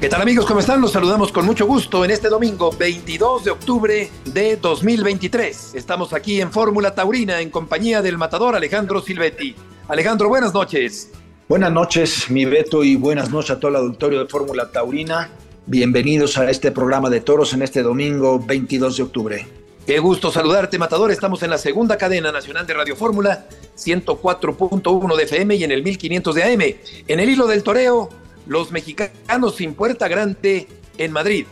¿Qué 0.00 0.08
tal 0.08 0.22
amigos? 0.22 0.46
¿Cómo 0.46 0.60
están? 0.60 0.80
Los 0.80 0.92
saludamos 0.92 1.30
con 1.30 1.44
mucho 1.44 1.66
gusto 1.66 2.06
en 2.06 2.10
este 2.10 2.30
domingo 2.30 2.70
22 2.72 3.44
de 3.44 3.50
octubre 3.50 4.10
de 4.24 4.56
2023. 4.56 5.74
Estamos 5.74 6.14
aquí 6.14 6.40
en 6.40 6.50
Fórmula 6.50 6.94
Taurina 6.94 7.38
en 7.42 7.50
compañía 7.50 8.00
del 8.00 8.16
matador 8.16 8.56
Alejandro 8.56 9.02
Silvetti. 9.02 9.54
Alejandro, 9.88 10.30
buenas 10.30 10.54
noches. 10.54 11.10
Buenas 11.50 11.70
noches, 11.70 12.30
mi 12.30 12.46
Beto, 12.46 12.82
y 12.82 12.96
buenas 12.96 13.30
noches 13.30 13.50
a 13.50 13.60
todo 13.60 13.72
el 13.72 13.76
auditorio 13.76 14.20
de 14.20 14.26
Fórmula 14.26 14.70
Taurina. 14.72 15.32
Bienvenidos 15.66 16.38
a 16.38 16.48
este 16.48 16.72
programa 16.72 17.10
de 17.10 17.20
toros 17.20 17.52
en 17.52 17.60
este 17.60 17.82
domingo 17.82 18.38
22 18.38 18.96
de 18.96 19.02
octubre. 19.02 19.48
Qué 19.86 19.98
gusto 19.98 20.32
saludarte, 20.32 20.78
Matador. 20.78 21.10
Estamos 21.10 21.42
en 21.42 21.50
la 21.50 21.58
segunda 21.58 21.98
cadena 21.98 22.32
nacional 22.32 22.66
de 22.66 22.72
Radio 22.72 22.96
Fórmula, 22.96 23.46
104.1 23.76 25.16
de 25.16 25.22
FM 25.24 25.56
y 25.56 25.64
en 25.64 25.72
el 25.72 25.82
1500 25.82 26.34
de 26.34 26.44
AM. 26.44 26.74
En 27.06 27.20
el 27.20 27.28
hilo 27.28 27.46
del 27.46 27.62
toreo, 27.62 28.08
los 28.46 28.72
mexicanos 28.72 29.56
sin 29.56 29.74
puerta 29.74 30.08
grande 30.08 30.68
en 30.98 31.12
Madrid. 31.12 31.46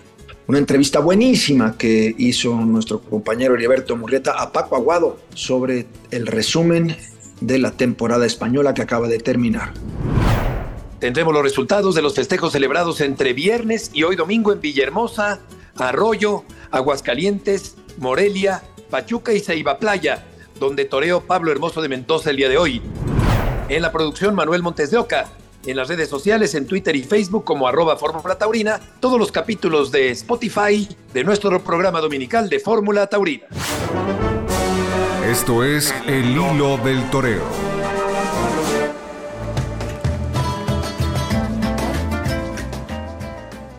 Una 0.46 0.58
entrevista 0.58 1.00
buenísima 1.00 1.76
que 1.76 2.14
hizo 2.16 2.54
nuestro 2.54 3.00
compañero 3.00 3.54
Heriberto 3.54 3.96
Murrieta 3.96 4.32
a 4.32 4.50
Paco 4.50 4.76
Aguado 4.76 5.20
sobre 5.34 5.86
el 6.10 6.26
resumen 6.26 6.96
de 7.40 7.58
la 7.58 7.72
temporada 7.72 8.24
española 8.26 8.74
que 8.74 8.82
acaba 8.82 9.08
de 9.08 9.18
terminar. 9.18 9.74
Tendremos 11.00 11.32
los 11.32 11.42
resultados 11.42 11.94
de 11.94 12.02
los 12.02 12.14
festejos 12.14 12.52
celebrados 12.52 13.00
entre 13.00 13.32
viernes 13.32 13.90
y 13.92 14.02
hoy 14.02 14.16
domingo 14.16 14.52
en 14.52 14.60
Villahermosa, 14.60 15.40
Arroyo, 15.76 16.44
Aguascalientes, 16.70 17.76
Morelia, 17.98 18.62
Pachuca 18.90 19.32
y 19.32 19.40
Ceiba 19.40 19.78
Playa, 19.78 20.24
donde 20.58 20.86
toreó 20.86 21.20
Pablo 21.20 21.52
Hermoso 21.52 21.82
de 21.82 21.88
Mendoza 21.88 22.30
el 22.30 22.36
día 22.36 22.48
de 22.48 22.58
hoy. 22.58 22.82
En 23.68 23.82
la 23.82 23.92
producción 23.92 24.34
Manuel 24.34 24.62
Montes 24.62 24.90
de 24.90 24.96
Oca, 24.96 25.28
en 25.70 25.76
las 25.76 25.88
redes 25.88 26.08
sociales, 26.08 26.54
en 26.54 26.66
Twitter 26.66 26.96
y 26.96 27.02
Facebook 27.02 27.44
como 27.44 27.68
arroba 27.68 27.96
Fórmula 27.98 28.36
Taurina, 28.36 28.80
todos 29.00 29.18
los 29.18 29.30
capítulos 29.30 29.92
de 29.92 30.10
Spotify 30.12 30.88
de 31.12 31.24
nuestro 31.24 31.62
programa 31.62 32.00
dominical 32.00 32.48
de 32.48 32.58
Fórmula 32.58 33.06
Taurina. 33.06 33.44
Esto 35.30 35.62
es 35.62 35.94
El 36.06 36.30
Hilo 36.30 36.78
del 36.78 37.10
Toreo. 37.10 37.44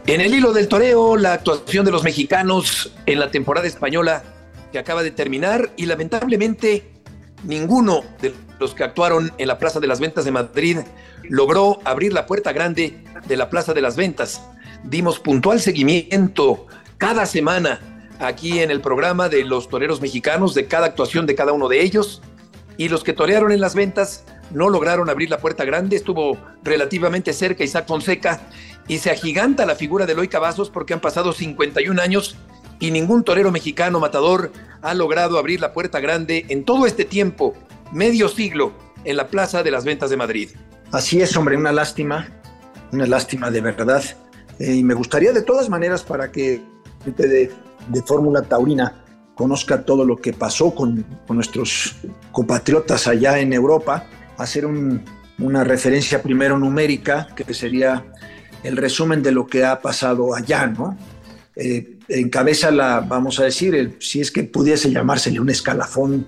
En 0.05 0.21
el 0.21 0.33
hilo 0.33 0.53
del 0.53 0.67
toreo, 0.67 1.17
la 1.17 1.33
actuación 1.33 1.85
de 1.85 1.91
los 1.91 2.03
mexicanos 2.03 2.91
en 3.05 3.19
la 3.19 3.29
temporada 3.29 3.67
española 3.67 4.23
que 4.71 4.79
acaba 4.79 5.03
de 5.03 5.11
terminar 5.11 5.69
y 5.77 5.85
lamentablemente 5.85 6.89
ninguno 7.43 8.01
de 8.19 8.33
los 8.59 8.73
que 8.73 8.83
actuaron 8.83 9.31
en 9.37 9.47
la 9.47 9.59
Plaza 9.59 9.79
de 9.79 9.85
las 9.85 9.99
Ventas 9.99 10.25
de 10.25 10.31
Madrid 10.31 10.79
logró 11.29 11.79
abrir 11.85 12.11
la 12.11 12.25
puerta 12.25 12.51
grande 12.51 13.01
de 13.27 13.37
la 13.37 13.49
Plaza 13.49 13.73
de 13.73 13.81
las 13.81 13.95
Ventas. 13.95 14.41
Dimos 14.83 15.19
puntual 15.19 15.59
seguimiento 15.59 16.67
cada 16.97 17.25
semana 17.25 17.79
aquí 18.19 18.59
en 18.59 18.71
el 18.71 18.81
programa 18.81 19.29
de 19.29 19.45
los 19.45 19.69
toreros 19.69 20.01
mexicanos, 20.01 20.53
de 20.53 20.65
cada 20.67 20.87
actuación 20.87 21.25
de 21.25 21.35
cada 21.35 21.53
uno 21.53 21.69
de 21.69 21.81
ellos. 21.81 22.21
Y 22.77 22.89
los 22.89 23.03
que 23.03 23.13
torearon 23.13 23.51
en 23.51 23.61
las 23.61 23.75
ventas 23.75 24.25
no 24.51 24.69
lograron 24.69 25.09
abrir 25.09 25.29
la 25.29 25.37
puerta 25.37 25.65
grande. 25.65 25.95
Estuvo 25.95 26.37
relativamente 26.63 27.33
cerca 27.33 27.63
Isaac 27.63 27.87
Fonseca 27.87 28.41
y 28.87 28.97
se 28.97 29.11
agiganta 29.11 29.65
la 29.65 29.75
figura 29.75 30.05
de 30.05 30.13
Eloy 30.13 30.27
Cavazos 30.27 30.69
porque 30.69 30.93
han 30.93 31.01
pasado 31.01 31.33
51 31.33 32.01
años 32.01 32.35
y 32.79 32.91
ningún 32.91 33.23
torero 33.23 33.51
mexicano 33.51 33.99
matador 33.99 34.51
ha 34.81 34.93
logrado 34.93 35.37
abrir 35.37 35.59
la 35.59 35.73
puerta 35.73 35.99
grande 35.99 36.45
en 36.49 36.63
todo 36.63 36.85
este 36.85 37.03
tiempo, 37.05 37.53
medio 37.91 38.29
siglo, 38.29 38.73
en 39.03 39.17
la 39.17 39.27
Plaza 39.27 39.63
de 39.63 39.71
las 39.71 39.83
Ventas 39.83 40.09
de 40.09 40.17
Madrid. 40.17 40.49
Así 40.91 41.21
es, 41.21 41.35
hombre, 41.37 41.55
una 41.55 41.71
lástima, 41.71 42.27
una 42.91 43.05
lástima 43.05 43.51
de 43.51 43.61
verdad. 43.61 44.03
Eh, 44.59 44.75
y 44.75 44.83
me 44.83 44.93
gustaría 44.93 45.31
de 45.31 45.43
todas 45.43 45.69
maneras 45.69 46.03
para 46.03 46.31
que 46.31 46.61
gente 47.03 47.27
de, 47.27 47.51
de 47.87 48.03
Fórmula 48.03 48.41
Taurina 48.41 49.03
conozca 49.35 49.85
todo 49.85 50.03
lo 50.03 50.17
que 50.17 50.33
pasó 50.33 50.73
con, 50.73 51.05
con 51.25 51.37
nuestros 51.37 51.95
compatriotas 52.31 53.07
allá 53.07 53.39
en 53.39 53.53
Europa, 53.53 54.05
hacer 54.37 54.65
un, 54.65 55.03
una 55.37 55.63
referencia 55.63 56.21
primero 56.21 56.57
numérica, 56.57 57.27
que 57.35 57.53
sería 57.53 58.05
el 58.63 58.75
resumen 58.75 59.23
de 59.23 59.31
lo 59.31 59.47
que 59.47 59.63
ha 59.63 59.79
pasado 59.79 60.35
allá, 60.35 60.67
¿no? 60.67 60.97
Eh, 61.55 61.99
encabeza 62.07 62.71
la, 62.71 63.01
vamos 63.01 63.39
a 63.39 63.43
decir, 63.43 63.97
si 63.99 64.21
es 64.21 64.31
que 64.31 64.43
pudiese 64.43 64.91
llamársele 64.91 65.39
un 65.39 65.49
escalafón 65.49 66.25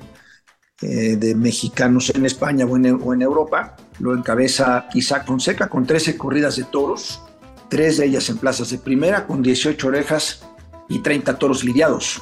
eh, 0.81 1.15
de 1.15 1.35
mexicanos 1.35 2.11
en 2.13 2.25
España 2.25 2.65
o 2.65 2.71
o 2.71 3.13
en, 3.13 3.21
Europa, 3.21 3.75
lo 4.01 4.15
encabeza 4.15 4.87
Isaac 4.95 5.27
Fonseca 5.27 5.69
con 5.69 5.85
13 5.85 6.17
corridas 6.17 6.55
de 6.55 6.63
toros, 6.63 7.21
tres 7.69 7.97
de 7.97 8.07
ellas 8.07 8.27
en 8.29 8.39
plazas 8.39 8.71
de 8.71 8.79
primera, 8.79 9.27
con 9.27 9.43
18 9.43 9.87
orejas 9.87 10.41
y 10.89 10.99
30 10.99 11.37
toros 11.37 11.63
lidiados. 11.63 12.19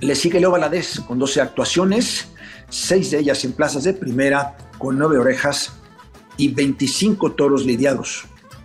Le 0.00 0.16
sigue 0.16 0.40
Leo 0.40 0.50
Valadez 0.50 0.98
con 1.06 1.20
12 1.20 1.40
actuaciones, 1.40 2.28
seis 2.68 3.12
de 3.12 3.20
ellas 3.20 3.44
en 3.44 3.52
plazas 3.52 3.84
de 3.84 3.94
primera, 3.94 4.56
con 4.78 4.98
9 4.98 5.18
orejas 5.18 5.74
y 6.36 6.48
25 6.48 7.32
toros 7.32 7.64
lidiados. 7.64 8.24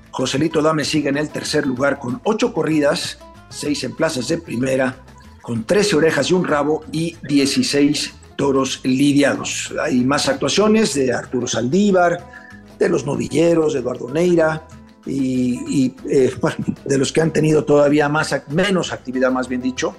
Joselito 0.09 0.63
Dame 0.63 0.83
sigue 0.83 1.09
en 1.09 1.17
el 1.17 1.29
tercer 1.29 1.67
lugar 1.67 1.99
con 1.99 2.19
8 2.23 2.53
corridas, 2.53 3.19
6 3.49 3.83
en 3.83 3.95
plazas 3.95 4.29
de 4.29 4.39
primera, 4.39 4.97
con 5.43 5.63
13 5.63 5.95
orejas 5.95 6.31
y 6.31 6.33
un 6.33 6.43
rabo 6.43 6.83
y 6.91 7.17
16 7.21 8.15
toros 8.35 8.79
lidiados. 8.83 9.71
Hay 9.79 10.03
más 10.03 10.27
actuaciones 10.27 10.95
de 10.95 11.13
Arturo 11.13 11.45
Saldívar, 11.45 12.36
de 12.77 12.89
los 12.89 13.05
novilleros, 13.05 13.73
de 13.73 13.79
Eduardo 13.79 14.09
Neira 14.09 14.67
y, 15.05 15.93
eh, 16.09 16.33
de 16.85 16.97
los 16.97 17.11
que 17.11 17.21
han 17.21 17.31
tenido 17.31 17.63
todavía 17.63 18.09
más, 18.09 18.35
menos 18.49 18.91
actividad, 18.91 19.31
más 19.31 19.47
bien 19.47 19.61
dicho, 19.61 19.95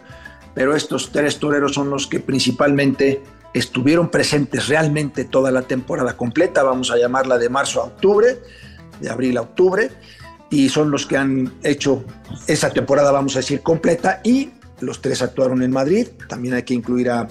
pero 0.54 0.74
estos 0.74 1.10
tres 1.12 1.38
toreros 1.38 1.74
son 1.74 1.90
los 1.90 2.06
que 2.06 2.20
principalmente 2.20 3.22
estuvieron 3.54 4.10
presentes 4.10 4.68
realmente 4.68 5.24
toda 5.24 5.50
la 5.50 5.62
temporada 5.62 6.16
completa, 6.16 6.62
vamos 6.62 6.90
a 6.90 6.98
llamarla 6.98 7.38
de 7.38 7.48
marzo 7.48 7.80
a 7.80 7.84
octubre, 7.84 8.38
de 9.00 9.10
abril 9.10 9.38
a 9.38 9.42
octubre, 9.42 9.90
y 10.50 10.68
son 10.68 10.90
los 10.90 11.06
que 11.06 11.16
han 11.16 11.54
hecho 11.62 12.04
esa 12.46 12.70
temporada, 12.70 13.12
vamos 13.12 13.36
a 13.36 13.40
decir, 13.40 13.62
completa, 13.62 14.20
y 14.24 14.50
los 14.80 15.00
tres 15.00 15.22
actuaron 15.22 15.62
en 15.62 15.70
Madrid, 15.70 16.08
también 16.28 16.54
hay 16.54 16.62
que 16.62 16.74
incluir 16.74 17.10
a, 17.10 17.20
a 17.20 17.28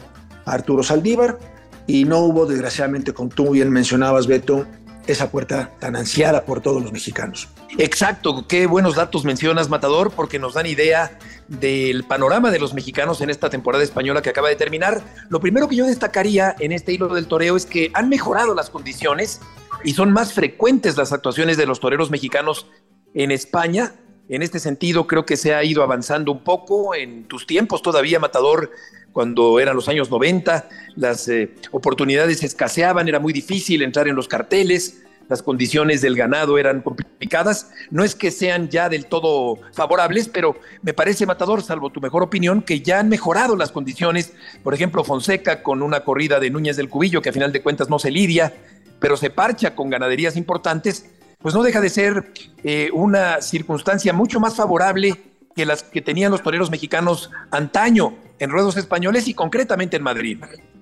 Arturo 0.51 0.83
Saldívar, 0.83 1.37
y 1.85 2.03
no 2.03 2.19
hubo, 2.19 2.45
desgraciadamente, 2.45 3.13
como 3.13 3.29
tú 3.29 3.51
bien 3.51 3.71
mencionabas, 3.71 4.27
Beto, 4.27 4.65
esa 5.07 5.31
puerta 5.31 5.71
tan 5.79 5.95
ansiada 5.95 6.45
por 6.45 6.61
todos 6.61 6.81
los 6.81 6.91
mexicanos. 6.91 7.47
Exacto, 7.77 8.45
qué 8.47 8.67
buenos 8.67 8.95
datos 8.95 9.25
mencionas, 9.25 9.69
Matador, 9.69 10.11
porque 10.11 10.39
nos 10.39 10.53
dan 10.53 10.65
idea 10.65 11.17
del 11.47 12.03
panorama 12.03 12.51
de 12.51 12.59
los 12.59 12.73
mexicanos 12.73 13.21
en 13.21 13.29
esta 13.29 13.49
temporada 13.49 13.83
española 13.83 14.21
que 14.21 14.29
acaba 14.29 14.49
de 14.49 14.55
terminar. 14.55 15.01
Lo 15.29 15.39
primero 15.39 15.67
que 15.67 15.75
yo 15.75 15.85
destacaría 15.85 16.55
en 16.59 16.71
este 16.71 16.93
hilo 16.93 17.07
del 17.07 17.27
toreo 17.27 17.55
es 17.55 17.65
que 17.65 17.91
han 17.93 18.09
mejorado 18.09 18.53
las 18.53 18.69
condiciones 18.69 19.41
y 19.83 19.93
son 19.93 20.11
más 20.11 20.33
frecuentes 20.33 20.97
las 20.97 21.13
actuaciones 21.13 21.57
de 21.57 21.65
los 21.65 21.79
toreros 21.79 22.11
mexicanos 22.11 22.67
en 23.13 23.31
España. 23.31 23.93
En 24.29 24.41
este 24.41 24.59
sentido, 24.59 25.07
creo 25.07 25.25
que 25.25 25.37
se 25.37 25.55
ha 25.55 25.63
ido 25.63 25.83
avanzando 25.83 26.31
un 26.33 26.43
poco 26.43 26.93
en 26.95 27.25
tus 27.25 27.47
tiempos 27.47 27.81
todavía, 27.81 28.19
Matador, 28.19 28.71
cuando 29.13 29.59
eran 29.59 29.75
los 29.75 29.87
años 29.87 30.11
90, 30.11 30.69
las 30.95 31.27
eh, 31.29 31.51
oportunidades 31.71 32.43
escaseaban, 32.43 33.07
era 33.07 33.19
muy 33.19 33.33
difícil 33.33 33.81
entrar 33.81 34.07
en 34.07 34.15
los 34.15 34.27
carteles, 34.27 35.01
las 35.29 35.43
condiciones 35.43 36.01
del 36.01 36.15
ganado 36.15 36.57
eran 36.57 36.81
complicadas. 36.81 37.71
No 37.91 38.03
es 38.03 38.15
que 38.15 38.31
sean 38.31 38.69
ya 38.69 38.89
del 38.89 39.05
todo 39.05 39.59
favorables, 39.73 40.29
pero 40.29 40.59
me 40.81 40.93
parece, 40.93 41.25
Matador, 41.25 41.61
salvo 41.61 41.89
tu 41.89 42.01
mejor 42.01 42.23
opinión, 42.23 42.61
que 42.61 42.81
ya 42.81 42.99
han 42.99 43.09
mejorado 43.09 43.55
las 43.55 43.71
condiciones. 43.71 44.33
Por 44.63 44.73
ejemplo, 44.73 45.03
Fonseca 45.03 45.63
con 45.63 45.81
una 45.81 46.01
corrida 46.01 46.39
de 46.39 46.49
Núñez 46.49 46.77
del 46.77 46.89
Cubillo, 46.89 47.21
que 47.21 47.29
a 47.29 47.33
final 47.33 47.51
de 47.51 47.61
cuentas 47.61 47.89
no 47.89 47.99
se 47.99 48.11
lidia, 48.11 48.53
pero 48.99 49.17
se 49.17 49.29
parcha 49.29 49.75
con 49.75 49.89
ganaderías 49.89 50.37
importantes, 50.37 51.09
pues 51.39 51.53
no 51.53 51.63
deja 51.63 51.81
de 51.81 51.89
ser 51.89 52.31
eh, 52.63 52.89
una 52.93 53.41
circunstancia 53.41 54.13
mucho 54.13 54.39
más 54.39 54.55
favorable 54.55 55.15
que 55.55 55.65
las 55.65 55.83
que 55.83 56.01
tenían 56.01 56.31
los 56.31 56.43
toreros 56.43 56.69
mexicanos 56.69 57.31
antaño 57.51 58.15
en 58.39 58.49
ruedos 58.49 58.77
españoles 58.77 59.27
y 59.27 59.33
concretamente 59.33 59.97
en 59.97 60.03
Madrid. 60.03 60.37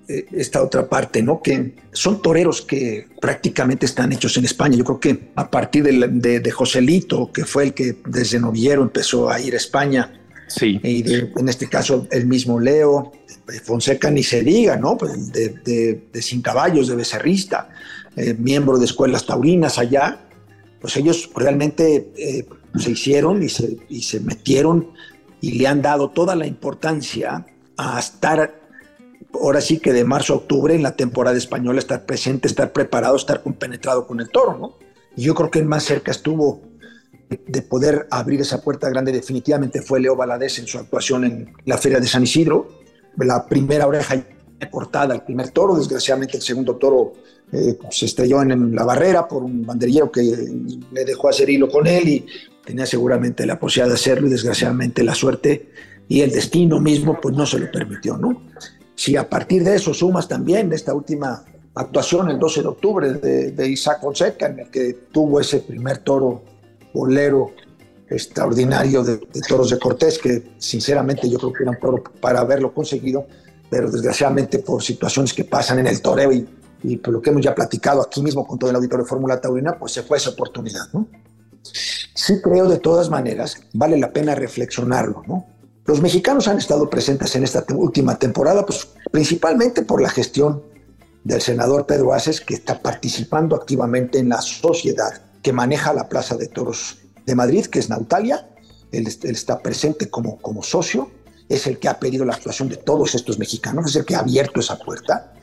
Eh, 0.08 0.26
esta 0.32 0.62
otra 0.62 0.88
parte, 0.88 1.20
¿no? 1.22 1.42
Que 1.42 1.74
son 1.92 2.22
toreros 2.22 2.62
que 2.62 3.08
prácticamente 3.20 3.86
están 3.86 4.12
hechos 4.12 4.36
en 4.36 4.44
España. 4.44 4.76
Yo 4.76 4.84
creo 4.84 5.00
que 5.00 5.30
a 5.34 5.50
partir 5.50 5.82
de, 5.82 6.08
de, 6.08 6.40
de 6.40 6.50
Joselito, 6.50 7.32
que 7.32 7.44
fue 7.44 7.64
el 7.64 7.74
que 7.74 7.96
desde 8.06 8.38
novillero 8.38 8.82
empezó 8.82 9.28
a 9.28 9.40
ir 9.40 9.54
a 9.54 9.56
España, 9.56 10.12
Sí. 10.48 10.80
Y 10.82 11.04
en 11.12 11.48
este 11.48 11.68
caso 11.68 12.06
el 12.10 12.26
mismo 12.26 12.60
Leo, 12.60 13.12
Fonseca 13.64 14.10
ni 14.10 14.22
se 14.22 14.42
diga, 14.42 14.76
¿no? 14.76 14.96
Pues 14.96 15.32
de, 15.32 16.00
de, 16.12 16.22
Sin 16.22 16.40
Caballos, 16.40 16.88
de 16.88 16.96
Becerrista, 16.96 17.68
eh, 18.16 18.34
miembro 18.34 18.78
de 18.78 18.84
escuelas 18.84 19.26
taurinas 19.26 19.78
allá, 19.78 20.20
pues 20.80 20.96
ellos 20.96 21.30
realmente 21.34 22.12
eh, 22.16 22.46
se 22.78 22.92
hicieron 22.92 23.42
y 23.42 23.48
se, 23.48 23.76
y 23.88 24.02
se 24.02 24.20
metieron 24.20 24.92
y 25.40 25.52
le 25.52 25.66
han 25.66 25.82
dado 25.82 26.10
toda 26.10 26.36
la 26.36 26.46
importancia 26.46 27.44
a 27.76 27.98
estar, 27.98 28.65
ahora 29.34 29.60
sí 29.60 29.78
que 29.78 29.92
de 29.92 30.04
marzo 30.04 30.32
a 30.32 30.36
octubre 30.36 30.74
en 30.74 30.82
la 30.82 30.96
temporada 30.96 31.36
española, 31.36 31.78
estar 31.78 32.06
presente, 32.06 32.48
estar 32.48 32.72
preparado, 32.72 33.16
estar 33.16 33.42
compenetrado 33.42 34.06
con 34.06 34.20
el 34.20 34.28
toro, 34.28 34.56
¿no? 34.58 34.78
Y 35.16 35.22
yo 35.22 35.34
creo 35.34 35.50
que 35.50 35.58
el 35.58 35.66
más 35.66 35.84
cerca 35.84 36.10
estuvo 36.10 36.62
de 37.28 37.62
poder 37.62 38.06
abrir 38.10 38.40
esa 38.40 38.62
puerta 38.62 38.88
grande 38.88 39.10
definitivamente 39.10 39.82
fue 39.82 40.00
Leo 40.00 40.14
Valadez 40.14 40.58
en 40.58 40.66
su 40.66 40.78
actuación 40.78 41.24
en 41.24 41.52
la 41.64 41.76
Feria 41.76 41.98
de 41.98 42.06
San 42.06 42.22
Isidro. 42.22 42.68
La 43.16 43.46
primera 43.46 43.86
oreja 43.86 44.24
cortada, 44.70 45.14
el 45.14 45.22
primer 45.22 45.50
toro, 45.50 45.76
desgraciadamente 45.76 46.36
el 46.36 46.42
segundo 46.42 46.76
toro 46.76 47.14
eh, 47.52 47.78
se 47.90 48.06
estrelló 48.06 48.42
en, 48.42 48.74
la 48.74 48.84
barrera 48.84 49.26
por 49.26 49.42
un 49.42 49.64
banderillero 49.66 50.10
que 50.10 50.22
le 50.22 51.04
dejó 51.04 51.28
hacer 51.28 51.50
hilo 51.50 51.68
con 51.68 51.86
él 51.86 52.08
y 52.08 52.26
tenía 52.64 52.86
seguramente 52.86 53.46
la 53.46 53.58
posibilidad 53.58 53.88
de 53.88 53.94
hacerlo 53.94 54.28
y 54.28 54.30
desgraciadamente 54.30 55.02
la 55.02 55.14
suerte 55.14 55.70
y 56.08 56.20
el 56.20 56.30
destino 56.30 56.80
mismo 56.80 57.20
pues 57.20 57.34
no 57.34 57.46
se 57.46 57.58
lo 57.58 57.70
permitió, 57.70 58.16
¿no? 58.16 58.42
Si 58.96 59.14
a 59.14 59.28
partir 59.28 59.62
de 59.62 59.76
eso 59.76 59.94
sumas 59.94 60.26
también 60.26 60.72
esta 60.72 60.92
última 60.92 61.44
actuación 61.74 62.30
el 62.30 62.38
12 62.38 62.62
de 62.62 62.68
octubre 62.68 63.12
de, 63.12 63.52
de 63.52 63.68
Isaac 63.68 64.00
Fonseca 64.00 64.46
en 64.46 64.60
el 64.60 64.70
que 64.70 64.94
tuvo 65.12 65.38
ese 65.38 65.60
primer 65.60 65.98
toro 65.98 66.42
bolero 66.92 67.52
extraordinario 68.08 69.02
de, 69.02 69.18
Toros 69.46 69.70
de 69.70 69.78
Cortés, 69.78 70.18
que 70.18 70.54
sinceramente 70.58 71.28
yo 71.28 71.38
creo 71.38 71.52
que 71.52 71.62
era 71.64 71.72
un 71.72 71.78
toro 71.78 72.02
para 72.20 72.40
haberlo 72.40 72.72
conseguido, 72.72 73.26
pero 73.68 73.90
desgraciadamente 73.90 74.60
por 74.60 74.82
situaciones 74.82 75.34
que 75.34 75.44
pasan 75.44 75.80
en 75.80 75.88
el 75.88 76.00
toreo 76.00 76.32
y, 76.32 76.48
y 76.82 76.96
por 76.96 77.14
lo 77.14 77.20
que 77.20 77.30
hemos 77.30 77.42
ya 77.42 77.54
platicado 77.54 78.00
aquí 78.00 78.22
mismo 78.22 78.46
con 78.46 78.58
todo 78.58 78.70
el 78.70 78.76
auditorio 78.76 79.04
de 79.04 79.08
Fórmula 79.08 79.40
Taurina, 79.40 79.78
pues 79.78 79.92
se 79.92 80.02
fue 80.02 80.18
esa 80.18 80.30
oportunidad, 80.30 80.88
¿no? 80.92 81.06
Sí 82.14 82.40
creo 82.40 82.68
de 82.68 82.78
todas 82.78 83.10
maneras, 83.10 83.60
vale 83.74 83.98
la 83.98 84.12
pena 84.12 84.34
reflexionarlo, 84.34 85.22
¿no? 85.26 85.46
Los 85.86 86.00
mexicanos 86.00 86.48
han 86.48 86.58
estado 86.58 86.90
presentes 86.90 87.36
en 87.36 87.44
esta 87.44 87.64
última 87.72 88.18
temporada, 88.18 88.66
pues 88.66 88.88
principalmente 89.12 89.82
por 89.82 90.02
la 90.02 90.10
gestión 90.10 90.62
del 91.22 91.40
senador 91.40 91.86
Pedro 91.86 92.12
Aces, 92.12 92.40
que 92.40 92.54
está 92.54 92.82
participando 92.82 93.54
activamente 93.54 94.18
en 94.18 94.30
la 94.30 94.40
sociedad 94.42 95.22
que 95.42 95.52
maneja 95.52 95.92
la 95.92 96.08
Plaza 96.08 96.36
de 96.36 96.48
Toros 96.48 96.98
de 97.24 97.34
Madrid, 97.36 97.66
que 97.66 97.78
es 97.78 97.88
Nautalia. 97.88 98.48
Él, 98.90 99.06
está 99.06 99.60
presente 99.60 100.10
como, 100.10 100.38
como 100.38 100.62
socio, 100.64 101.10
es 101.48 101.68
el 101.68 101.78
que 101.78 101.88
ha 101.88 102.00
pedido 102.00 102.24
la 102.24 102.34
actuación 102.34 102.68
de 102.68 102.76
todos 102.76 103.14
estos 103.14 103.38
mexicanos, 103.38 103.86
es 103.90 103.96
el 103.96 104.04
que 104.04 104.16
ha 104.16 104.20
abierto 104.20 104.58
esa 104.58 104.78
puerta. 104.78 105.34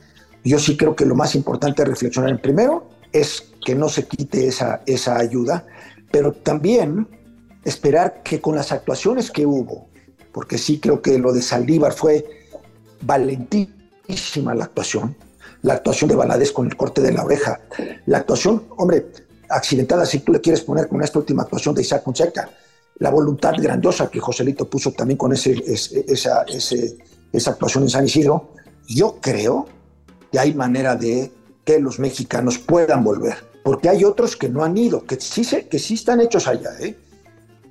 Yo 0.44 0.58
sí 0.58 0.76
creo 0.76 0.94
que 0.94 1.06
lo 1.06 1.14
más 1.14 1.34
importante 1.34 1.82
es 1.82 1.88
reflexionar 1.88 2.30
en 2.30 2.40
primero 2.40 2.90
es 3.12 3.44
que 3.64 3.74
no 3.74 3.88
se 3.88 4.06
quite 4.06 4.46
esa, 4.48 4.82
esa 4.84 5.16
ayuda, 5.16 5.64
pero 6.10 6.32
también 6.32 7.08
esperar 7.64 8.22
que 8.22 8.40
con 8.42 8.56
las 8.56 8.72
actuaciones 8.72 9.30
que 9.30 9.46
hubo, 9.46 9.88
porque 10.34 10.58
sí 10.58 10.80
creo 10.80 11.00
que 11.00 11.16
lo 11.16 11.32
de 11.32 11.40
Saldívar 11.40 11.92
fue 11.92 12.26
valentísima 13.00 14.52
la 14.54 14.64
actuación, 14.64 15.16
la 15.62 15.74
actuación 15.74 16.10
de 16.10 16.16
Valadez 16.16 16.50
con 16.50 16.66
el 16.66 16.76
corte 16.76 17.00
de 17.00 17.12
la 17.12 17.24
oreja, 17.24 17.60
la 18.06 18.18
actuación, 18.18 18.64
hombre, 18.76 19.06
accidentada, 19.48 20.04
si 20.04 20.18
tú 20.18 20.32
le 20.32 20.40
quieres 20.40 20.62
poner 20.62 20.88
con 20.88 21.02
esta 21.02 21.20
última 21.20 21.42
actuación 21.42 21.74
de 21.74 21.82
Isaac 21.82 22.02
Fonseca, 22.04 22.50
la 22.98 23.10
voluntad 23.10 23.54
grandiosa 23.56 24.10
que 24.10 24.18
Joselito 24.18 24.68
puso 24.68 24.90
también 24.90 25.16
con 25.16 25.32
ese, 25.32 25.62
esa, 25.66 26.44
esa 27.32 27.50
actuación 27.52 27.84
en 27.84 27.90
San 27.90 28.04
Isidro, 28.04 28.50
yo 28.88 29.18
creo 29.20 29.66
que 30.32 30.40
hay 30.40 30.52
manera 30.52 30.96
de 30.96 31.30
que 31.64 31.78
los 31.78 32.00
mexicanos 32.00 32.58
puedan 32.58 33.04
volver, 33.04 33.36
porque 33.62 33.88
hay 33.88 34.04
otros 34.04 34.36
que 34.36 34.48
no 34.48 34.64
han 34.64 34.76
ido, 34.76 35.04
que 35.04 35.16
sí, 35.20 35.44
se, 35.44 35.68
que 35.68 35.78
sí 35.78 35.94
están 35.94 36.20
hechos 36.20 36.48
allá. 36.48 36.70
¿eh? 36.80 36.96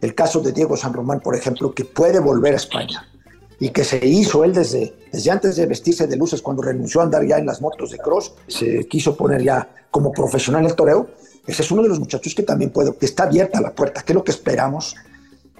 El 0.03 0.15
caso 0.15 0.41
de 0.41 0.51
Diego 0.51 0.75
San 0.75 0.91
Román, 0.91 1.21
por 1.21 1.33
ejemplo, 1.33 1.73
que 1.73 1.85
puede 1.85 2.19
volver 2.19 2.53
a 2.53 2.57
España 2.57 3.07
y 3.57 3.69
que 3.69 3.85
se 3.85 4.05
hizo 4.05 4.43
él 4.43 4.51
desde, 4.51 4.93
desde 5.09 5.31
antes 5.31 5.55
de 5.55 5.65
vestirse 5.65 6.07
de 6.07 6.17
luces, 6.17 6.41
cuando 6.41 6.61
renunció 6.61 6.99
a 6.99 7.05
andar 7.05 7.25
ya 7.25 7.37
en 7.37 7.45
las 7.45 7.61
motos 7.61 7.91
de 7.91 7.99
cross, 7.99 8.33
se 8.45 8.85
quiso 8.89 9.15
poner 9.15 9.41
ya 9.41 9.69
como 9.89 10.11
profesional 10.11 10.65
el 10.65 10.75
toreo, 10.75 11.07
ese 11.47 11.61
es 11.61 11.71
uno 11.71 11.83
de 11.83 11.87
los 11.87 12.01
muchachos 12.01 12.35
que 12.35 12.43
también 12.43 12.71
puede, 12.71 12.93
que 12.97 13.05
está 13.05 13.23
abierta 13.23 13.61
la 13.61 13.71
puerta, 13.71 14.01
que 14.01 14.11
es 14.11 14.15
lo 14.15 14.25
que 14.25 14.31
esperamos, 14.31 14.93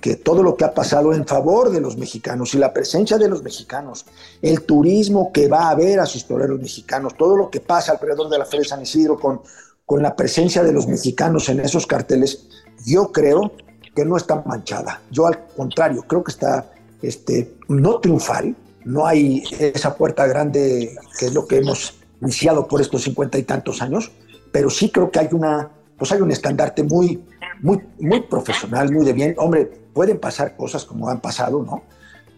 que 0.02 0.18
todo 0.18 0.44
lo 0.44 0.58
que 0.58 0.66
ha 0.66 0.74
pasado 0.74 1.14
en 1.14 1.26
favor 1.26 1.72
de 1.72 1.80
los 1.80 1.96
mexicanos 1.96 2.54
y 2.54 2.58
la 2.58 2.74
presencia 2.74 3.18
de 3.18 3.30
los 3.30 3.44
mexicanos, 3.44 4.06
el 4.42 4.64
turismo 4.64 5.32
que 5.32 5.48
va 5.48 5.68
a 5.68 5.70
haber 5.70 6.02
a 6.02 6.06
sus 6.06 6.28
toreros 6.28 6.60
mexicanos, 6.60 7.16
todo 7.16 7.38
lo 7.38 7.50
que 7.50 7.62
pasa 7.62 7.94
alrededor 7.94 8.30
de 8.30 8.40
la 8.40 8.46
Feria 8.46 8.64
de 8.64 8.68
San 8.68 8.82
Isidro 8.82 9.18
con, 9.18 9.40
con 9.86 10.02
la 10.02 10.18
presencia 10.18 10.64
de 10.64 10.74
los 10.74 10.86
mexicanos 10.86 11.48
en 11.48 11.62
esos 11.62 11.88
carteles, 11.88 12.50
yo 12.86 13.10
creo 13.14 13.54
que 13.96 14.06
no 14.06 14.18
está 14.18 14.44
manchada. 14.46 15.02
Yo 15.12 15.28
al 15.28 15.46
contrario, 15.56 16.04
creo 16.08 16.24
que 16.24 16.32
está 16.32 16.72
este, 17.02 17.56
no 17.68 18.00
triunfal, 18.00 18.56
no 18.86 19.06
hay 19.06 19.44
esa 19.60 19.96
puerta 19.96 20.26
grande 20.28 20.96
que 21.20 21.28
es 21.28 21.34
lo 21.34 21.48
que 21.48 21.58
hemos 21.58 21.96
iniciado 22.22 22.68
por 22.68 22.82
estos 22.82 23.04
cincuenta 23.04 23.38
y 23.38 23.44
tantos 23.44 23.82
años, 23.82 24.12
pero 24.52 24.70
sí 24.70 24.90
creo 24.90 25.12
que 25.12 25.20
hay 25.20 25.30
una, 25.32 25.70
pues 25.98 26.12
hay 26.12 26.22
un 26.22 26.32
estandarte 26.32 26.84
muy, 26.84 27.24
muy, 27.62 27.82
muy 28.00 28.22
profesional, 28.22 28.92
muy 28.92 29.06
de 29.06 29.14
bien. 29.14 29.36
Hombre, 29.38 29.66
pueden 29.94 30.20
pasar 30.20 30.56
cosas 30.56 30.86
como 30.86 31.10
han 31.10 31.22
pasado, 31.22 31.64
¿no? 31.64 31.84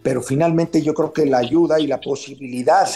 Pero 0.04 0.22
finalmente 0.22 0.82
yo 0.82 0.94
creo 0.94 1.12
que 1.12 1.26
la 1.26 1.40
ayuda 1.40 1.80
y 1.80 1.88
la 1.88 2.00
posibilidad 2.00 2.88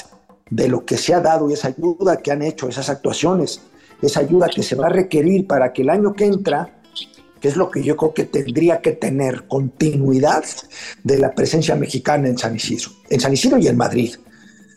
de 0.49 0.67
lo 0.67 0.85
que 0.85 0.97
se 0.97 1.13
ha 1.13 1.19
dado 1.19 1.49
y 1.49 1.53
esa 1.53 1.69
ayuda 1.69 2.17
que 2.17 2.31
han 2.31 2.41
hecho, 2.41 2.67
esas 2.67 2.89
actuaciones, 2.89 3.61
esa 4.01 4.21
ayuda 4.21 4.47
que 4.47 4.63
se 4.63 4.75
va 4.75 4.87
a 4.87 4.89
requerir 4.89 5.47
para 5.47 5.73
que 5.73 5.81
el 5.81 5.89
año 5.89 6.13
que 6.13 6.25
entra, 6.25 6.78
que 7.39 7.47
es 7.47 7.55
lo 7.55 7.69
que 7.69 7.83
yo 7.83 7.95
creo 7.95 8.13
que 8.13 8.25
tendría 8.25 8.81
que 8.81 8.91
tener 8.91 9.47
continuidad 9.47 10.43
de 11.03 11.17
la 11.17 11.33
presencia 11.33 11.75
mexicana 11.75 12.27
en 12.27 12.37
San 12.37 12.55
Isidro, 12.55 12.91
en 13.09 13.19
San 13.19 13.33
Isidro 13.33 13.57
y 13.57 13.67
en 13.67 13.77
Madrid. 13.77 14.15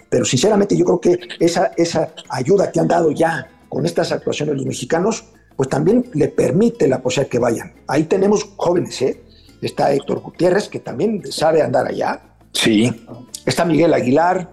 Pero 0.09 0.25
sinceramente 0.25 0.77
yo 0.77 0.85
creo 0.85 1.01
que 1.01 1.19
esa, 1.41 1.73
esa 1.77 2.15
ayuda 2.29 2.71
que 2.71 2.81
han 2.81 2.89
dado 2.89 3.11
ya 3.11 3.49
con 3.69 3.87
estas 3.87 4.13
actuaciones 4.13 4.57
los 4.57 4.67
mexicanos, 4.67 5.25
pues 5.57 5.69
también 5.69 6.11
le 6.13 6.29
permite 6.29 6.87
la 6.87 7.03
posibilidad 7.03 7.31
que 7.31 7.39
vayan. 7.39 7.73
Ahí 7.87 8.05
tenemos 8.05 8.45
jóvenes, 8.57 9.01
¿eh? 9.01 9.23
Está 9.63 9.93
Héctor 9.93 10.21
Gutiérrez, 10.21 10.69
que 10.69 10.81
también 10.81 11.23
sabe 11.31 11.63
andar 11.63 11.87
allá. 11.87 12.21
Sí. 12.53 12.93
Está 13.47 13.65
Miguel 13.65 13.95
Aguilar, 13.95 14.51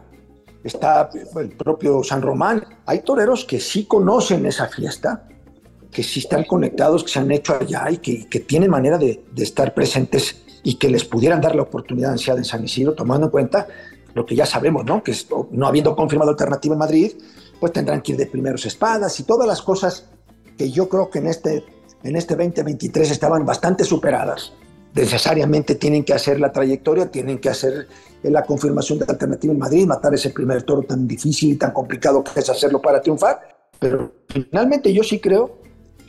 está 0.64 1.10
el 1.36 1.50
propio 1.50 2.04
San 2.04 2.22
Román. 2.22 2.64
Hay 2.86 3.00
toreros 3.02 3.44
que 3.44 3.60
sí 3.60 3.86
conocen 3.86 4.46
esa 4.46 4.68
fiesta, 4.68 5.28
que 5.92 6.04
sí 6.04 6.20
están 6.20 6.44
conectados, 6.44 7.04
que 7.04 7.10
se 7.10 7.20
han 7.20 7.32
hecho 7.32 7.58
allá 7.60 7.90
y 7.90 7.98
que, 7.98 8.40
tienen 8.40 8.70
manera 8.70 8.98
de, 8.98 9.24
estar 9.38 9.74
presentes 9.74 10.44
y 10.64 10.76
que 10.76 10.90
les 10.90 11.04
pudieran 11.06 11.42
dar 11.42 11.56
la 11.56 11.64
oportunidad 11.64 12.14
de 12.14 12.32
en 12.32 12.46
San 12.46 12.64
Isidro, 12.64 12.94
tomando 12.94 13.28
en 13.28 13.32
cuenta 13.32 13.68
lo 14.14 14.26
que 14.26 14.36
ya 14.36 14.46
sabemos, 14.46 14.86
¿no? 14.86 15.04
Que 15.04 15.16
no 15.52 15.68
habiendo 15.68 15.96
confirmado 15.96 16.32
alternativa 16.32 16.74
en 16.74 16.80
Madrid, 16.80 17.12
pues 17.60 17.74
tendrán 17.74 18.02
que 18.02 18.14
ir 18.14 18.18
de 18.18 18.28
primeros 18.28 18.66
espadas 18.66 19.20
y 19.20 19.24
todas 19.24 19.48
las 19.48 19.62
cosas 19.62 20.06
que 20.58 20.70
yo 20.70 20.90
creo 20.90 21.10
que 21.10 21.20
en 21.20 21.28
este, 21.28 21.64
en 22.04 22.16
este 22.16 22.36
2023 22.36 23.12
estaban 23.12 23.46
bastante 23.46 23.84
superadas. 23.84 24.54
Necesariamente 24.94 25.76
tienen 25.76 26.04
que 26.04 26.14
hacer 26.14 26.40
la 26.40 26.52
trayectoria, 26.52 27.10
tienen 27.10 27.38
que 27.40 27.50
hacer 27.50 27.88
la 28.24 28.44
confirmación 28.44 29.00
de 29.00 29.06
alternativa 29.08 29.54
en 29.54 29.60
Madrid, 29.60 29.86
matar 29.86 30.14
ese 30.14 30.32
primer 30.32 30.64
toro 30.64 30.84
tan 30.84 31.08
difícil 31.08 31.52
y 31.52 31.56
tan 31.56 31.72
complicado 31.72 32.24
que 32.24 32.40
es 32.40 32.50
hacerlo 32.50 32.82
para 32.82 33.02
triunfar. 33.02 33.40
Pero 33.78 34.12
finalmente 34.28 34.92
yo 34.92 35.04
sí 35.04 35.20
creo 35.20 35.60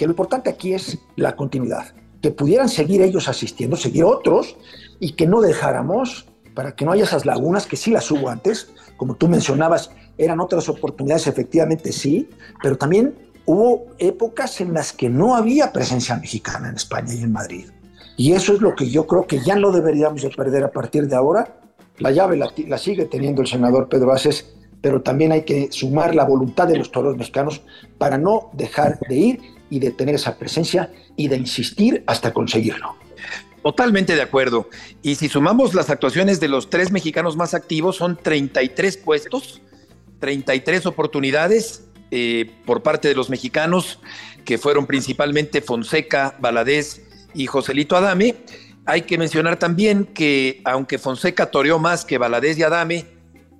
que 0.01 0.07
lo 0.07 0.13
importante 0.13 0.49
aquí 0.49 0.73
es 0.73 0.97
la 1.17 1.37
continuidad, 1.37 1.93
que 2.23 2.31
pudieran 2.31 2.71
seguir 2.71 3.03
ellos 3.03 3.29
asistiendo, 3.29 3.77
seguir 3.77 4.05
otros 4.05 4.57
y 4.99 5.13
que 5.13 5.27
no 5.27 5.43
dejáramos 5.43 6.27
para 6.55 6.75
que 6.75 6.87
no 6.87 6.93
haya 6.93 7.05
esas 7.05 7.27
lagunas, 7.27 7.67
que 7.67 7.77
sí 7.77 7.91
las 7.91 8.11
hubo 8.11 8.31
antes, 8.31 8.71
como 8.97 9.15
tú 9.17 9.29
mencionabas, 9.29 9.91
eran 10.17 10.41
otras 10.41 10.71
oportunidades, 10.71 11.27
efectivamente 11.27 11.93
sí, 11.93 12.31
pero 12.63 12.79
también 12.79 13.15
hubo 13.45 13.89
épocas 13.99 14.63
en 14.63 14.73
las 14.73 14.95
que 14.95 15.11
no 15.11 15.37
había 15.37 15.71
presencia 15.71 16.17
mexicana 16.17 16.71
en 16.71 16.77
España 16.77 17.13
y 17.13 17.23
en 17.23 17.33
Madrid. 17.33 17.69
Y 18.17 18.33
eso 18.33 18.55
es 18.55 18.63
lo 18.63 18.75
que 18.75 18.89
yo 18.89 19.07
creo 19.07 19.27
que 19.27 19.41
ya 19.41 19.55
no 19.55 19.71
deberíamos 19.71 20.23
de 20.23 20.31
perder 20.31 20.65
a 20.65 20.71
partir 20.71 21.09
de 21.09 21.17
ahora. 21.17 21.61
La 21.99 22.11
llave 22.11 22.39
la, 22.39 22.79
sigue 22.79 23.05
teniendo 23.05 23.43
el 23.43 23.49
senador 23.49 23.91
Pedro 23.91 24.13
Aces, 24.13 24.51
pero 24.81 25.03
también 25.03 25.33
hay 25.33 25.43
que 25.43 25.71
sumar 25.71 26.15
la 26.15 26.25
voluntad 26.25 26.69
de 26.69 26.79
los 26.79 26.91
toros 26.91 27.19
mexicanos 27.19 27.61
para 27.99 28.17
no 28.17 28.49
dejar 28.55 28.99
de 29.01 29.15
ir 29.15 29.60
y 29.71 29.79
de 29.79 29.93
tener 29.93 30.17
esa 30.17 30.37
presencia 30.37 30.93
y 31.17 31.29
de 31.29 31.37
insistir 31.37 32.03
hasta 32.07 32.33
conseguirlo. 32.33 32.97
Totalmente 33.63 34.15
de 34.15 34.23
acuerdo. 34.23 34.69
Y 35.03 35.17
si 35.17 35.29
sumamos 35.29 35.75
las 35.75 35.91
actuaciones 35.91 36.41
de 36.41 36.49
los 36.49 36.71
tres 36.71 36.91
mexicanos 36.91 37.37
más 37.37 37.55
activos, 37.55 37.97
son 37.97 38.17
33 38.17 38.97
puestos, 38.97 39.61
33 40.19 40.87
oportunidades 40.87 41.85
eh, 42.11 42.51
por 42.65 42.83
parte 42.83 43.09
de 43.09 43.15
los 43.15 43.29
mexicanos, 43.29 44.01
que 44.45 44.59
fueron 44.59 44.87
principalmente 44.87 45.61
Fonseca, 45.61 46.37
Valadez 46.41 47.03
y 47.35 47.47
Joselito 47.47 47.97
Adame. 47.97 48.37
Hay 48.87 49.03
que 49.03 49.19
mencionar 49.19 49.59
también 49.59 50.07
que 50.07 50.63
aunque 50.65 50.99
Fonseca 50.99 51.51
toreó 51.51 51.79
más 51.79 52.07
que 52.07 52.17
Valadez 52.19 52.59
y 52.59 52.63
Adame, 52.63 53.07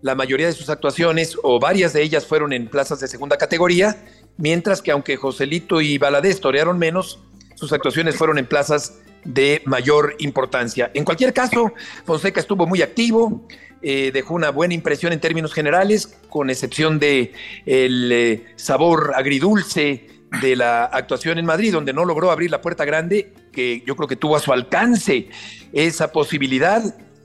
la 0.03 0.15
mayoría 0.15 0.47
de 0.47 0.53
sus 0.53 0.71
actuaciones 0.71 1.37
o 1.43 1.61
varias 1.61 1.93
de 1.93 2.03
ellas 2.03 2.27
fueron 2.27 2.55
en 2.55 2.69
plazas 2.69 3.01
de 3.01 3.09
segunda 3.09 3.37
categoría, 3.37 4.03
mientras 4.41 4.83
que 4.83 4.91
aunque 4.91 5.17
Joselito 5.17 5.81
y 5.81 5.99
Valadez 5.99 6.41
torearon 6.41 6.79
menos, 6.79 7.21
sus 7.55 7.73
actuaciones 7.73 8.17
fueron 8.17 8.39
en 8.39 8.47
plazas 8.47 8.99
de 9.25 9.63
mayor 9.67 10.17
importancia. 10.19 10.91
En 10.95 11.05
cualquier 11.05 11.33
caso, 11.33 11.73
Fonseca 12.05 12.41
estuvo 12.41 12.67
muy 12.67 12.83
activo, 12.83 13.47
eh, 13.83 14.11
dejó 14.13 14.35
una 14.35 14.51
buena 14.51 14.75
impresión 14.75 15.13
en 15.13 15.21
términos 15.21 15.53
generales, 15.53 16.19
con 16.29 16.51
excepción 16.51 16.99
de 16.99 17.33
el 17.67 18.11
eh, 18.11 18.45
sabor 18.57 19.13
agridulce 19.15 20.07
de 20.41 20.57
la 20.57 20.85
actuación 20.85 21.39
en 21.39 21.45
Madrid, 21.45 21.73
donde 21.73 21.93
no 21.93 22.05
logró 22.05 22.31
abrir 22.31 22.51
la 22.51 22.63
puerta 22.63 22.85
grande, 22.85 23.33
que 23.53 23.83
yo 23.87 23.97
creo 23.97 24.09
que 24.09 24.17
tuvo 24.17 24.37
a 24.37 24.41
su 24.41 24.53
alcance 24.53 25.29
esa 25.73 26.13
posibilidad 26.13 26.83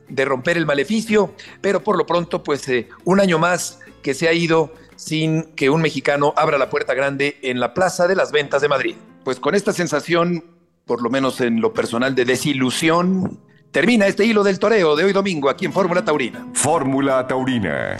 de 0.09 0.25
romper 0.25 0.57
el 0.57 0.65
maleficio, 0.65 1.33
pero 1.61 1.83
por 1.83 1.97
lo 1.97 2.05
pronto, 2.05 2.43
pues 2.43 2.67
eh, 2.67 2.89
un 3.05 3.19
año 3.19 3.39
más 3.39 3.79
que 4.01 4.13
se 4.13 4.27
ha 4.27 4.33
ido 4.33 4.73
sin 4.95 5.43
que 5.55 5.69
un 5.69 5.81
mexicano 5.81 6.33
abra 6.35 6.57
la 6.57 6.69
puerta 6.69 6.93
grande 6.93 7.37
en 7.41 7.59
la 7.59 7.73
Plaza 7.73 8.07
de 8.07 8.15
las 8.15 8.31
Ventas 8.31 8.61
de 8.61 8.67
Madrid. 8.67 8.95
Pues 9.23 9.39
con 9.39 9.55
esta 9.55 9.73
sensación, 9.73 10.43
por 10.85 11.01
lo 11.01 11.09
menos 11.09 11.41
en 11.41 11.61
lo 11.61 11.73
personal 11.73 12.15
de 12.15 12.25
desilusión, 12.25 13.39
termina 13.71 14.07
este 14.07 14.25
hilo 14.25 14.43
del 14.43 14.59
toreo 14.59 14.95
de 14.95 15.03
hoy 15.03 15.13
domingo 15.13 15.49
aquí 15.49 15.65
en 15.65 15.73
Fórmula 15.73 16.05
Taurina. 16.05 16.47
Fórmula 16.53 17.25
Taurina. 17.27 17.97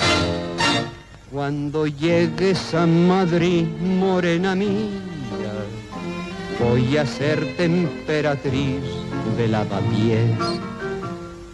Cuando 1.31 1.87
llegues 1.87 2.73
a 2.73 2.85
Madrid, 2.85 3.65
morena 3.81 4.55
mía, 4.55 5.01
voy 6.59 6.97
a 6.97 7.05
ser 7.05 7.57
temperatriz 7.57 8.81
de 9.35 9.47
lavapiés 9.47 10.31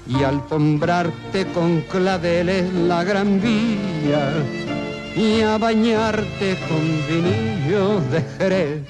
y 0.07 0.23
alfombrarte 0.23 1.47
con 1.47 1.81
claveles 1.81 2.71
la 2.73 3.03
gran 3.03 3.41
vía 3.41 4.33
y 5.15 5.41
a 5.41 5.57
bañarte 5.57 6.57
con 6.67 6.81
vinillo 7.07 7.99
de 8.11 8.21
Jerez. 8.37 8.81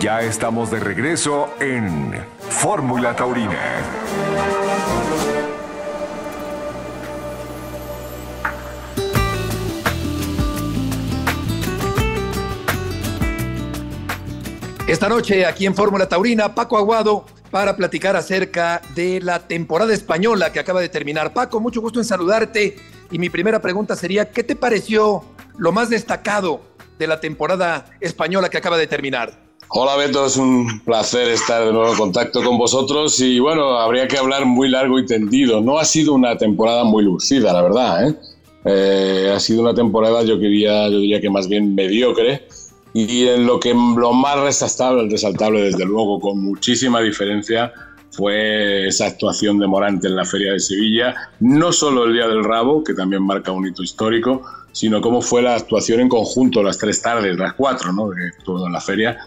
Ya 0.00 0.20
estamos 0.20 0.70
de 0.70 0.80
regreso 0.80 1.54
en 1.60 2.12
Fórmula 2.50 3.16
Taurina. 3.16 3.58
Esta 14.86 15.08
noche 15.08 15.46
aquí 15.46 15.64
en 15.64 15.74
Fórmula 15.74 16.06
Taurina, 16.08 16.54
Paco 16.54 16.76
Aguado 16.76 17.24
para 17.54 17.76
platicar 17.76 18.16
acerca 18.16 18.82
de 18.96 19.20
la 19.20 19.38
temporada 19.38 19.94
española 19.94 20.50
que 20.50 20.58
acaba 20.58 20.80
de 20.80 20.88
terminar. 20.88 21.32
Paco, 21.32 21.60
mucho 21.60 21.80
gusto 21.80 22.00
en 22.00 22.04
saludarte 22.04 22.74
y 23.12 23.18
mi 23.20 23.30
primera 23.30 23.62
pregunta 23.62 23.94
sería, 23.94 24.28
¿qué 24.28 24.42
te 24.42 24.56
pareció 24.56 25.22
lo 25.56 25.70
más 25.70 25.88
destacado 25.88 26.62
de 26.98 27.06
la 27.06 27.20
temporada 27.20 27.86
española 28.00 28.48
que 28.48 28.58
acaba 28.58 28.76
de 28.76 28.88
terminar? 28.88 29.38
Hola 29.68 29.94
Beto, 29.94 30.26
es 30.26 30.36
un 30.36 30.80
placer 30.80 31.28
estar 31.28 31.64
de 31.64 31.72
nuevo 31.72 31.92
en 31.92 31.96
contacto 31.96 32.42
con 32.42 32.58
vosotros 32.58 33.20
y 33.20 33.38
bueno, 33.38 33.78
habría 33.78 34.08
que 34.08 34.18
hablar 34.18 34.46
muy 34.46 34.68
largo 34.68 34.98
y 34.98 35.06
tendido. 35.06 35.60
No 35.60 35.78
ha 35.78 35.84
sido 35.84 36.12
una 36.12 36.36
temporada 36.36 36.82
muy 36.82 37.04
lucida, 37.04 37.52
la 37.52 37.62
verdad. 37.62 38.08
¿eh? 38.08 38.14
Eh, 38.64 39.32
ha 39.32 39.38
sido 39.38 39.62
una 39.62 39.74
temporada, 39.74 40.24
yo, 40.24 40.40
quería, 40.40 40.88
yo 40.88 40.98
diría 40.98 41.20
que 41.20 41.30
más 41.30 41.46
bien 41.46 41.76
mediocre 41.76 42.48
y 42.96 43.26
en 43.26 43.44
lo 43.44 43.58
que 43.58 43.74
lo 43.74 44.12
más 44.12 44.38
resaltable, 44.38 45.10
resaltable, 45.10 45.62
desde 45.62 45.84
luego, 45.84 46.20
con 46.20 46.40
muchísima 46.40 47.00
diferencia, 47.00 47.72
fue 48.12 48.86
esa 48.86 49.06
actuación 49.06 49.58
de 49.58 49.66
Morante 49.66 50.06
en 50.06 50.14
la 50.14 50.24
Feria 50.24 50.52
de 50.52 50.60
Sevilla, 50.60 51.12
no 51.40 51.72
solo 51.72 52.04
el 52.04 52.12
Día 52.12 52.28
del 52.28 52.44
Rabo, 52.44 52.84
que 52.84 52.94
también 52.94 53.24
marca 53.24 53.50
un 53.50 53.66
hito 53.66 53.82
histórico, 53.82 54.42
sino 54.70 55.00
cómo 55.00 55.22
fue 55.22 55.42
la 55.42 55.56
actuación 55.56 55.98
en 55.98 56.08
conjunto, 56.08 56.62
las 56.62 56.78
tres 56.78 57.02
tardes, 57.02 57.36
las 57.36 57.54
cuatro, 57.54 57.92
¿no? 57.92 58.10
Que 58.10 58.52
en 58.64 58.72
la 58.72 58.80
feria, 58.80 59.18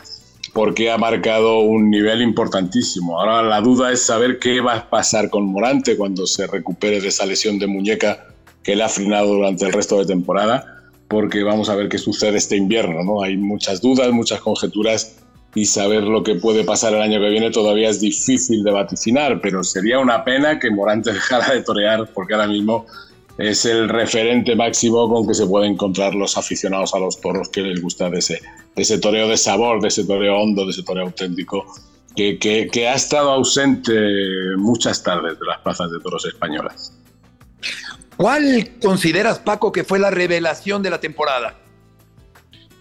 porque 0.53 0.89
ha 0.89 0.97
marcado 0.97 1.59
un 1.59 1.89
nivel 1.89 2.21
importantísimo. 2.21 3.19
Ahora 3.19 3.43
la 3.43 3.59
duda 3.59 3.91
es 3.91 4.01
saber 4.01 4.39
qué 4.39 4.61
va 4.61 4.75
a 4.75 4.89
pasar 4.89 5.29
con 5.29 5.45
Morante 5.45 5.97
cuando 5.97 6.25
se 6.25 6.47
recupere 6.47 7.01
de 7.01 7.09
esa 7.09 7.25
lesión 7.25 7.59
de 7.59 7.67
muñeca 7.67 8.27
que 8.63 8.77
le 8.77 8.83
ha 8.83 8.89
frenado 8.89 9.33
durante 9.33 9.65
el 9.65 9.73
resto 9.73 9.99
de 9.99 10.05
temporada 10.05 10.76
porque 11.07 11.43
vamos 11.43 11.69
a 11.69 11.75
ver 11.75 11.89
qué 11.89 11.97
sucede 11.97 12.37
este 12.37 12.55
invierno. 12.55 13.03
¿no? 13.03 13.21
Hay 13.21 13.37
muchas 13.37 13.81
dudas, 13.81 14.11
muchas 14.11 14.41
conjeturas 14.41 15.17
y 15.55 15.65
saber 15.65 16.03
lo 16.03 16.23
que 16.23 16.35
puede 16.35 16.63
pasar 16.63 16.93
el 16.93 17.01
año 17.01 17.19
que 17.19 17.29
viene 17.29 17.49
todavía 17.49 17.89
es 17.89 17.99
difícil 17.99 18.63
de 18.63 18.71
vaticinar, 18.71 19.39
pero 19.41 19.63
sería 19.63 19.99
una 19.99 20.23
pena 20.23 20.59
que 20.59 20.69
Morante 20.69 21.13
dejara 21.13 21.53
de 21.53 21.63
torear 21.63 22.09
porque 22.13 22.33
ahora 22.33 22.47
mismo 22.47 22.85
es 23.37 23.65
el 23.65 23.87
referente 23.87 24.55
máximo 24.55 25.07
con 25.09 25.27
que 25.27 25.33
se 25.33 25.45
pueden 25.45 25.73
encontrar 25.73 26.15
los 26.15 26.37
aficionados 26.37 26.93
a 26.93 26.99
los 26.99 27.21
toros 27.21 27.49
que 27.49 27.61
les 27.61 27.81
gusta 27.81 28.09
de 28.09 28.19
ese, 28.19 28.41
de 28.75 28.81
ese 28.81 28.97
toreo 28.97 29.27
de 29.27 29.37
sabor, 29.37 29.81
de 29.81 29.89
ese 29.89 30.05
toreo 30.05 30.37
hondo, 30.37 30.65
de 30.65 30.71
ese 30.71 30.83
toreo 30.83 31.05
auténtico, 31.05 31.65
que, 32.15 32.39
que, 32.39 32.67
que 32.71 32.87
ha 32.87 32.95
estado 32.95 33.29
ausente 33.29 33.93
muchas 34.57 35.03
tardes 35.03 35.39
de 35.39 35.45
las 35.45 35.59
plazas 35.59 35.91
de 35.91 35.99
toros 35.99 36.25
españolas. 36.25 36.93
¿Cuál 38.17 38.71
consideras, 38.81 39.39
Paco, 39.39 39.71
que 39.71 39.83
fue 39.83 39.99
la 39.99 40.09
revelación 40.09 40.81
de 40.81 40.89
la 40.89 40.99
temporada? 40.99 41.55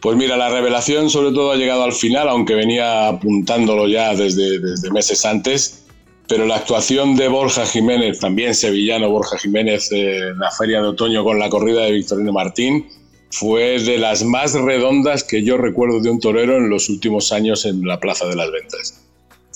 Pues 0.01 0.17
mira, 0.17 0.37
la 0.37 0.49
revelación 0.49 1.11
sobre 1.11 1.33
todo 1.33 1.53
ha 1.53 1.57
llegado 1.57 1.85
al 1.85 1.93
final, 1.93 2.29
aunque 2.29 2.55
venía 2.55 3.09
apuntándolo 3.09 3.87
ya 3.89 4.15
desde, 4.15 4.59
desde 4.59 4.91
meses 4.91 5.25
antes, 5.25 5.87
pero 6.29 6.47
la 6.47 6.57
actuación 6.57 7.17
de 7.17 7.29
Borja 7.29 7.67
Jiménez, 7.67 8.19
también 8.19 8.55
sevillano 8.55 9.11
Borja 9.11 9.39
Jiménez, 9.39 9.91
en 9.93 10.39
la 10.39 10.51
feria 10.51 10.81
de 10.81 10.89
otoño 10.89 11.23
con 11.23 11.39
la 11.39 11.49
corrida 11.49 11.83
de 11.83 11.93
Victorino 11.93 12.33
Martín, 12.33 12.89
fue 13.31 13.79
de 13.81 13.99
las 13.99 14.25
más 14.25 14.55
redondas 14.55 15.23
que 15.25 15.43
yo 15.43 15.57
recuerdo 15.57 16.01
de 16.01 16.11
un 16.11 16.21
torero 16.21 16.57
en 16.57 16.71
los 16.71 16.89
últimos 16.89 17.33
años 17.33 17.65
en 17.65 17.83
la 17.87 18.01
Plaza 18.01 18.27
de 18.27 18.37
las 18.37 18.51
Ventas. 18.51 19.06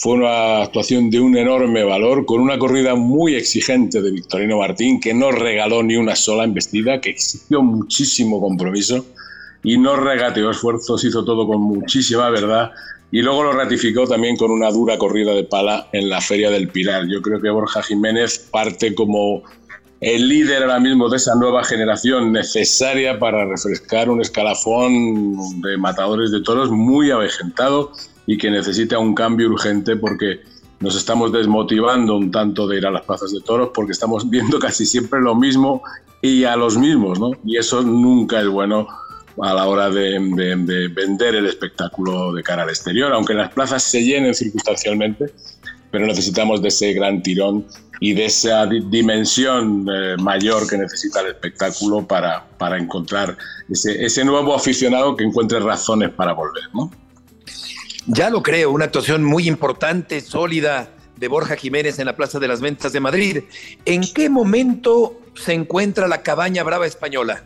Fue 0.00 0.14
una 0.14 0.62
actuación 0.62 1.11
de 1.11 1.21
un 1.21 1.37
enorme 1.37 1.85
valor, 1.85 2.25
con 2.25 2.40
una 2.40 2.59
corrida 2.59 2.95
muy 2.95 3.35
exigente 3.35 4.00
de 4.00 4.11
Victorino 4.11 4.57
Martín, 4.57 4.99
que 4.99 5.12
no 5.12 5.30
regaló 5.30 5.83
ni 5.83 5.97
una 5.97 6.16
sola 6.16 6.45
embestida, 6.45 7.02
que 7.02 7.11
exigió 7.11 7.62
muchísimo 7.62 8.40
compromiso 8.40 9.04
y 9.62 9.76
no 9.76 9.97
regateó 9.97 10.52
esfuerzos, 10.52 11.04
hizo 11.04 11.23
todo 11.23 11.47
con 11.47 11.61
muchísima 11.61 12.30
verdad 12.30 12.71
y 13.11 13.21
luego 13.21 13.42
lo 13.42 13.52
ratificó 13.52 14.07
también 14.07 14.38
con 14.38 14.50
una 14.50 14.71
dura 14.71 14.97
corrida 14.97 15.35
de 15.35 15.45
pala 15.45 15.88
en 15.92 16.09
la 16.09 16.23
Feria 16.23 16.49
del 16.49 16.69
Pilar. 16.69 17.07
Yo 17.07 17.21
creo 17.21 17.38
que 17.38 17.50
Borja 17.50 17.83
Jiménez 17.83 18.38
parte 18.50 18.95
como 18.95 19.42
el 20.00 20.28
líder 20.28 20.62
ahora 20.62 20.80
mismo 20.80 21.09
de 21.09 21.19
esa 21.19 21.35
nueva 21.35 21.62
generación 21.62 22.33
necesaria 22.33 23.19
para 23.19 23.45
refrescar 23.45 24.09
un 24.09 24.21
escalafón 24.21 25.61
de 25.61 25.76
matadores 25.76 26.30
de 26.30 26.40
toros 26.42 26.71
muy 26.71 27.11
avejentado 27.11 27.92
y 28.26 28.38
que 28.38 28.50
necesita 28.50 28.99
un 28.99 29.14
cambio 29.14 29.49
urgente 29.49 29.97
porque 29.97 30.40
nos 30.80 30.97
estamos 30.97 31.33
desmotivando 31.33 32.16
un 32.16 32.30
tanto 32.30 32.66
de 32.66 32.78
ir 32.78 32.87
a 32.87 32.90
las 32.90 33.02
plazas 33.02 33.33
de 33.33 33.40
toros 33.40 33.71
porque 33.75 33.92
estamos 33.92 34.28
viendo 34.30 34.59
casi 34.59 34.87
siempre 34.87 35.21
lo 35.21 35.35
mismo 35.35 35.83
y 36.23 36.45
a 36.45 36.57
los 36.57 36.76
mismos, 36.76 37.19
¿no? 37.19 37.33
Y 37.45 37.59
eso 37.59 37.83
nunca 37.83 38.40
es 38.40 38.49
bueno 38.49 38.87
a 39.42 39.54
la 39.54 39.66
hora 39.66 39.90
de, 39.90 40.19
vender 40.19 41.35
el 41.35 41.47
espectáculo 41.47 42.33
de 42.33 42.42
cara 42.42 42.64
al 42.64 42.69
exterior, 42.69 43.12
aunque 43.12 43.35
las 43.35 43.52
plazas 43.52 43.83
se 43.83 44.02
llenen 44.02 44.35
circunstancialmente, 44.35 45.33
pero 45.90 46.06
necesitamos 46.06 46.62
de 46.62 46.68
ese 46.68 46.92
gran 46.92 47.23
tirón 47.23 47.66
y 48.00 48.14
de 48.14 48.26
esa 48.26 48.66
dimensión 48.66 49.87
eh, 49.92 50.16
mayor 50.18 50.66
que 50.66 50.78
necesita 50.78 51.20
el 51.20 51.28
espectáculo 51.28 52.06
para, 52.06 52.47
para 52.56 52.78
encontrar 52.78 53.37
ese, 53.68 54.04
ese 54.04 54.25
nuevo 54.25 54.54
aficionado 54.54 55.16
que 55.16 55.25
encuentre 55.25 55.61
razones 55.61 56.11
para 56.11 56.32
volver, 56.32 56.64
¿no? 56.73 56.90
Ya 58.06 58.30
lo 58.30 58.42
creo, 58.42 58.70
una 58.70 58.87
actuación 58.87 59.23
muy 59.23 59.47
importante, 59.47 60.20
sólida 60.23 60.90
de 61.16 61.28
Borja 61.28 61.54
Jiménez 61.56 61.99
en 61.99 62.06
la 62.06 62.16
Plaza 62.16 62.38
de 62.38 62.49
las 62.49 62.62
Ventas 62.62 62.92
de 62.92 63.00
Madrid. 63.00 63.44
¿En 63.85 64.00
qué 64.14 64.30
momento 64.30 65.20
se 65.35 65.52
encuentra 65.52 66.09
la 66.09 66.23
cabaña 66.23 66.62
brava 66.62 66.87
española? 66.87 67.44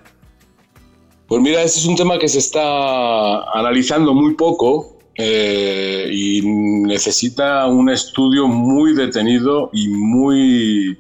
Pues 1.27 1.43
mira, 1.43 1.63
ese 1.63 1.81
es 1.81 1.87
un 1.87 1.97
tema 1.97 2.19
que 2.19 2.29
se 2.29 2.39
está 2.39 3.43
analizando 3.53 4.15
muy 4.15 4.35
poco 4.35 4.94
eh, 5.17 6.09
y 6.13 6.43
necesita 6.43 7.67
un 7.67 7.89
estudio 7.89 8.49
muy 8.49 8.95
detenido 8.95 9.71
y 9.73 9.89
muy, 9.89 10.99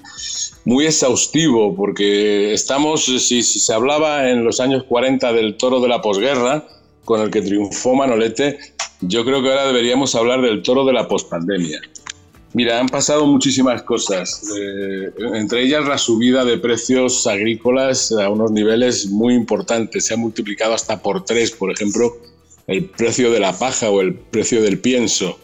muy 0.65 0.87
exhaustivo, 0.87 1.75
porque 1.75 2.53
estamos, 2.53 3.05
si, 3.05 3.43
se 3.43 3.75
hablaba 3.75 4.31
en 4.31 4.45
los 4.45 4.61
años 4.61 4.85
40 4.85 5.33
del 5.33 5.57
toro 5.57 5.81
de 5.81 5.89
la 5.89 6.01
posguerra, 6.01 6.65
con 7.05 7.21
el 7.21 7.31
que 7.31 7.43
triunfó 7.43 7.95
Manolete, 7.95 8.59
yo 9.01 9.25
creo 9.25 9.43
que 9.43 9.51
ahora 9.51 9.67
deberíamos 9.67 10.15
hablar 10.15 10.41
del 10.41 10.63
toro 10.63 10.85
de 10.85 10.93
la 10.93 11.09
pospandemia. 11.09 11.81
Mira, 12.55 12.79
han 12.79 12.89
pasado 12.89 13.27
muchísimas 13.27 13.83
cosas, 13.83 14.45
eh, 14.57 15.11
entre 15.35 15.63
ellas 15.63 15.87
la 15.87 15.99
subida 15.99 16.45
de 16.45 16.57
precios 16.57 17.27
agrícolas 17.27 18.13
a 18.13 18.31
unos 18.31 18.53
niveles 18.53 19.07
muy 19.07 19.35
importantes. 19.35 20.07
Se 20.07 20.15
ha 20.15 20.17
multiplicado 20.17 20.73
hasta 20.73 21.03
por 21.03 21.25
tres, 21.25 21.51
por 21.51 21.73
ejemplo, 21.73 22.17
el 22.67 22.87
precio 22.87 23.31
de 23.31 23.41
la 23.41 23.59
paja 23.59 23.91
o 23.91 24.01
el 24.01 24.15
precio 24.15 24.63
del 24.63 24.79
pienso. 24.79 25.39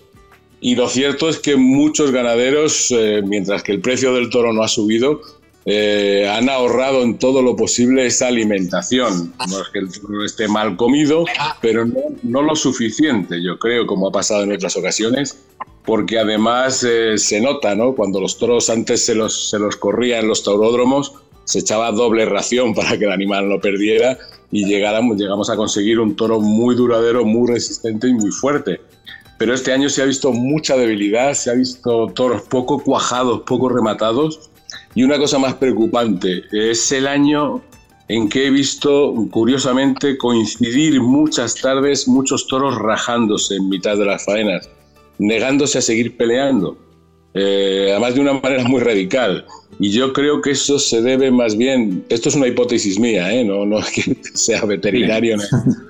Y 0.61 0.75
lo 0.75 0.89
cierto 0.89 1.29
es 1.29 1.39
que 1.39 1.57
muchos 1.57 2.11
ganaderos, 2.11 2.91
eh, 2.91 3.23
mientras 3.25 3.62
que 3.62 3.73
el 3.73 3.81
precio 3.81 4.15
del 4.15 4.31
toro 4.31 4.53
no 4.53 4.62
ha 4.62 4.69
subido, 4.69 5.23
eh, 5.67 6.31
han 6.31 6.49
ahorrado 6.49 7.03
en 7.03 7.19
todo 7.19 7.43
lo 7.43 7.57
posible 7.57 8.07
esa 8.07 8.29
alimentación. 8.29 9.33
No 9.49 9.61
es 9.61 9.69
que 9.73 9.79
el 9.79 9.91
toro 9.91 10.25
esté 10.25 10.49
mal 10.49 10.77
comido, 10.77 11.25
pero 11.61 11.85
no, 11.85 12.00
no, 12.23 12.43
lo 12.43 12.57
suficiente, 12.57 13.43
yo 13.43 13.59
creo, 13.59 13.87
como 13.87 14.09
ha 14.09 14.12
pasado 14.12 14.43
en 14.43 14.53
otras 14.53 14.77
ocasiones, 14.77 15.39
porque 15.85 16.19
además 16.19 16.85
eh, 16.85 17.19
se 17.19 17.41
nota, 17.41 17.75
¿no? 17.75 17.95
Cuando 17.95 18.21
los 18.21 18.39
toros 18.39 18.71
antes 18.71 19.05
se 19.05 19.15
los, 19.15 19.50
se 19.50 19.59
los 19.59 19.77
corría 19.77 20.23
los 20.23 20.45
tauródromos, 20.45 21.15
se 21.45 21.61
echaba 21.61 21.91
doble 21.93 22.25
ración 22.27 22.75
para 22.77 22.99
que 22.99 23.05
el 23.05 23.12
animal 23.12 23.49
no 23.49 23.61
perdiera 23.61 24.19
y 24.50 24.64
llegáramos, 24.64 25.16
llegamos 25.16 25.50
a 25.50 25.57
conseguir 25.57 26.00
un 26.00 26.16
toro 26.16 26.40
muy 26.40 26.75
duradero, 26.75 27.25
muy 27.25 27.49
resistente 27.49 28.09
y 28.09 28.14
muy 28.14 28.30
fuerte 28.30 28.80
pero 29.40 29.54
este 29.54 29.73
año 29.73 29.88
se 29.88 30.02
ha 30.02 30.04
visto 30.04 30.35
mucha 30.35 30.76
debilidad, 30.76 31.33
se 31.33 31.50
ha 31.50 31.54
visto 31.54 32.09
toros 32.14 32.42
poco 32.42 32.78
cuajados, 32.78 33.40
poco 33.47 33.71
rematados. 33.71 34.50
Y 34.95 35.02
una 35.02 35.16
cosa 35.16 35.38
más 35.38 35.54
preocupante, 35.54 36.42
es 36.52 36.92
el 36.92 37.07
año 37.07 37.62
en 38.09 38.28
que 38.28 38.47
he 38.47 38.50
visto, 38.50 39.14
curiosamente, 39.30 40.19
coincidir 40.19 41.00
muchas 41.00 41.54
tardes 41.54 42.07
muchos 42.07 42.47
toros 42.49 42.76
rajándose 42.76 43.57
en 43.57 43.71
mitad 43.71 43.97
de 43.97 44.04
las 44.04 44.26
faenas, 44.26 44.69
negándose 45.16 45.78
a 45.78 45.80
seguir 45.80 46.19
peleando, 46.19 46.76
eh, 47.35 47.89
además 47.91 48.15
de 48.15 48.21
una 48.21 48.35
manera 48.35 48.65
muy 48.65 48.81
radical. 48.81 49.45
Y 49.79 49.93
yo 49.93 50.13
creo 50.13 50.43
que 50.43 50.51
eso 50.51 50.79
se 50.79 51.01
debe 51.01 51.31
más 51.31 51.57
bien, 51.57 52.05
esto 52.11 52.29
es 52.29 52.35
una 52.35 52.49
hipótesis 52.49 52.99
mía, 52.99 53.33
¿eh? 53.33 53.45
no, 53.45 53.65
no 53.65 53.79
es 53.79 53.91
que 53.91 54.17
sea 54.35 54.65
veterinario 54.67 55.39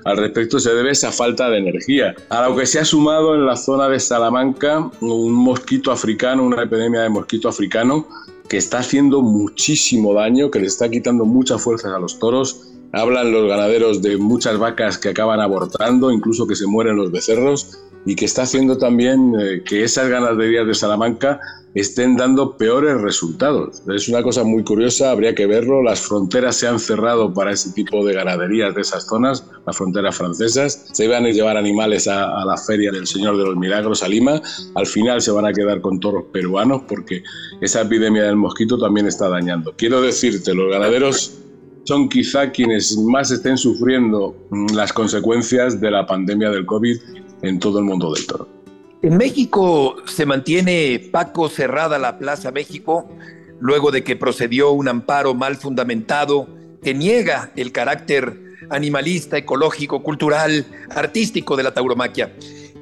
al 0.05 0.17
respecto, 0.17 0.59
se 0.59 0.73
debe 0.73 0.89
a 0.89 0.91
esa 0.93 1.11
falta 1.11 1.49
de 1.49 1.57
energía. 1.57 2.15
A 2.29 2.47
lo 2.47 2.55
que 2.55 2.65
se 2.65 2.79
ha 2.79 2.85
sumado 2.85 3.35
en 3.35 3.45
la 3.45 3.57
zona 3.57 3.89
de 3.89 3.99
Salamanca 3.99 4.89
un 5.01 5.33
mosquito 5.33 5.91
africano, 5.91 6.43
una 6.43 6.63
epidemia 6.63 7.01
de 7.01 7.09
mosquito 7.09 7.49
africano 7.49 8.07
que 8.47 8.57
está 8.57 8.79
haciendo 8.79 9.21
muchísimo 9.21 10.13
daño, 10.13 10.51
que 10.51 10.59
le 10.59 10.67
está 10.67 10.89
quitando 10.89 11.25
muchas 11.25 11.61
fuerzas 11.61 11.93
a 11.93 11.99
los 11.99 12.19
toros. 12.19 12.67
Hablan 12.93 13.31
los 13.31 13.47
ganaderos 13.47 14.01
de 14.01 14.17
muchas 14.17 14.57
vacas 14.57 14.97
que 14.97 15.09
acaban 15.09 15.39
abortando, 15.39 16.11
incluso 16.11 16.45
que 16.45 16.55
se 16.55 16.67
mueren 16.67 16.97
los 16.97 17.11
becerros 17.11 17.79
y 18.05 18.15
que 18.15 18.25
está 18.25 18.43
haciendo 18.43 18.77
también 18.77 19.33
eh, 19.39 19.63
que 19.63 19.83
esas 19.83 20.09
ganaderías 20.09 20.65
de 20.65 20.73
Salamanca 20.73 21.39
estén 21.73 22.17
dando 22.17 22.57
peores 22.57 22.99
resultados. 22.99 23.81
Es 23.93 24.09
una 24.09 24.21
cosa 24.23 24.43
muy 24.43 24.63
curiosa, 24.63 25.11
habría 25.11 25.33
que 25.33 25.45
verlo. 25.45 25.81
Las 25.81 26.01
fronteras 26.01 26.57
se 26.57 26.67
han 26.67 26.79
cerrado 26.79 27.33
para 27.33 27.51
ese 27.51 27.71
tipo 27.71 28.05
de 28.05 28.13
ganaderías 28.13 28.75
de 28.75 28.81
esas 28.81 29.07
zonas, 29.07 29.45
las 29.65 29.77
fronteras 29.77 30.15
francesas. 30.17 30.87
Se 30.91 31.05
iban 31.05 31.25
a 31.25 31.29
llevar 31.29 31.57
animales 31.57 32.07
a, 32.07 32.43
la 32.45 32.57
feria 32.57 32.91
del 32.91 33.07
Señor 33.07 33.37
de 33.37 33.45
los 33.45 33.55
Milagros 33.55 34.03
a 34.03 34.07
Lima. 34.07 34.41
Al 34.75 34.85
final 34.85 35.21
se 35.21 35.31
van 35.31 35.45
a 35.45 35.53
quedar 35.53 35.81
con 35.81 35.99
toros 35.99 36.25
peruanos 36.33 36.83
porque 36.87 37.23
esa 37.61 37.81
epidemia 37.81 38.23
del 38.23 38.35
mosquito 38.35 38.77
también 38.77 39.07
está 39.07 39.29
dañando. 39.29 39.73
Quiero 39.77 40.01
decirte, 40.01 40.53
los 40.53 40.71
ganaderos 40.71 41.37
son 41.85 42.09
quizá 42.09 42.51
quienes 42.51 42.97
más 42.97 43.31
estén 43.31 43.57
sufriendo 43.57 44.35
mm, 44.49 44.75
las 44.75 44.91
consecuencias 44.93 45.79
de 45.79 45.89
la 45.89 46.05
pandemia 46.05 46.49
del 46.49 46.65
COVID 46.65 46.97
en 47.41 47.59
todo 47.59 47.79
el 47.79 47.85
mundo 47.85 48.13
del 48.13 48.25
toro. 48.25 48.47
En 49.01 49.17
México 49.17 49.95
se 50.05 50.25
mantiene 50.25 51.09
Paco 51.11 51.49
cerrada 51.49 51.97
la 51.97 52.19
Plaza 52.19 52.51
México 52.51 53.09
luego 53.59 53.91
de 53.91 54.03
que 54.03 54.15
procedió 54.15 54.71
un 54.71 54.87
amparo 54.87 55.33
mal 55.33 55.55
fundamentado 55.55 56.47
que 56.83 56.93
niega 56.93 57.51
el 57.55 57.71
carácter 57.71 58.39
animalista, 58.69 59.37
ecológico, 59.37 60.01
cultural, 60.01 60.65
artístico 60.89 61.55
de 61.55 61.63
la 61.63 61.73
tauromaquia. 61.73 62.33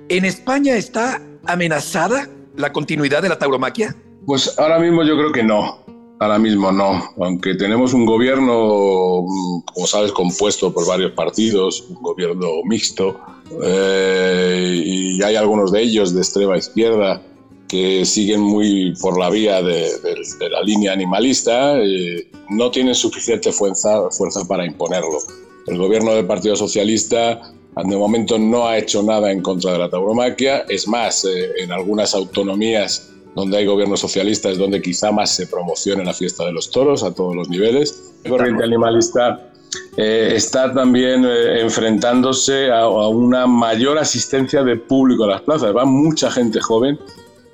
¿En 0.08 0.26
España 0.26 0.76
está 0.76 1.22
amenazada 1.46 2.28
la 2.56 2.72
continuidad 2.72 3.22
de 3.22 3.30
la 3.30 3.38
tauromaquia? 3.38 3.96
Pues 4.26 4.58
ahora 4.58 4.80
mismo 4.80 5.04
yo 5.04 5.16
creo 5.18 5.32
que 5.32 5.44
no. 5.44 5.84
Ahora 6.20 6.38
mismo 6.38 6.70
no, 6.72 7.14
aunque 7.18 7.56
tenemos 7.56 7.94
un 7.94 8.06
gobierno, 8.06 9.26
como 9.74 9.88
sabes, 9.88 10.12
compuesto 10.12 10.74
por 10.74 10.86
varios 10.86 11.14
partidos, 11.14 11.86
un 11.90 12.02
gobierno 12.02 12.48
mixto, 12.66 13.18
eh, 13.64 14.82
y 14.86 15.24
hay 15.24 15.38
algunos 15.38 15.72
de 15.72 15.82
ellos 15.82 16.14
de 16.14 16.20
extrema 16.20 16.58
izquierda 16.58 17.22
que 17.70 18.04
siguen 18.04 18.42
muy 18.42 18.94
por 19.00 19.18
la 19.18 19.30
vía 19.30 19.62
de, 19.62 19.92
la 20.52 20.62
línea 20.62 20.92
animalista, 20.92 21.80
eh, 21.80 22.30
no 22.50 22.70
tienen 22.70 22.96
suficiente 22.96 23.54
fuerza, 23.54 24.10
fuerza 24.12 24.46
para 24.46 24.66
imponerlo. 24.66 25.20
El 25.68 25.78
gobierno 25.78 26.14
del 26.14 26.26
Partido 26.26 26.58
Socialista 26.58 27.54
de 27.78 27.96
momento 27.96 28.38
no 28.38 28.68
ha 28.68 28.78
hecho 28.78 29.02
nada 29.04 29.32
en 29.32 29.42
contra 29.42 29.72
de 29.72 29.80
la 29.80 29.90
tauromaquia, 29.90 30.66
es 30.68 30.86
más, 30.86 31.24
eh, 31.24 31.52
en 31.60 31.72
algunas 31.72 32.14
autonomías 32.14 33.10
donde 33.40 33.58
hay 33.58 33.66
gobierno 33.66 33.98
socialista 33.98 34.50
es 34.50 34.58
donde 34.58 34.82
quizá 34.82 35.12
más 35.12 35.36
se 35.36 35.48
promocione 35.48 36.04
la 36.04 36.14
fiesta 36.14 36.46
de 36.46 36.52
los 36.52 36.70
toros 36.70 37.04
a 37.04 37.14
todos 37.14 37.36
los 37.36 37.50
niveles. 37.50 38.14
La 38.24 38.32
corriente 38.32 38.64
animalista 38.64 39.50
eh, 39.98 40.34
está 40.36 40.74
también 40.74 41.26
eh, 41.26 41.62
enfrentándose 41.62 42.72
a, 42.72 42.88
una 42.88 43.48
mayor 43.48 43.98
asistencia 43.98 44.64
de 44.64 44.76
público 44.78 45.24
a 45.24 45.28
las 45.28 45.42
plazas. 45.42 45.76
Va 45.76 45.86
mucha 45.86 46.30
gente 46.32 46.60
joven, 46.60 47.00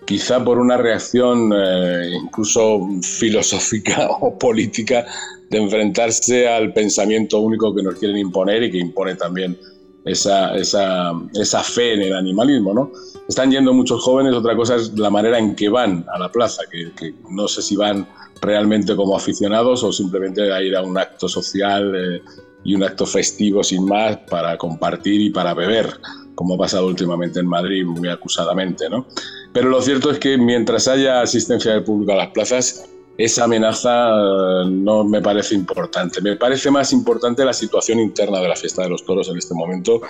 quizá 0.06 0.44
por 0.44 0.60
una 0.60 0.78
reacción 0.78 1.52
eh, 1.56 2.12
incluso 2.24 2.88
filosófica 3.02 4.10
o 4.22 4.38
política 4.38 5.06
de 5.50 5.58
enfrentarse 5.60 6.48
al 6.48 6.74
pensamiento 6.74 7.40
único 7.40 7.74
que 7.76 7.84
nos 7.84 7.96
quieren 7.96 8.18
imponer 8.18 8.64
y 8.64 8.72
que 8.72 8.80
impone 8.80 9.16
también 9.16 9.58
esa, 10.06 10.56
esa, 10.56 11.12
esa 11.34 11.64
fe 11.64 11.96
en 11.96 12.02
el 12.04 12.16
animalismo, 12.16 12.74
¿no? 12.74 12.92
Están 13.28 13.52
yendo 13.52 13.74
muchos 13.74 14.04
jóvenes, 14.04 14.34
otra 14.34 14.56
cosa 14.56 14.76
es 14.76 14.98
la 14.98 15.10
manera 15.10 15.40
en 15.40 15.56
que 15.56 15.68
van 15.68 16.06
a 16.14 16.20
la 16.20 16.32
plaza, 16.32 16.62
que, 16.72 17.14
no 17.32 17.48
sé 17.48 17.64
si 17.64 17.76
van 17.76 18.08
realmente 18.42 18.96
como 18.96 19.18
aficionados 19.18 19.84
o 19.84 19.92
simplemente 19.92 20.54
a 20.54 20.62
ir 20.62 20.76
a 20.76 20.84
un 20.84 20.98
acto 20.98 21.28
social 21.28 21.94
eh, 21.96 22.22
y 22.64 22.76
un 22.76 22.84
acto 22.84 23.06
festivo 23.08 23.64
sin 23.64 23.86
más 23.86 24.18
para 24.30 24.58
compartir 24.58 25.22
y 25.22 25.32
para 25.32 25.56
beber, 25.56 26.00
como 26.36 26.54
ha 26.54 26.58
pasado 26.58 26.86
últimamente 26.86 27.40
en 27.40 27.48
Madrid 27.48 27.84
muy 27.84 28.10
acusadamente, 28.10 28.88
¿no? 28.90 29.08
Pero 29.54 29.70
lo 29.70 29.82
cierto 29.82 30.12
es 30.12 30.20
que 30.20 30.38
mientras 30.38 30.88
haya 30.88 31.22
asistencia 31.22 31.74
del 31.74 31.84
público 31.84 32.12
a 32.12 32.18
las 32.18 32.28
plazas, 32.30 32.88
esa 33.18 33.46
amenaza 33.46 34.10
eh, 34.10 34.70
no 34.70 35.04
me 35.04 35.22
parece 35.22 35.56
importante. 35.56 36.22
Me 36.22 36.36
parece 36.36 36.70
más 36.72 36.92
importante 36.92 37.46
la 37.46 37.54
situación 37.54 38.00
interna 38.00 38.40
de 38.40 38.50
la 38.50 38.56
fiesta 38.56 38.84
de 38.84 38.90
los 38.90 39.06
toros 39.06 39.30
en 39.30 39.38
este 39.38 39.54
momento, 39.54 40.02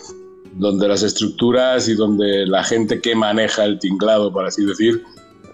donde 0.54 0.88
las 0.88 1.04
estructuras 1.04 1.88
y 1.88 1.96
donde 1.96 2.46
la 2.48 2.64
gente 2.64 3.02
que 3.02 3.16
maneja 3.16 3.66
el 3.66 3.80
tinglado, 3.80 4.32
por 4.32 4.46
así 4.46 4.66
decir, 4.66 5.04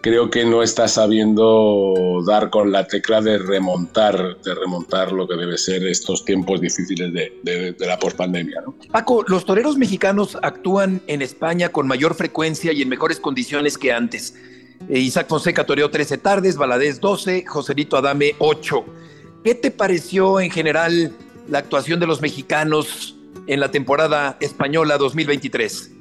creo 0.01 0.29
que 0.29 0.45
no 0.45 0.63
está 0.63 0.87
sabiendo 0.87 1.93
dar 2.25 2.49
con 2.49 2.71
la 2.71 2.87
tecla 2.87 3.21
de 3.21 3.37
remontar, 3.37 4.37
de 4.41 4.55
remontar 4.55 5.11
lo 5.11 5.27
que 5.27 5.35
debe 5.35 5.57
ser 5.57 5.85
estos 5.85 6.25
tiempos 6.25 6.59
difíciles 6.59 7.13
de, 7.13 7.75
la 7.79 7.99
pospandemia. 7.99 8.61
¿no? 8.65 8.75
Paco, 8.91 9.23
los 9.27 9.45
toreros 9.45 9.77
mexicanos 9.77 10.37
actúan 10.41 11.01
en 11.07 11.21
España 11.21 11.69
con 11.69 11.87
mayor 11.87 12.15
frecuencia 12.15 12.73
y 12.73 12.81
en 12.81 12.89
mejores 12.89 13.19
condiciones 13.19 13.77
que 13.77 13.91
antes. 13.91 14.35
Eh, 14.89 14.99
Isaac 14.99 15.27
Fonseca 15.27 15.65
toreó 15.65 15.89
13 15.89 16.17
tardes, 16.17 16.57
Valadez 16.57 16.99
12, 16.99 17.45
Joselito 17.45 17.97
Adame 17.97 18.35
8. 18.39 18.85
¿Qué 19.43 19.55
te 19.55 19.71
pareció 19.71 20.39
en 20.39 20.51
general 20.51 21.13
la 21.49 21.59
actuación 21.59 21.99
de 21.99 22.07
los 22.07 22.21
mexicanos 22.21 23.15
en 23.47 23.59
la 23.59 23.71
temporada 23.71 24.37
española 24.39 24.97
2023? 24.97 25.91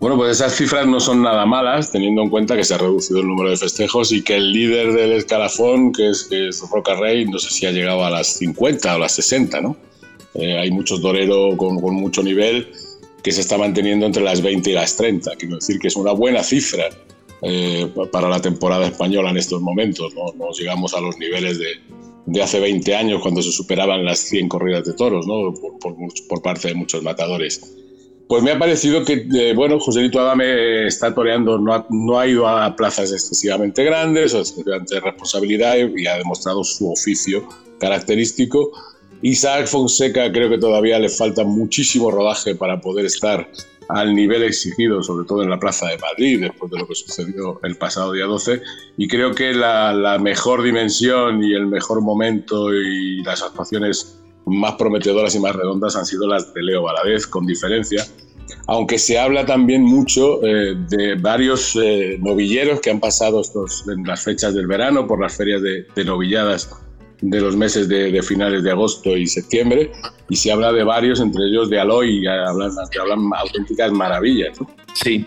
Bueno, 0.00 0.16
pues 0.16 0.30
esas 0.30 0.56
cifras 0.56 0.86
no 0.86 0.98
son 0.98 1.22
nada 1.22 1.44
malas, 1.44 1.92
teniendo 1.92 2.22
en 2.22 2.30
cuenta 2.30 2.56
que 2.56 2.64
se 2.64 2.72
ha 2.72 2.78
reducido 2.78 3.20
el 3.20 3.26
número 3.26 3.50
de 3.50 3.58
festejos 3.58 4.12
y 4.12 4.22
que 4.22 4.36
el 4.36 4.50
líder 4.50 4.94
del 4.94 5.12
escalafón, 5.12 5.92
que 5.92 6.08
es, 6.08 6.30
Roca 6.72 6.94
Rey, 6.94 7.26
no 7.26 7.38
sé 7.38 7.50
si 7.50 7.66
ha 7.66 7.70
llegado 7.70 8.02
a 8.02 8.08
las 8.08 8.38
50 8.38 8.96
o 8.96 8.98
las 8.98 9.12
60, 9.12 9.60
¿no? 9.60 9.76
Eh, 10.32 10.58
hay 10.58 10.70
muchos 10.70 11.02
toreros 11.02 11.54
con, 11.56 11.74
mucho 11.74 12.22
nivel 12.22 12.72
que 13.22 13.30
se 13.30 13.42
está 13.42 13.58
manteniendo 13.58 14.06
entre 14.06 14.22
las 14.22 14.40
20 14.40 14.70
y 14.70 14.72
las 14.72 14.96
30. 14.96 15.36
Quiero 15.36 15.56
decir 15.56 15.78
que 15.78 15.88
es 15.88 15.96
una 15.96 16.12
buena 16.12 16.42
cifra 16.42 16.88
eh, 17.42 17.88
para 18.12 18.28
la 18.28 18.40
temporada 18.40 18.86
española 18.86 19.30
en 19.30 19.38
estos 19.38 19.60
momentos. 19.60 20.14
No, 20.14 20.50
llegamos 20.52 20.94
a 20.94 21.00
los 21.00 21.16
niveles 21.18 21.58
de, 21.58 22.42
hace 22.42 22.60
20 22.60 22.94
años 22.94 23.22
cuando 23.22 23.42
se 23.42 23.50
superaban 23.50 24.04
las 24.04 24.18
100 24.20 24.48
corridas 24.48 24.84
de 24.84 24.92
toros 24.92 25.26
¿no? 25.26 25.52
por, 25.80 26.42
parte 26.42 26.68
de 26.68 26.74
muchos 26.74 27.02
matadores. 27.02 27.76
Pues 28.28 28.44
me 28.44 28.52
ha 28.52 28.58
parecido 28.58 29.04
que, 29.04 29.26
eh, 29.34 29.54
bueno, 29.54 29.80
Joselito 29.80 30.20
Adame 30.20 30.86
está 30.86 31.12
toreando, 31.12 31.58
no 31.58 31.74
ha, 31.74 31.86
no 31.90 32.20
ha, 32.20 32.28
ido 32.28 32.46
a 32.46 32.76
plazas 32.76 33.10
excesivamente 33.10 33.82
grandes 33.82 34.34
excesivamente 34.34 35.00
responsabilidad 35.00 35.74
y 35.96 36.06
ha 36.06 36.16
demostrado 36.16 36.62
su 36.62 36.92
oficio 36.92 37.48
característico. 37.80 38.70
Isaac 39.22 39.66
Fonseca 39.66 40.30
creo 40.30 40.48
que 40.48 40.58
todavía 40.58 40.98
le 40.98 41.08
falta 41.08 41.44
muchísimo 41.44 42.10
rodaje 42.10 42.54
para 42.54 42.80
poder 42.80 43.06
estar 43.06 43.50
al 43.94 44.14
nivel 44.14 44.42
exigido, 44.42 45.02
sobre 45.02 45.26
todo 45.26 45.42
en 45.42 45.50
la 45.50 45.58
Plaza 45.58 45.86
de 45.88 45.98
Madrid, 45.98 46.40
después 46.40 46.70
de 46.70 46.78
lo 46.78 46.86
que 46.86 46.94
sucedió 46.94 47.60
el 47.62 47.76
pasado 47.76 48.12
día 48.12 48.26
12. 48.26 48.62
Y 48.96 49.08
creo 49.08 49.34
que 49.34 49.52
la, 49.52 50.18
mejor 50.20 50.62
dimensión 50.62 51.42
y 51.42 51.54
el 51.54 51.66
mejor 51.66 52.00
momento 52.00 52.72
y 52.74 53.22
las 53.22 53.42
actuaciones 53.42 54.20
más 54.46 54.74
prometedoras 54.74 55.34
y 55.34 55.40
más 55.40 55.54
redondas 55.54 55.96
han 55.96 56.06
sido 56.06 56.26
las 56.26 56.52
de 56.54 56.62
Leo 56.62 56.82
Valadez, 56.82 57.26
con 57.26 57.46
diferencia. 57.46 58.04
aunque 58.66 58.98
se 58.98 59.18
habla 59.18 59.46
también 59.46 59.82
mucho 59.82 60.44
eh, 60.44 60.74
de 60.88 61.14
varios 61.14 61.76
eh, 61.76 62.18
novilleros 62.20 62.80
que 62.80 62.90
han 62.90 63.00
pasado 63.00 63.40
estos, 63.40 63.84
en 63.88 64.04
las 64.04 64.24
fechas 64.24 64.54
del 64.54 64.66
verano 64.66 65.06
por 65.06 65.20
las 65.20 65.36
ferias 65.36 65.62
de, 65.62 66.04
novilladas 66.04 66.70
de 67.20 67.40
los 67.40 67.56
meses 67.56 67.88
de, 67.88 68.22
finales 68.22 68.62
de 68.62 68.70
agosto 68.70 69.16
y 69.16 69.26
septiembre, 69.26 69.92
y 70.28 70.36
se 70.36 70.52
habla 70.52 70.72
de 70.72 70.84
varios, 70.84 71.20
entre 71.20 71.44
ellos 71.46 71.68
de 71.68 71.80
Aloy, 71.80 72.26
hablan, 72.26 72.70
que 72.90 73.00
hablan 73.00 73.30
auténticas 73.36 73.92
maravillas. 73.92 74.58
Sí. 74.94 75.26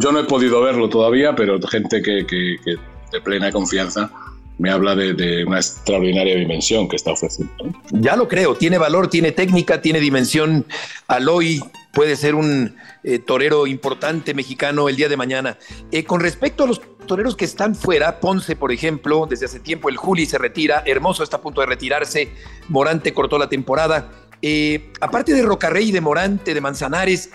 Yo 0.00 0.12
no, 0.12 0.20
he 0.20 0.24
podido 0.24 0.60
verlo 0.62 0.88
todavía, 0.88 1.34
pero 1.34 1.60
gente 1.62 2.02
que, 2.02 2.26
que 2.26 2.76
de 3.12 3.20
plena 3.20 3.50
confianza 3.50 4.10
me 4.58 4.70
habla 4.70 4.94
de, 4.94 5.44
una 5.44 5.56
extraordinaria 5.56 6.36
dimensión 6.36 6.88
que 6.88 6.96
está 6.96 7.12
ofreciendo. 7.12 7.52
Ya 7.90 8.16
lo 8.16 8.28
creo, 8.28 8.54
tiene 8.54 8.78
valor, 8.78 9.08
tiene 9.08 9.32
técnica, 9.32 9.82
tiene 9.82 10.00
dimensión. 10.00 10.66
Aloy 11.08 11.62
puede 11.92 12.16
ser 12.16 12.34
un 12.34 12.76
eh, 13.02 13.18
torero 13.18 13.66
importante 13.66 14.32
mexicano 14.34 14.88
el 14.88 14.96
día 14.96 15.08
de 15.08 15.16
mañana. 15.16 15.58
Eh, 15.90 16.04
con 16.04 16.20
respecto 16.20 16.64
a 16.64 16.66
los 16.66 16.80
toreros 17.06 17.36
que 17.36 17.44
están 17.44 17.74
fuera, 17.74 18.20
Ponce, 18.20 18.56
por 18.56 18.72
ejemplo, 18.72 19.26
desde 19.28 19.46
hace 19.46 19.60
tiempo 19.60 19.88
el 19.88 19.96
Juli 19.96 20.26
se 20.26 20.38
retira, 20.38 20.82
Hermoso 20.86 21.22
está 21.22 21.36
a 21.36 21.40
punto 21.40 21.60
de 21.60 21.66
retirarse, 21.66 22.32
Morante 22.68 23.14
cortó 23.14 23.38
la 23.38 23.48
temporada. 23.48 24.10
Eh, 24.42 24.92
aparte 25.00 25.32
de 25.32 25.42
Rocarrey 25.42 25.92
de 25.92 26.00
Morante, 26.00 26.54
de 26.54 26.60
Manzanares, 26.60 27.30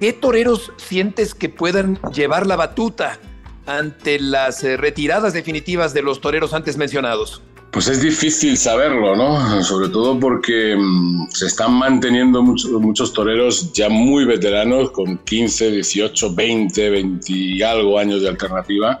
¿qué 0.00 0.12
toreros 0.12 0.72
sientes 0.76 1.34
que 1.34 1.48
puedan 1.48 1.98
llevar 2.12 2.46
la 2.46 2.56
batuta? 2.56 3.18
ante 3.66 4.18
las 4.18 4.62
eh, 4.64 4.76
retiradas 4.76 5.32
definitivas 5.32 5.94
de 5.94 6.02
los 6.02 6.20
toreros 6.20 6.52
antes 6.54 6.76
mencionados? 6.76 7.42
Pues 7.74 7.88
es 7.88 8.00
difícil 8.00 8.56
saberlo, 8.56 9.16
¿no? 9.16 9.60
Sobre 9.64 9.88
todo 9.88 10.20
porque 10.20 10.76
mm, 10.78 11.26
se 11.30 11.46
están 11.46 11.72
manteniendo 11.72 12.40
muchos, 12.40 12.70
muchos 12.70 13.12
toreros 13.12 13.72
ya 13.72 13.88
muy 13.88 14.24
veteranos, 14.24 14.92
con 14.92 15.18
15, 15.18 15.72
18, 15.72 16.36
20, 16.36 16.90
20 16.90 17.32
y 17.32 17.62
algo 17.62 17.98
años 17.98 18.22
de 18.22 18.28
alternativa, 18.28 19.00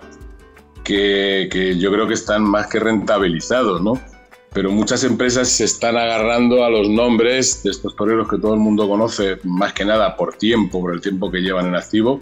que, 0.82 1.48
que 1.52 1.78
yo 1.78 1.92
creo 1.92 2.08
que 2.08 2.14
están 2.14 2.42
más 2.42 2.66
que 2.66 2.80
rentabilizados, 2.80 3.80
¿no? 3.80 3.92
Pero 4.52 4.72
muchas 4.72 5.04
empresas 5.04 5.48
se 5.50 5.66
están 5.66 5.96
agarrando 5.96 6.64
a 6.64 6.68
los 6.68 6.88
nombres 6.88 7.62
de 7.62 7.70
estos 7.70 7.94
toreros 7.94 8.28
que 8.28 8.38
todo 8.38 8.54
el 8.54 8.60
mundo 8.60 8.88
conoce, 8.88 9.38
más 9.44 9.72
que 9.72 9.84
nada 9.84 10.16
por 10.16 10.34
tiempo, 10.34 10.80
por 10.80 10.94
el 10.94 11.00
tiempo 11.00 11.30
que 11.30 11.38
llevan 11.38 11.66
en 11.66 11.76
activo, 11.76 12.18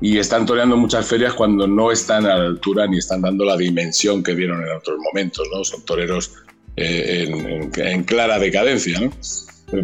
y 0.00 0.18
están 0.18 0.46
toreando 0.46 0.76
muchas 0.76 1.06
ferias 1.06 1.34
cuando 1.34 1.66
no 1.66 1.92
están 1.92 2.26
a 2.26 2.36
la 2.36 2.46
altura 2.46 2.86
ni 2.86 2.98
están 2.98 3.20
dando 3.20 3.44
la 3.44 3.56
dimensión 3.56 4.22
que 4.22 4.34
dieron 4.34 4.62
en 4.62 4.76
otros 4.76 4.98
momentos, 4.98 5.46
¿no? 5.54 5.62
Son 5.62 5.84
toreros 5.84 6.32
eh, 6.76 7.68
en, 7.76 8.04
clara 8.04 8.38
decadencia, 8.38 8.98
¿no? 9.00 9.12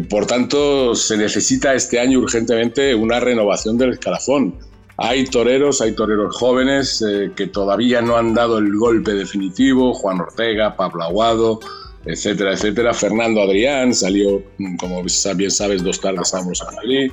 Por 0.09 0.25
tanto, 0.25 0.95
se 0.95 1.17
necesita 1.17 1.73
este 1.73 1.99
año 1.99 2.19
urgentemente 2.19 2.93
una 2.95 3.19
renovación 3.19 3.77
del 3.77 3.91
escalafón. 3.91 4.55
Hay 4.97 5.25
toreros, 5.25 5.79
hay 5.81 5.93
toreros 5.93 6.35
jóvenes 6.35 7.03
eh, 7.07 7.31
que 7.35 7.47
todavía 7.47 8.01
no 8.01 8.17
han 8.17 8.33
dado 8.33 8.57
el 8.57 8.75
golpe 8.75 9.13
definitivo, 9.13 9.93
Juan 9.93 10.19
Ortega, 10.19 10.75
Pablo 10.75 11.03
Aguado, 11.03 11.59
etcétera, 12.05 12.53
etcétera. 12.53 12.93
Fernando 12.95 13.41
Adrián 13.43 13.93
salió, 13.93 14.41
como 14.79 15.03
bien 15.35 15.51
sabes, 15.51 15.83
dos 15.83 16.01
tardes 16.01 16.33
a 16.33 16.41
Madrid 16.41 17.11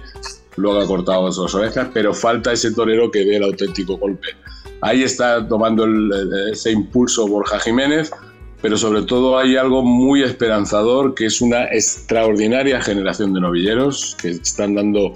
luego 0.56 0.80
ha 0.80 0.86
cortado 0.86 1.30
sus 1.32 1.54
orejas, 1.54 1.88
pero 1.92 2.14
falta 2.14 2.52
ese 2.52 2.72
torero 2.72 3.10
que 3.10 3.24
dé 3.24 3.36
el 3.36 3.44
auténtico 3.44 3.96
golpe. 3.96 4.28
Ahí 4.80 5.02
está 5.02 5.46
tomando 5.48 5.86
ese 6.50 6.72
impulso 6.72 7.26
Borja 7.26 7.58
Jiménez, 7.58 8.10
pero 8.60 8.76
sobre 8.76 9.02
todo 9.02 9.38
hay 9.38 9.56
algo 9.56 9.82
muy 9.82 10.22
esperanzador, 10.22 11.14
que 11.14 11.26
es 11.26 11.40
una 11.40 11.64
extraordinaria 11.64 12.80
generación 12.80 13.34
de 13.34 13.40
novilleros 13.40 14.16
que 14.20 14.30
están 14.30 14.74
dando 14.74 15.12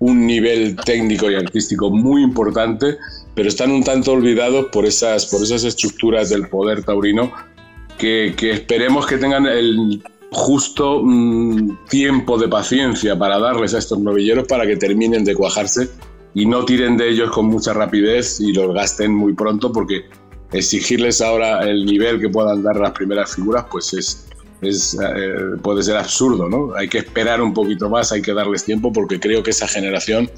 un 0.00 0.26
nivel 0.26 0.76
técnico 0.76 1.30
y 1.30 1.34
artístico 1.34 1.90
muy 1.90 2.22
importante, 2.22 2.96
pero 3.34 3.48
están 3.48 3.70
un 3.70 3.84
tanto 3.84 4.12
olvidados 4.12 4.66
por 4.66 4.86
esas, 4.86 5.26
por 5.26 5.42
esas 5.42 5.64
estructuras 5.64 6.30
del 6.30 6.48
poder 6.48 6.82
taurino 6.82 7.32
que, 7.98 8.34
que 8.36 8.50
esperemos 8.50 9.06
que 9.06 9.18
tengan 9.18 9.46
el 9.46 10.02
justo 10.32 11.02
mm, 11.02 11.86
tiempo 11.88 12.38
de 12.38 12.48
paciencia 12.48 13.18
para 13.18 13.38
darles 13.38 13.74
a 13.74 13.78
estos 13.78 13.98
novilleros 13.98 14.46
para 14.46 14.66
que 14.66 14.76
terminen 14.76 15.24
de 15.24 15.34
cuajarse 15.34 15.90
y 16.34 16.46
no 16.46 16.64
tiren 16.64 16.96
de 16.96 17.08
ellos 17.08 17.30
con 17.30 17.46
mucha 17.46 17.72
rapidez 17.72 18.40
y 18.40 18.52
los 18.52 18.72
gasten 18.72 19.12
muy 19.14 19.34
pronto 19.34 19.72
porque 19.72 20.04
exigirles 20.52 21.20
ahora 21.20 21.62
el 21.68 21.84
nivel 21.84 22.20
que 22.20 22.28
puedan 22.28 22.62
dar 22.62 22.76
las 22.76 22.92
primeras 22.92 23.34
figuras 23.34 23.66
pues 23.70 23.92
es, 23.94 24.26
es 24.60 24.94
eh, 24.94 25.56
puede 25.62 25.82
ser 25.82 25.96
absurdo, 25.96 26.48
¿no? 26.48 26.74
Hay 26.74 26.88
que 26.88 26.98
esperar 26.98 27.40
un 27.40 27.52
poquito 27.52 27.88
más, 27.88 28.12
hay 28.12 28.22
que 28.22 28.32
darles 28.32 28.64
tiempo 28.64 28.92
porque 28.92 29.18
creo 29.18 29.42
que 29.42 29.50
esa 29.50 29.66
generación 29.66 30.30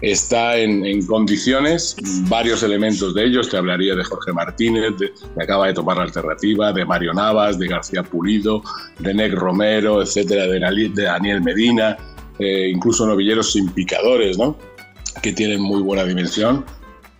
está 0.00 0.56
en, 0.56 1.04
condiciones, 1.06 1.96
varios 2.28 2.62
elementos 2.62 3.14
de 3.14 3.24
ellos, 3.24 3.48
te 3.48 3.56
hablaría 3.56 3.94
de 3.94 4.04
Jorge 4.04 4.32
Martínez, 4.32 4.94
que 4.98 5.42
acaba 5.42 5.66
de 5.66 5.74
tomar 5.74 5.96
la 5.96 6.04
alternativa, 6.04 6.72
de 6.72 6.84
Mario 6.84 7.14
Navas, 7.14 7.58
de 7.58 7.66
García 7.66 8.02
Pulido, 8.02 8.62
de 8.98 9.14
Nec 9.14 9.32
Romero, 9.32 10.02
etcétera, 10.02 10.46
de, 10.46 10.90
Daniel 10.90 11.40
Medina, 11.42 11.96
eh, 12.38 12.70
incluso 12.72 13.06
novilleros 13.06 13.52
sin 13.52 13.70
picadores, 13.70 14.36
¿no? 14.38 14.56
que 15.22 15.32
tienen 15.32 15.62
muy 15.62 15.80
buena 15.80 16.04
dimensión 16.04 16.64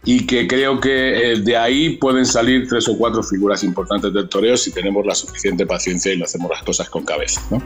y 0.04 0.24
que 0.26 0.46
creo 0.46 0.80
que 0.80 1.32
eh, 1.32 1.40
de 1.40 1.56
ahí 1.56 1.96
pueden 1.96 2.24
salir 2.24 2.68
tres 2.68 2.88
o 2.88 2.96
cuatro 2.96 3.22
figuras 3.22 3.64
importantes 3.64 4.12
del 4.12 4.28
toreo 4.28 4.56
si 4.56 4.70
tenemos 4.70 5.04
la 5.04 5.14
suficiente 5.14 5.66
paciencia 5.66 6.12
y 6.12 6.16
lo 6.16 6.24
hacemos 6.24 6.50
las 6.50 6.62
cosas 6.62 6.88
con 6.88 7.04
cabeza. 7.04 7.40
¿no? 7.50 7.60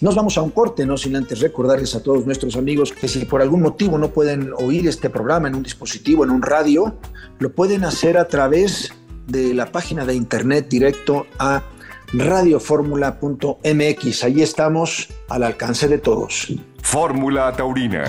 Nos 0.00 0.14
vamos 0.14 0.38
a 0.38 0.42
un 0.42 0.50
corte, 0.50 0.86
no 0.86 0.96
sin 0.96 1.16
antes 1.16 1.40
recordarles 1.40 1.96
a 1.96 2.02
todos 2.02 2.24
nuestros 2.24 2.56
amigos 2.56 2.92
que 2.92 3.08
si 3.08 3.24
por 3.24 3.42
algún 3.42 3.62
motivo 3.62 3.98
no 3.98 4.10
pueden 4.10 4.52
oír 4.56 4.86
este 4.86 5.10
programa 5.10 5.48
en 5.48 5.56
un 5.56 5.64
dispositivo, 5.64 6.22
en 6.22 6.30
un 6.30 6.42
radio, 6.42 6.94
lo 7.40 7.52
pueden 7.52 7.82
hacer 7.84 8.16
a 8.16 8.28
través 8.28 8.92
de 9.26 9.52
la 9.54 9.72
página 9.72 10.04
de 10.04 10.14
internet 10.14 10.68
directo 10.68 11.26
a 11.38 11.64
radioformula.mx. 12.12 14.24
Allí 14.24 14.42
estamos 14.42 15.08
al 15.28 15.42
alcance 15.42 15.88
de 15.88 15.98
todos. 15.98 16.52
Fórmula 16.82 17.52
Taurina 17.56 17.56
Taurina. 17.56 18.04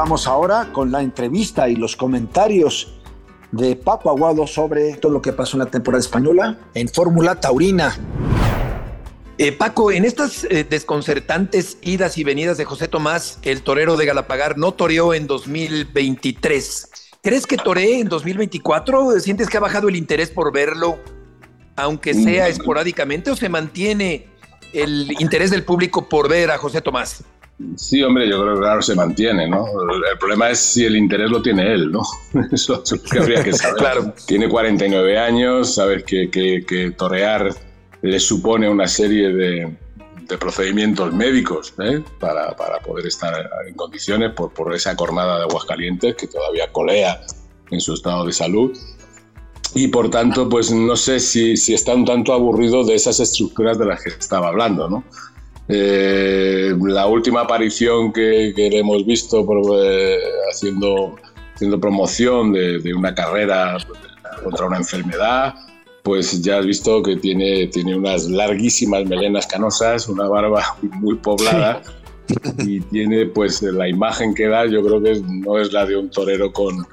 Vamos 0.00 0.26
ahora 0.26 0.70
con 0.72 0.90
la 0.90 1.02
entrevista 1.02 1.68
y 1.68 1.76
los 1.76 1.94
comentarios 1.94 2.94
de 3.52 3.76
Paco 3.76 4.08
Aguado 4.08 4.46
sobre 4.46 4.94
todo 4.94 5.12
lo 5.12 5.20
que 5.20 5.30
pasó 5.30 5.58
en 5.58 5.64
la 5.64 5.70
temporada 5.70 6.00
española 6.00 6.58
en 6.72 6.88
Fórmula 6.88 7.38
Taurina. 7.38 7.98
Eh, 9.36 9.52
Paco, 9.52 9.92
en 9.92 10.06
estas 10.06 10.44
eh, 10.44 10.64
desconcertantes 10.64 11.76
idas 11.82 12.16
y 12.16 12.24
venidas 12.24 12.56
de 12.56 12.64
José 12.64 12.88
Tomás, 12.88 13.40
el 13.42 13.60
torero 13.60 13.98
de 13.98 14.06
Galapagar 14.06 14.56
no 14.56 14.72
toreó 14.72 15.12
en 15.12 15.26
2023. 15.26 16.90
¿Crees 17.22 17.46
que 17.46 17.58
toree 17.58 18.00
en 18.00 18.08
2024? 18.08 19.20
¿Sientes 19.20 19.50
que 19.50 19.58
ha 19.58 19.60
bajado 19.60 19.90
el 19.90 19.96
interés 19.96 20.30
por 20.30 20.50
verlo, 20.50 20.98
aunque 21.76 22.14
sea 22.14 22.48
esporádicamente, 22.48 23.30
o 23.30 23.36
se 23.36 23.50
mantiene 23.50 24.28
el 24.72 25.14
interés 25.20 25.50
del 25.50 25.62
público 25.62 26.08
por 26.08 26.30
ver 26.30 26.50
a 26.50 26.56
José 26.56 26.80
Tomás? 26.80 27.22
Sí, 27.76 28.02
hombre, 28.02 28.28
yo 28.28 28.40
creo 28.40 28.54
que 28.54 28.60
claro 28.60 28.82
se 28.82 28.94
mantiene, 28.94 29.48
¿no? 29.48 29.66
El 30.10 30.18
problema 30.18 30.50
es 30.50 30.60
si 30.60 30.84
el 30.84 30.96
interés 30.96 31.30
lo 31.30 31.42
tiene 31.42 31.72
él, 31.74 31.90
¿no? 31.90 32.02
Eso 32.52 32.82
es 32.82 32.92
lo 32.92 33.02
que 33.02 33.18
habría 33.18 33.44
que 33.44 33.52
saber. 33.52 33.76
claro. 33.76 34.14
Tiene 34.26 34.48
49 34.48 35.18
años, 35.18 35.74
sabes 35.74 36.04
que, 36.04 36.30
que, 36.30 36.64
que 36.66 36.90
torear 36.92 37.54
le 38.02 38.20
supone 38.20 38.68
una 38.68 38.88
serie 38.88 39.28
de, 39.32 39.76
procedimientos 40.38 41.12
médicos 41.12 41.74
¿eh? 41.82 42.04
para, 42.20 42.54
poder 42.84 43.04
estar 43.04 43.34
en 43.66 43.74
condiciones 43.74 44.30
por, 44.32 44.52
por 44.52 44.72
esa 44.72 44.94
cornada 44.94 45.38
de 45.38 45.42
Aguascalientes 45.42 46.14
que 46.14 46.28
todavía 46.28 46.70
colea 46.70 47.20
en 47.72 47.80
su 47.80 47.94
estado 47.94 48.24
de 48.24 48.32
salud. 48.32 48.70
Y 49.74 49.88
por 49.88 50.08
tanto, 50.08 50.48
pues 50.48 50.70
no 50.70 50.94
sé 50.94 51.18
si, 51.18 51.56
si 51.56 51.74
está 51.74 51.94
un 51.94 52.04
tanto 52.04 52.32
aburrido 52.32 52.84
de 52.84 52.94
esas 52.94 53.18
estructuras 53.18 53.76
de 53.78 53.86
las 53.86 54.02
que 54.02 54.10
estaba 54.10 54.48
hablando. 54.48 54.88
¿no? 54.88 55.04
Eh, 55.72 56.74
la 56.82 57.06
última 57.06 57.42
aparición 57.42 58.12
que, 58.12 58.52
que 58.56 58.76
hemos 58.76 59.06
visto 59.06 59.46
eh, 59.80 60.18
haciendo, 60.50 61.14
haciendo 61.54 61.78
promoción 61.78 62.52
de, 62.52 62.80
de, 62.80 62.92
una 62.92 63.14
carrera 63.14 63.78
contra 64.42 64.66
una 64.66 64.78
enfermedad, 64.78 65.54
pues 66.02 66.42
ya 66.42 66.58
has 66.58 66.66
visto 66.66 67.00
que 67.04 67.16
tiene, 67.16 67.68
tiene 67.68 67.94
unas 67.94 68.28
larguísimas 68.28 69.04
melenas 69.06 69.46
canosas, 69.46 70.08
una 70.08 70.26
barba 70.26 70.76
muy 70.82 71.14
poblada 71.16 71.82
y 72.58 72.80
tiene 72.80 73.26
pues 73.26 73.62
la 73.62 73.88
imagen 73.88 74.34
que 74.34 74.48
da, 74.48 74.66
yo 74.66 74.82
creo 74.82 75.00
que 75.00 75.22
no 75.24 75.56
es 75.56 75.72
la 75.72 75.86
de 75.86 75.96
un 75.96 76.10
torero 76.10 76.52
con, 76.52 76.84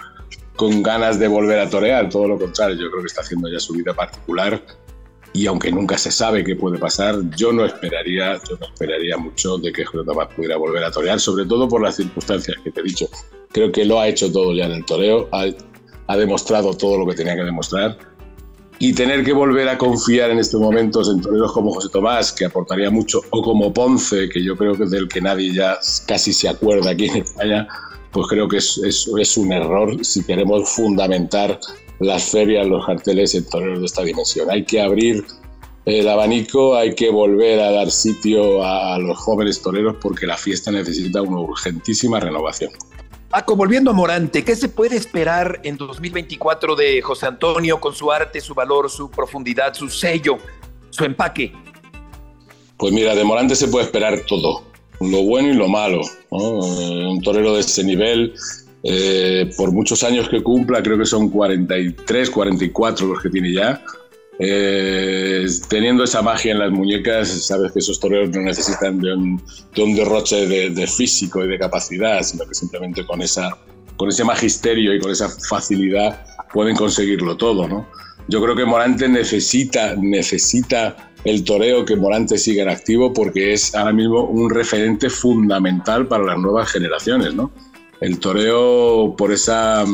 con 0.56 0.84
ganas 0.84 1.18
de 1.18 1.28
volver 1.28 1.60
a 1.60 1.68
torear, 1.68 2.10
todo 2.10 2.28
lo 2.28 2.38
contrario, 2.38 2.76
yo 2.76 2.92
creo 2.92 3.02
que 3.02 3.08
está 3.08 3.22
haciendo 3.22 3.50
ya 3.50 3.60
su 3.60 3.74
vida 3.74 3.96
particular 3.96 4.62
y 5.38 5.46
aunque 5.46 5.72
nunca 5.72 6.00
se 6.00 6.12
sabe 6.12 6.44
qué 6.44 6.56
puede 6.56 6.80
pasar, 6.80 7.16
yo 7.36 7.54
no 7.54 7.64
esperaría, 7.64 8.42
yo 8.50 8.58
no 8.60 8.66
esperaría 8.66 9.18
mucho 9.18 9.60
de 9.60 9.72
que 9.72 9.86
Julio 9.86 10.04
Tomás 10.04 10.30
pudiera 10.36 10.58
volver 10.58 10.84
a 10.84 10.90
torear, 10.90 11.20
sobre 11.20 11.46
todo 11.46 11.70
por 11.70 11.80
las 11.80 11.96
circunstancias 11.96 12.58
que 12.64 12.72
te 12.72 12.80
he 12.80 12.84
dicho. 12.84 13.08
Creo 13.52 13.72
que 13.72 13.86
lo 13.86 14.00
ha 14.00 14.08
hecho 14.08 14.32
todo 14.32 14.56
ya 14.56 14.66
en 14.66 14.72
el 14.72 14.86
toreo, 14.86 15.30
ha, 15.32 15.46
ha 16.08 16.18
demostrado 16.18 16.74
todo 16.74 16.98
lo 16.98 17.06
que 17.06 17.14
tenía 17.14 17.36
que 17.36 17.44
demostrar 17.44 18.00
y 18.80 18.94
tener 18.94 19.24
que 19.24 19.32
volver 19.32 19.70
a 19.70 19.78
confiar 19.78 20.32
en 20.32 20.40
estos 20.40 20.60
momentos 20.60 21.08
en 21.08 21.22
toreros 21.22 21.52
como 21.52 21.72
José 21.72 21.90
Tomás, 21.90 22.32
que 22.32 22.46
aportaría 22.46 22.90
mucho, 22.90 23.22
o 23.30 23.44
como 23.44 23.72
Ponce, 23.72 24.30
que 24.30 24.44
yo 24.44 24.58
creo 24.58 24.74
que 24.74 24.86
es 24.86 24.92
del 24.92 25.08
que 25.08 25.22
nadie 25.22 25.54
ya 25.54 25.78
casi 26.08 26.34
se 26.34 26.50
acuerda 26.50 26.90
aquí 26.90 27.06
en 27.06 27.18
España, 27.18 27.68
pues 28.12 28.26
creo 28.28 28.48
que 28.48 28.58
es, 28.58 28.80
es, 28.80 29.08
es 29.20 29.38
un 29.38 29.54
error 29.54 30.04
si 30.04 30.24
queremos 30.24 30.68
fundamentar 30.68 31.60
las 32.00 32.32
ferias, 32.32 32.68
los 32.68 32.86
carteles 32.86 33.36
en 33.36 33.50
toreros 33.50 33.80
de 33.80 33.86
esta 33.86 34.04
dimensión. 34.04 34.50
Hay 34.50 34.66
que 34.66 34.82
abrir 34.82 35.26
el 35.86 36.08
abanico, 36.08 36.76
hay 36.76 36.94
que 36.96 37.10
volver 37.10 37.60
a 37.60 37.72
dar 37.72 37.90
sitio 37.92 38.64
a, 38.64 38.96
a 38.96 39.00
los 39.00 39.18
jóvenes 39.18 39.62
toreros 39.62 39.96
porque 40.02 40.26
la 40.26 40.38
fiesta 40.38 40.72
necesita 40.72 41.22
una 41.22 41.40
urgentísima 41.40 42.20
renovación. 42.20 42.72
Paco, 43.30 43.58
volviendo 43.58 43.92
a 43.92 43.94
Morante, 43.94 44.46
¿qué 44.46 44.56
se 44.56 44.70
puede 44.70 44.96
esperar 44.96 45.60
en 45.64 45.76
2024 45.76 46.76
de 46.78 47.02
José 47.02 47.26
Antonio 47.26 47.80
con 47.80 47.94
su 47.94 48.10
arte, 48.10 48.40
su 48.40 48.54
valor, 48.54 48.90
su 48.90 49.12
profundidad, 49.12 49.74
su 49.74 49.90
sello, 49.90 50.38
su 50.92 51.04
empaque? 51.04 51.52
Pues 52.78 52.94
mira, 52.94 53.16
de 53.16 53.26
Morante 53.26 53.56
se 53.56 53.68
puede 53.68 53.86
esperar 53.86 54.22
todo, 54.28 54.64
lo 55.02 55.24
bueno 55.24 55.50
y 55.50 55.54
lo 55.54 55.68
malo. 55.68 56.02
¿no? 56.32 56.40
Eh, 56.64 57.08
un 57.08 57.22
torero 57.22 57.54
de 57.54 57.60
ese 57.60 57.84
nivel, 57.84 58.34
eh, 58.90 59.50
por 59.58 59.74
muchos 59.74 60.02
años 60.06 60.30
que 60.30 60.42
cumpla, 60.42 60.82
creo 60.82 60.98
que 60.98 61.06
son 61.06 61.28
43, 61.28 62.30
44 62.30 63.06
los 63.06 63.22
que 63.22 63.30
tiene 63.30 63.52
ya. 63.52 63.84
Eh, 64.40 65.46
teniendo 65.68 66.06
esa 66.06 66.22
magia 66.22 66.54
en 66.54 66.60
las 66.60 66.72
muñecas, 66.72 67.28
sabes 67.28 67.74
que 67.74 67.80
esos 67.80 68.00
toreros 68.00 68.30
no 68.30 68.44
necesitan 68.44 68.98
de 69.00 69.14
un, 69.14 69.42
de 69.76 69.84
un 69.84 69.94
derroche 69.94 70.48
de, 70.48 70.70
de, 70.70 70.88
físico 70.88 71.44
y 71.44 71.50
de 71.50 71.60
capacidad, 71.60 72.24
sino 72.24 72.48
que 72.48 72.56
simplemente 72.56 73.06
con, 73.06 73.22
esa, 73.22 73.58
con 73.98 74.08
ese 74.08 74.24
magisterio 74.24 74.96
y 74.96 75.02
con 75.02 75.12
esa 75.12 75.28
facilidad 75.28 76.26
pueden 76.54 76.78
conseguirlo 76.78 77.36
todo. 77.36 77.68
¿no? 77.68 77.90
Yo 78.30 78.42
creo 78.42 78.56
que 78.56 78.64
Morante 78.64 79.10
necesita, 79.10 79.98
necesita 79.98 81.12
el 81.26 81.44
toreo 81.44 81.84
que 81.84 81.98
Morante 81.98 82.38
siga 82.38 82.64
en 82.64 82.70
activo 82.70 83.12
porque 83.12 83.52
es 83.52 83.76
ahora 83.76 83.92
mismo 83.92 84.24
un 84.24 84.50
referente 84.50 85.10
fundamental 85.10 86.08
para 86.08 86.24
las 86.24 86.38
nuevas 86.38 86.72
generaciones. 86.72 87.34
¿no? 87.34 87.52
El 88.00 88.20
toreo, 88.20 89.16
por 89.18 89.32
esa 89.32 89.86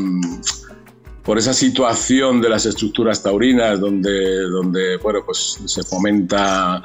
por 1.23 1.37
esa 1.37 1.53
situación 1.53 2.41
de 2.41 2.49
las 2.49 2.65
estructuras 2.65 3.23
taurinas 3.23 3.79
donde, 3.79 4.41
donde 4.41 4.97
bueno, 4.97 5.21
pues 5.25 5.57
se 5.65 5.83
fomenta 5.83 6.81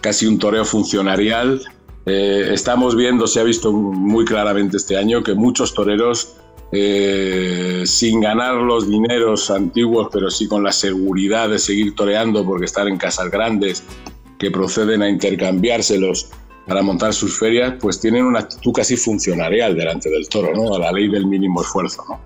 casi 0.00 0.26
un 0.26 0.38
toreo 0.38 0.64
funcionarial. 0.64 1.62
Eh, 2.06 2.50
estamos 2.52 2.94
viendo, 2.94 3.26
se 3.26 3.40
ha 3.40 3.42
visto 3.42 3.72
muy 3.72 4.24
claramente 4.24 4.76
este 4.76 4.96
año, 4.96 5.22
que 5.22 5.34
muchos 5.34 5.72
toreros, 5.72 6.36
eh, 6.72 7.82
sin 7.86 8.20
ganar 8.20 8.56
los 8.56 8.88
dineros 8.88 9.50
antiguos, 9.50 10.08
pero 10.12 10.30
sí 10.30 10.46
con 10.46 10.62
la 10.62 10.72
seguridad 10.72 11.48
de 11.48 11.58
seguir 11.58 11.94
toreando 11.94 12.44
porque 12.44 12.66
están 12.66 12.88
en 12.88 12.98
casas 12.98 13.30
grandes 13.30 13.82
que 14.38 14.50
proceden 14.50 15.02
a 15.02 15.08
intercambiárselos 15.08 16.30
para 16.70 16.82
montar 16.82 17.12
sus 17.12 17.36
ferias, 17.36 17.74
pues 17.80 17.98
tienen 17.98 18.24
una 18.24 18.38
actitud 18.38 18.72
casi 18.72 18.96
funcionarial 18.96 19.74
delante 19.74 20.08
del 20.08 20.28
toro, 20.28 20.54
¿no? 20.54 20.72
a 20.72 20.78
la 20.78 20.92
ley 20.92 21.08
del 21.08 21.26
mínimo 21.26 21.62
esfuerzo. 21.62 22.04
¿no? 22.08 22.20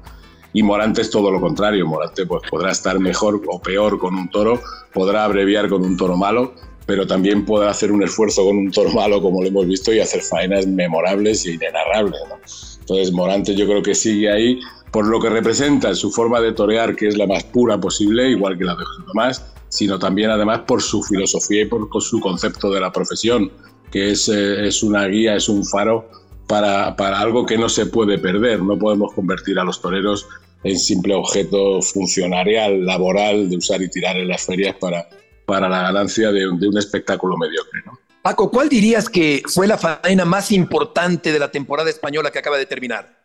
Y 0.53 0.63
Morante 0.63 1.01
es 1.01 1.09
todo 1.09 1.31
lo 1.31 1.41
contrario. 1.41 1.87
Morante 1.87 2.27
pues, 2.27 2.43
podrá 2.51 2.71
estar 2.71 3.01
mejor 3.01 3.41
o 3.49 3.59
peor 3.59 3.99
con 3.99 4.15
un 4.15 4.29
toro, 4.29 4.61
podrá 4.93 5.25
abreviar 5.25 5.71
con 5.71 5.83
un 5.83 5.97
toro 5.97 6.19
malo, 6.19 6.53
pero 6.85 7.07
también 7.07 7.47
podrá 7.47 7.71
hacer 7.71 7.91
un 7.91 8.03
esfuerzo 8.03 8.45
con 8.45 8.59
un 8.59 8.71
toro 8.71 8.91
malo, 8.91 9.23
como 9.23 9.41
lo 9.41 9.49
hemos 9.49 9.67
visto, 9.67 9.95
y 9.95 10.01
hacer 10.01 10.21
faenas 10.21 10.67
memorables 10.67 11.47
e 11.47 11.53
inenarrables. 11.53 12.21
¿no? 12.29 12.35
Entonces, 12.81 13.13
Morante 13.13 13.55
yo 13.55 13.65
creo 13.65 13.83
que 13.83 13.95
sigue 13.95 14.31
ahí 14.31 14.61
por 14.91 15.07
lo 15.07 15.21
que 15.21 15.31
representa 15.31 15.95
su 15.95 16.11
forma 16.11 16.43
de 16.43 16.53
torear, 16.53 16.95
que 16.97 17.09
es 17.09 17.17
la 17.17 17.27
más 17.27 17.45
pura 17.45 17.81
posible, 17.81 18.29
igual 18.29 18.59
que 18.59 18.65
la 18.65 18.77
de 18.77 18.85
José 18.85 19.03
Tomás, 19.07 19.55
sino 19.71 19.99
también 19.99 20.29
además 20.29 20.61
por 20.67 20.83
su 20.83 21.03
filosofía 21.03 21.63
y 21.63 21.65
por 21.65 21.89
su 22.03 22.21
concepto 22.21 22.71
de 22.71 22.81
la 22.81 22.93
profesión, 22.93 23.51
que 23.95 24.11
es, 24.11 24.29
eh, 24.29 24.67
es 24.67 24.83
una 24.83 25.07
guía, 25.07 25.37
es 25.37 25.49
un 25.49 25.65
faro 25.65 26.11
para, 26.49 26.97
para, 26.97 27.21
algo 27.21 27.47
que 27.47 27.57
no 27.57 27.69
se 27.69 27.87
puede 27.87 28.19
perder. 28.19 28.61
No 28.61 28.77
podemos 28.77 29.13
convertir 29.13 29.57
a 29.57 29.63
los 29.63 29.81
toreros 29.81 30.27
en 30.65 30.77
simple 30.77 31.15
objeto 31.15 31.81
funcionarial, 31.81 32.85
laboral, 32.85 33.49
de 33.49 33.57
usar 33.57 33.81
y 33.83 33.89
tirar 33.89 34.17
en 34.17 34.27
las 34.27 34.47
ferias 34.47 34.75
para, 34.81 35.09
para 35.47 35.69
la 35.69 35.83
ganancia 35.83 36.33
de, 36.33 36.41
de 36.41 36.69
un 36.69 36.77
espectáculo 36.77 37.37
mediocre. 37.37 37.85
Paco, 38.21 38.51
¿cuál 38.51 38.69
dirías 38.69 39.09
que 39.09 39.45
fue 39.47 39.69
la 39.69 39.79
faena 39.79 40.25
más 40.25 40.51
importante 40.51 41.31
de 41.31 41.39
la 41.39 41.53
temporada 41.53 41.89
española 41.89 42.33
que 42.33 42.41
acaba 42.41 42.59
de 42.59 42.67
terminar? 42.67 43.24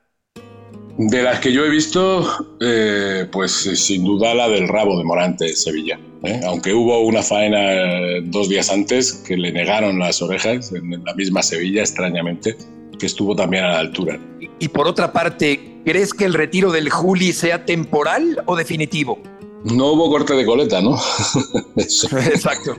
De 0.99 1.23
las 1.23 1.39
que 1.39 1.53
yo 1.53 1.63
he 1.63 1.69
visto, 1.69 2.27
eh, 2.59 3.25
pues 3.31 3.65
eh, 3.65 3.77
sin 3.77 4.03
duda 4.03 4.33
la 4.33 4.49
del 4.49 4.67
rabo 4.67 4.97
de 4.97 5.05
Morante 5.05 5.47
en 5.47 5.55
Sevilla. 5.55 5.97
¿eh? 6.25 6.41
Aunque 6.45 6.73
hubo 6.73 6.99
una 7.05 7.23
faena 7.23 8.19
dos 8.25 8.49
días 8.49 8.69
antes 8.69 9.13
que 9.25 9.37
le 9.37 9.53
negaron 9.53 9.97
las 9.97 10.21
orejas 10.21 10.73
en 10.73 11.01
la 11.05 11.13
misma 11.13 11.41
Sevilla, 11.41 11.83
extrañamente, 11.83 12.57
que 12.99 13.05
estuvo 13.05 13.33
también 13.33 13.63
a 13.63 13.69
la 13.69 13.79
altura. 13.79 14.19
Y 14.59 14.67
por 14.67 14.89
otra 14.89 15.13
parte, 15.13 15.79
¿crees 15.85 16.13
que 16.13 16.25
el 16.25 16.33
retiro 16.33 16.69
del 16.69 16.89
Juli 16.89 17.31
sea 17.31 17.63
temporal 17.63 18.43
o 18.45 18.57
definitivo? 18.57 19.19
No 19.63 19.93
hubo 19.93 20.09
corte 20.09 20.33
de 20.33 20.45
coleta, 20.45 20.81
¿no? 20.81 20.97
Exacto. 21.77 22.75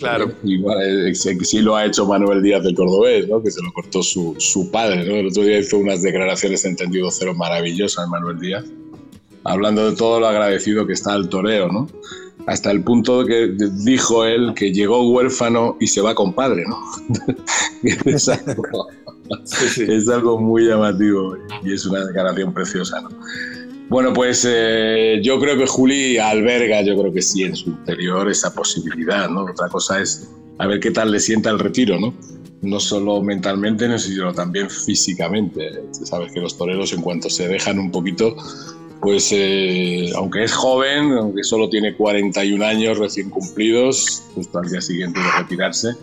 Claro. 0.00 0.32
Igual, 0.44 1.10
eh, 1.10 1.14
sí 1.14 1.60
lo 1.60 1.76
ha 1.76 1.84
hecho 1.84 2.06
Manuel 2.06 2.42
Díaz 2.42 2.64
del 2.64 2.74
Cordobés, 2.74 3.28
¿no? 3.28 3.42
que 3.42 3.50
se 3.50 3.62
lo 3.62 3.70
cortó 3.72 4.02
su, 4.02 4.34
su 4.38 4.70
padre. 4.70 5.04
¿no? 5.04 5.14
El 5.14 5.28
otro 5.28 5.42
día 5.42 5.58
hizo 5.58 5.76
unas 5.76 6.02
declaraciones 6.02 6.62
de 6.62 6.70
entendido 6.70 7.10
cero 7.10 7.34
maravillosas 7.34 8.08
Manuel 8.08 8.40
Díaz, 8.40 8.64
hablando 9.44 9.90
de 9.90 9.96
todo 9.96 10.18
lo 10.18 10.26
agradecido 10.26 10.86
que 10.86 10.94
está 10.94 11.12
al 11.12 11.28
toreo, 11.28 11.68
¿no? 11.68 11.86
hasta 12.46 12.70
el 12.70 12.82
punto 12.82 13.22
de 13.22 13.28
que 13.28 13.66
dijo 13.84 14.24
él 14.24 14.54
que 14.56 14.72
llegó 14.72 15.08
huérfano 15.12 15.76
y 15.80 15.86
se 15.86 16.00
va 16.00 16.14
con 16.14 16.32
padre. 16.32 16.64
¿no? 16.66 16.78
es, 18.06 18.28
algo, 18.28 18.88
sí, 19.44 19.68
sí. 19.68 19.84
es 19.86 20.08
algo 20.08 20.40
muy 20.40 20.66
llamativo 20.66 21.36
y 21.62 21.74
es 21.74 21.84
una 21.84 22.04
declaración 22.06 22.52
preciosa. 22.52 23.02
¿no? 23.02 23.10
Bueno, 23.90 24.12
pues 24.12 24.46
eh, 24.48 25.18
yo 25.20 25.40
creo 25.40 25.58
que 25.58 25.66
Juli 25.66 26.16
alberga, 26.16 26.80
yo 26.82 26.96
creo 26.96 27.12
que 27.12 27.20
sí, 27.20 27.42
en 27.42 27.56
su 27.56 27.70
interior 27.70 28.30
esa 28.30 28.54
posibilidad, 28.54 29.28
¿no? 29.28 29.42
Otra 29.42 29.68
cosa 29.68 30.00
es 30.00 30.30
a 30.58 30.68
ver 30.68 30.78
qué 30.78 30.92
tal 30.92 31.10
le 31.10 31.18
sienta 31.18 31.50
el 31.50 31.58
retiro, 31.58 31.98
¿no? 31.98 32.14
No 32.62 32.78
solo 32.78 33.20
mentalmente, 33.20 33.98
sino 33.98 34.32
también 34.32 34.70
físicamente. 34.70 35.82
Sabes 36.04 36.30
que 36.32 36.38
los 36.38 36.56
toreros, 36.56 36.92
en 36.92 37.02
cuanto 37.02 37.28
se 37.28 37.48
dejan 37.48 37.80
un 37.80 37.90
poquito, 37.90 38.36
pues 39.00 39.30
eh, 39.32 40.12
aunque 40.14 40.44
es 40.44 40.52
joven, 40.52 41.10
aunque 41.10 41.42
solo 41.42 41.68
tiene 41.68 41.96
41 41.96 42.64
años 42.64 42.96
recién 42.96 43.28
cumplidos, 43.28 44.22
justo 44.36 44.56
al 44.60 44.70
día 44.70 44.80
siguiente 44.80 45.18
de 45.18 45.32
retirarse, 45.36 45.94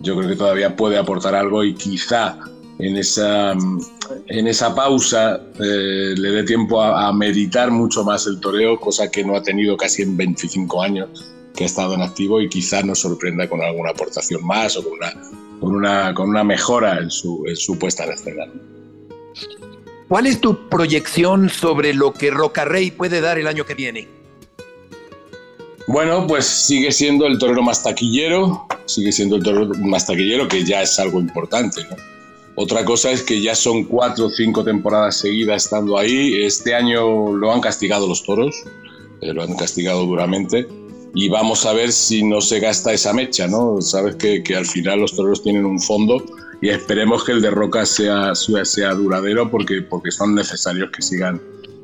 yo 0.00 0.16
creo 0.16 0.30
que 0.30 0.36
todavía 0.36 0.76
puede 0.76 0.96
aportar 0.96 1.34
algo 1.34 1.62
y 1.62 1.74
quizá 1.74 2.38
en 2.78 2.96
esa, 2.96 3.52
en 3.52 4.46
esa 4.46 4.74
pausa 4.74 5.40
eh, 5.60 6.14
le 6.16 6.30
dé 6.30 6.42
tiempo 6.42 6.82
a, 6.82 7.08
a, 7.08 7.12
meditar 7.12 7.70
mucho 7.70 8.04
más 8.04 8.26
el 8.26 8.40
toreo, 8.40 8.78
cosa 8.80 9.10
que 9.10 9.24
no 9.24 9.36
ha 9.36 9.42
tenido 9.42 9.76
casi 9.76 10.02
en 10.02 10.16
25 10.16 10.82
años 10.82 11.24
que 11.54 11.64
ha 11.64 11.66
estado 11.66 11.94
en 11.94 12.02
activo 12.02 12.40
y 12.40 12.48
quizá 12.48 12.82
nos 12.82 13.00
sorprenda 13.00 13.48
con 13.48 13.62
alguna 13.62 13.90
aportación 13.90 14.44
más 14.44 14.76
o 14.76 14.82
con 14.82 14.94
una, 14.94 15.12
con 15.60 15.74
una, 15.74 16.14
con 16.14 16.28
una 16.28 16.44
mejora 16.44 16.98
en 16.98 17.10
su, 17.10 17.44
en 17.46 17.56
su 17.56 17.78
puesta 17.78 18.04
en 18.04 18.12
escena. 18.12 18.44
¿Cuál 20.08 20.26
es 20.26 20.40
tu 20.40 20.68
proyección 20.68 21.48
sobre 21.48 21.94
lo 21.94 22.12
que 22.12 22.30
Rocarrey 22.30 22.90
puede 22.90 23.20
dar 23.20 23.38
el 23.38 23.46
año 23.46 23.64
que 23.64 23.74
viene? 23.74 24.08
Bueno, 25.86 26.26
pues 26.26 26.46
sigue 26.46 26.92
siendo 26.92 27.26
el 27.26 27.38
torero 27.38 27.62
más 27.62 27.82
taquillero, 27.82 28.66
sigue 28.86 29.12
siendo 29.12 29.36
el 29.36 29.42
torero 29.42 29.66
más 29.74 30.06
taquillero, 30.06 30.48
que 30.48 30.64
ya 30.64 30.82
es 30.82 30.98
algo 30.98 31.20
importante, 31.20 31.82
¿no? 31.84 32.13
Otra 32.56 32.84
cosa 32.84 33.10
es 33.10 33.22
que 33.22 33.40
ya 33.40 33.54
son 33.54 33.84
cuatro 33.84 34.26
o 34.26 34.30
cinco 34.30 34.62
temporadas 34.62 35.18
seguidas 35.18 35.64
estando 35.64 35.98
ahí. 35.98 36.44
Este 36.44 36.74
año 36.74 37.32
lo 37.32 37.52
han 37.52 37.60
castigado 37.60 38.06
los 38.06 38.22
toros, 38.24 38.54
eh, 39.20 39.32
lo 39.32 39.42
han 39.42 39.54
castigado 39.56 40.06
duramente. 40.06 40.68
Y 41.14 41.28
vamos 41.28 41.66
a 41.66 41.72
ver 41.72 41.92
si 41.92 42.24
no 42.24 42.40
se 42.40 42.60
gasta 42.60 42.92
esa 42.92 43.12
mecha, 43.12 43.46
¿no? 43.46 43.80
Sabes 43.80 44.16
que, 44.16 44.42
que 44.42 44.56
al 44.56 44.66
final 44.66 45.00
los 45.00 45.14
toreros 45.14 45.42
tienen 45.42 45.64
un 45.64 45.80
fondo 45.80 46.22
y 46.60 46.70
esperemos 46.70 47.24
que 47.24 47.32
el 47.32 47.42
de 47.42 47.50
Roca 47.50 47.84
sea, 47.84 48.34
sea 48.34 48.94
duradero 48.94 49.50
porque, 49.50 49.82
porque 49.82 50.10
son 50.10 50.34
necesarios 50.34 50.90
que 50.90 51.02
sigan 51.02 51.40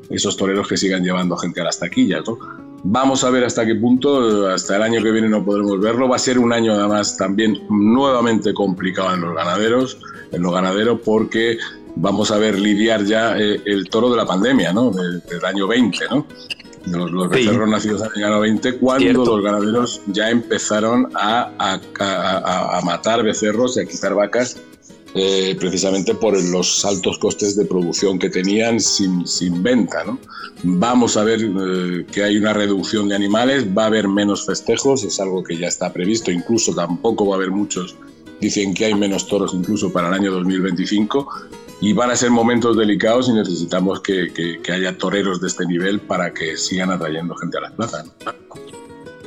esos 0.09 0.35
toreros 0.35 0.67
que 0.67 0.75
sigan 0.75 1.03
llevando 1.03 1.37
gente 1.37 1.61
a 1.61 1.65
las 1.65 1.79
taquillas, 1.79 2.23
¿no? 2.27 2.37
Vamos 2.83 3.23
a 3.23 3.29
ver 3.29 3.43
hasta 3.43 3.65
qué 3.65 3.75
punto, 3.75 4.47
hasta 4.47 4.75
el 4.75 4.81
año 4.81 5.03
que 5.03 5.11
viene 5.11 5.29
no 5.29 5.45
podremos 5.45 5.79
verlo. 5.79 6.09
Va 6.09 6.15
a 6.15 6.19
ser 6.19 6.39
un 6.39 6.51
año 6.51 6.73
además 6.73 7.15
también 7.15 7.59
nuevamente 7.69 8.53
complicado 8.53 9.13
en 9.13 9.21
los 9.21 9.35
ganaderos, 9.35 9.99
en 10.31 10.41
los 10.41 10.51
ganaderos 10.51 10.99
porque 11.05 11.57
vamos 11.95 12.31
a 12.31 12.37
ver 12.37 12.59
lidiar 12.59 13.03
ya 13.05 13.37
eh, 13.37 13.61
el 13.65 13.89
toro 13.89 14.09
de 14.09 14.17
la 14.17 14.25
pandemia, 14.25 14.73
¿no? 14.73 14.91
Del, 14.91 15.21
año 15.45 15.67
20, 15.67 16.05
¿no? 16.09 16.25
Los, 16.87 17.11
los 17.11 17.29
becerros 17.29 17.69
nacidos 17.69 18.01
en 18.15 18.23
el 18.23 18.23
año 18.23 18.39
20, 18.39 18.77
cuando 18.77 19.25
los 19.25 19.43
ganaderos 19.43 20.01
ya 20.07 20.31
empezaron 20.31 21.09
a, 21.13 21.51
a, 21.59 22.77
a, 22.77 22.81
matar 22.81 23.23
becerros 23.23 23.77
y 23.77 23.81
a 23.81 23.85
quitar 23.85 24.15
vacas 24.15 24.57
eh, 25.13 25.57
precisamente 25.59 26.15
por 26.15 26.41
los 26.41 26.85
altos 26.85 27.17
costes 27.17 27.57
de 27.57 27.65
producción 27.65 28.17
que 28.17 28.29
tenían 28.29 28.79
sin, 28.79 29.27
sin 29.27 29.61
venta. 29.61 30.05
¿no? 30.05 30.17
Vamos 30.63 31.17
a 31.17 31.25
ver 31.25 31.41
eh, 31.43 32.05
que 32.09 32.23
hay 32.23 32.37
una 32.37 32.53
reducción 32.53 33.09
de 33.09 33.15
animales, 33.15 33.65
va 33.77 33.83
a 33.83 33.87
haber 33.87 34.07
menos 34.07 34.45
festejos, 34.45 35.03
es 35.03 35.19
algo 35.19 35.43
que 35.43 35.57
ya 35.57 35.67
está 35.67 35.91
previsto, 35.91 36.31
incluso 36.31 36.73
tampoco 36.73 37.27
va 37.27 37.35
a 37.35 37.37
haber 37.37 37.51
muchos, 37.51 37.95
dicen 38.39 38.73
que 38.73 38.85
hay 38.85 38.95
menos 38.95 39.27
toros 39.27 39.53
incluso 39.53 39.91
para 39.91 40.07
el 40.07 40.13
año 40.13 40.31
2025 40.31 41.27
y 41.81 41.91
van 41.91 42.11
a 42.11 42.15
ser 42.15 42.29
momentos 42.29 42.77
delicados 42.77 43.27
y 43.27 43.33
necesitamos 43.33 43.99
que, 43.99 44.31
que, 44.31 44.71
haya 44.71 44.97
toreros 44.97 45.41
de 45.41 45.47
este 45.47 45.65
nivel 45.65 45.99
para 45.99 46.33
que 46.33 46.55
sigan 46.55 46.89
atrayendo 46.89 47.35
gente 47.35 47.57
a 47.57 47.61
las 47.61 47.71
plazas. 47.73 48.11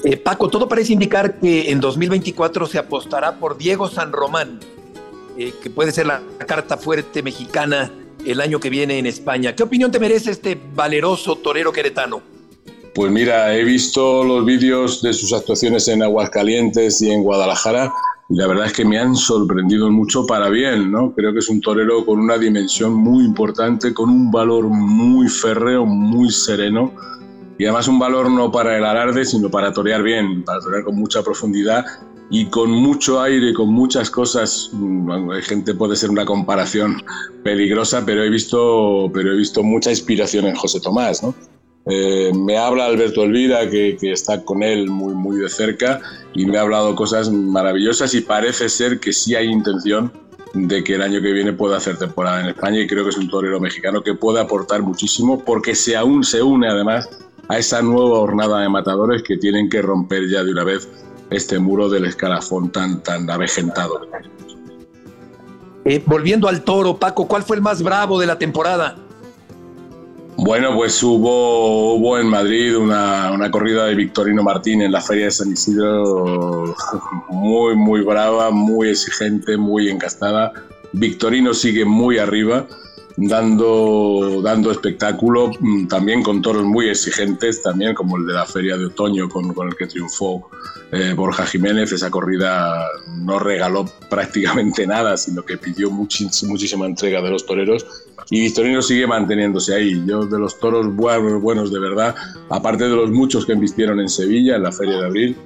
Eh, 0.05 0.16
Paco, 0.16 0.49
todo 0.49 0.66
parece 0.68 0.92
indicar 0.94 1.40
que 1.40 1.70
en 1.70 1.81
2024 1.81 2.66
se 2.66 2.79
apostará 2.79 3.38
por 3.38 3.59
Diego 3.59 3.88
San 3.88 4.12
Román 4.12 4.61
eh, 5.38 5.55
que 5.62 5.70
puede 5.70 5.92
ser 5.92 6.07
la 6.07 6.23
carta 6.47 6.77
fuerte 6.77 7.23
mexicana 7.23 7.90
el 8.25 8.40
año 8.40 8.61
que 8.61 8.70
viene 8.70 8.99
en 8.99 9.07
España. 9.07 9.55
¿Qué 9.55 9.62
opinión 9.62 9.90
te 9.90 9.99
merece 9.99 10.31
este 10.31 10.59
valeroso 10.75 11.37
torero 11.37 11.73
queretano? 11.73 12.23
Pues 12.94 13.11
mira, 13.11 13.55
he 13.57 13.64
visto 13.64 14.23
los 14.23 14.44
vídeos 14.44 15.03
de 15.03 15.12
sus 15.12 15.33
actuaciones 15.33 15.88
en 15.88 16.03
Aguascalientes 16.03 17.03
y 17.03 17.11
en 17.11 17.23
Guadalajara 17.23 17.92
y 18.29 18.37
la 18.37 18.47
verdad 18.47 18.66
es 18.66 18.73
que 18.73 18.85
me 18.85 18.99
han 18.99 19.16
sorprendido 19.16 19.90
mucho 19.90 20.27
para 20.27 20.49
bien, 20.49 20.90
¿no? 20.90 21.12
Creo 21.14 21.33
que 21.33 21.40
es 21.40 21.49
un 21.49 21.61
torero 21.61 22.07
con 22.07 22.20
una 22.20 22.38
dimensión 22.38 22.94
muy 22.94 23.25
importante, 23.25 23.92
con 23.92 24.09
un 24.09 24.31
valor 24.31 24.68
muy 24.68 25.29
férreo, 25.29 25.85
muy 25.85 26.31
sereno 26.31 26.92
y 27.59 27.64
además 27.64 27.88
un 27.88 27.99
valor 27.99 28.31
no 28.31 28.51
para 28.51 28.77
el 28.77 28.85
alarde, 28.85 29.25
sino 29.25 29.51
para 29.51 29.73
torear 29.73 30.03
bien, 30.03 30.44
para 30.44 30.61
torear 30.61 30.85
con 30.85 30.97
mucha 30.97 31.23
profundidad 31.23 31.85
y 32.37 32.47
con 32.47 32.68
mucho 32.68 33.23
aire, 33.23 33.55
con 33.55 33.68
muchas 33.68 34.11
cosas. 34.11 34.70
Mm, 34.73 35.31
hay 35.31 35.42
gente 35.42 35.73
puede 35.73 35.94
ser 35.94 36.11
una 36.11 36.25
comparación 36.25 37.01
peligrosa, 37.44 38.05
pero 38.05 38.25
he 38.25 38.29
visto, 38.29 39.09
pero 39.14 39.33
he 39.33 39.37
visto 39.37 39.62
mucha 39.62 39.90
inspiración 39.90 40.47
en 40.47 40.57
José 40.57 40.81
Tomás. 40.81 41.23
¿no? 41.23 41.33
Eh, 41.87 42.33
me 42.35 42.59
habla 42.59 42.87
Alberto 42.87 43.23
Elvira, 43.23 43.70
que, 43.70 43.97
que, 44.01 44.11
está 44.11 44.44
con 44.44 44.64
él 44.64 44.90
muy, 44.90 45.14
muy 45.14 45.37
de 45.37 45.49
cerca, 45.49 46.01
y 46.35 46.44
me 46.47 46.59
ha 46.59 46.62
hablado 46.62 46.97
cosas 46.97 47.31
maravillosas 47.31 48.12
y 48.14 48.23
parece 48.23 48.68
ser 48.68 48.99
que 48.99 49.12
sí 49.12 49.37
hay 49.37 49.47
intención 49.47 50.12
de 50.55 50.83
que 50.83 50.97
el 50.97 51.03
año 51.03 51.23
que 51.23 51.31
viene 51.31 51.53
pueda 51.53 51.77
hacer 51.77 51.99
temporada 51.99 52.40
en 52.40 52.49
España 52.49 52.81
y 52.81 52.88
creo 52.88 53.05
que 53.05 53.11
es 53.11 53.16
un 53.16 53.31
torero 53.31 53.61
mexicano 53.61 54.03
que 54.03 54.14
puede 54.14 54.40
aportar 54.40 54.83
muchísimo 54.83 55.38
porque 55.44 55.77
se 55.77 55.97
aún 55.97 56.25
se 56.25 56.42
une 56.42 56.66
además 56.66 57.09
a 57.49 57.59
esa 57.59 57.81
nueva 57.81 58.16
jornada 58.18 58.61
de 58.61 58.68
matadores 58.68 59.23
que 59.23 59.37
tienen 59.37 59.68
que 59.68 59.83
romper 59.83 60.29
ya 60.29 60.42
de 60.42 60.51
una 60.51 60.64
vez 60.64 60.88
este 61.30 61.58
muro 61.58 61.88
del 61.88 62.04
escalafón 62.04 62.70
tan, 62.70 63.02
tan 63.02 63.28
avejentado. 63.30 64.00
Eh, 65.84 66.02
volviendo 66.06 66.48
al 66.48 66.62
toro, 66.62 66.96
Paco, 66.96 67.28
¿cuál 67.28 67.42
fue 67.42 67.56
el 67.56 67.62
más 67.62 67.82
bravo 67.82 68.18
de 68.18 68.26
la 68.26 68.38
temporada? 68.38 68.96
Bueno, 70.37 70.74
pues 70.74 71.00
hubo, 71.02 71.94
hubo 71.94 72.18
en 72.18 72.26
Madrid 72.26 72.76
una, 72.76 73.30
una, 73.32 73.50
corrida 73.50 73.87
de 73.87 73.94
Victorino 73.94 74.42
Martín 74.42 74.82
en 74.82 74.90
la 74.90 75.00
Feria 75.00 75.26
de 75.26 75.30
San 75.30 75.52
Isidro 75.52 76.74
muy, 77.28 77.76
muy 77.76 78.00
brava, 78.00 78.50
muy 78.50 78.88
exigente, 78.88 79.56
muy 79.56 79.88
encastada. 79.88 80.52
Victorino 80.92 81.54
sigue 81.54 81.84
muy 81.84 82.18
arriba 82.18 82.66
dando, 83.16 84.40
dando 84.42 84.70
espectáculo, 84.70 85.50
mm, 85.59 85.87
también 85.87 86.22
con 86.22 86.42
toros 86.42 86.64
muy 86.64 86.88
exigentes, 86.88 87.62
también 87.62 87.94
como 87.94 88.16
el 88.16 88.27
de 88.27 88.33
la 88.33 88.46
Feria 88.46 88.77
de 88.77 88.87
Otoño 88.87 89.29
con, 89.29 89.46
el 89.46 89.77
que 89.77 89.87
triunfó 89.87 90.48
eh, 90.90 91.14
Borja 91.14 91.46
Jiménez. 91.46 91.92
Esa 91.92 92.11
corrida 92.11 92.87
no 93.18 93.38
regaló 93.38 93.90
prácticamente 94.11 94.87
nada, 94.87 95.16
sino 95.16 95.42
que 95.44 95.57
pidió 95.57 95.90
muchísima 95.90 96.87
entrega 96.87 97.20
de 97.22 97.31
los 97.31 97.46
toreros 97.46 97.87
y 98.31 98.40
Victorino 98.40 98.83
sigue 98.83 99.07
manteniéndose 99.07 99.74
ahí. 99.74 100.03
Yo 100.07 100.27
de 100.27 100.38
los 100.38 100.59
toros 100.59 100.94
buenos, 100.94 101.40
buenos 101.40 101.72
de 101.72 101.79
verdad, 101.79 102.14
aparte 102.48 102.85
de 102.85 102.96
los 102.96 103.11
muchos 103.11 103.46
que 103.46 103.53
embistieron 103.53 104.00
en 104.00 104.09
Sevilla 104.09 104.57
en 104.57 104.62
la 104.62 104.72
Feria 104.72 104.98
de 104.98 105.07
Abril, 105.07 105.37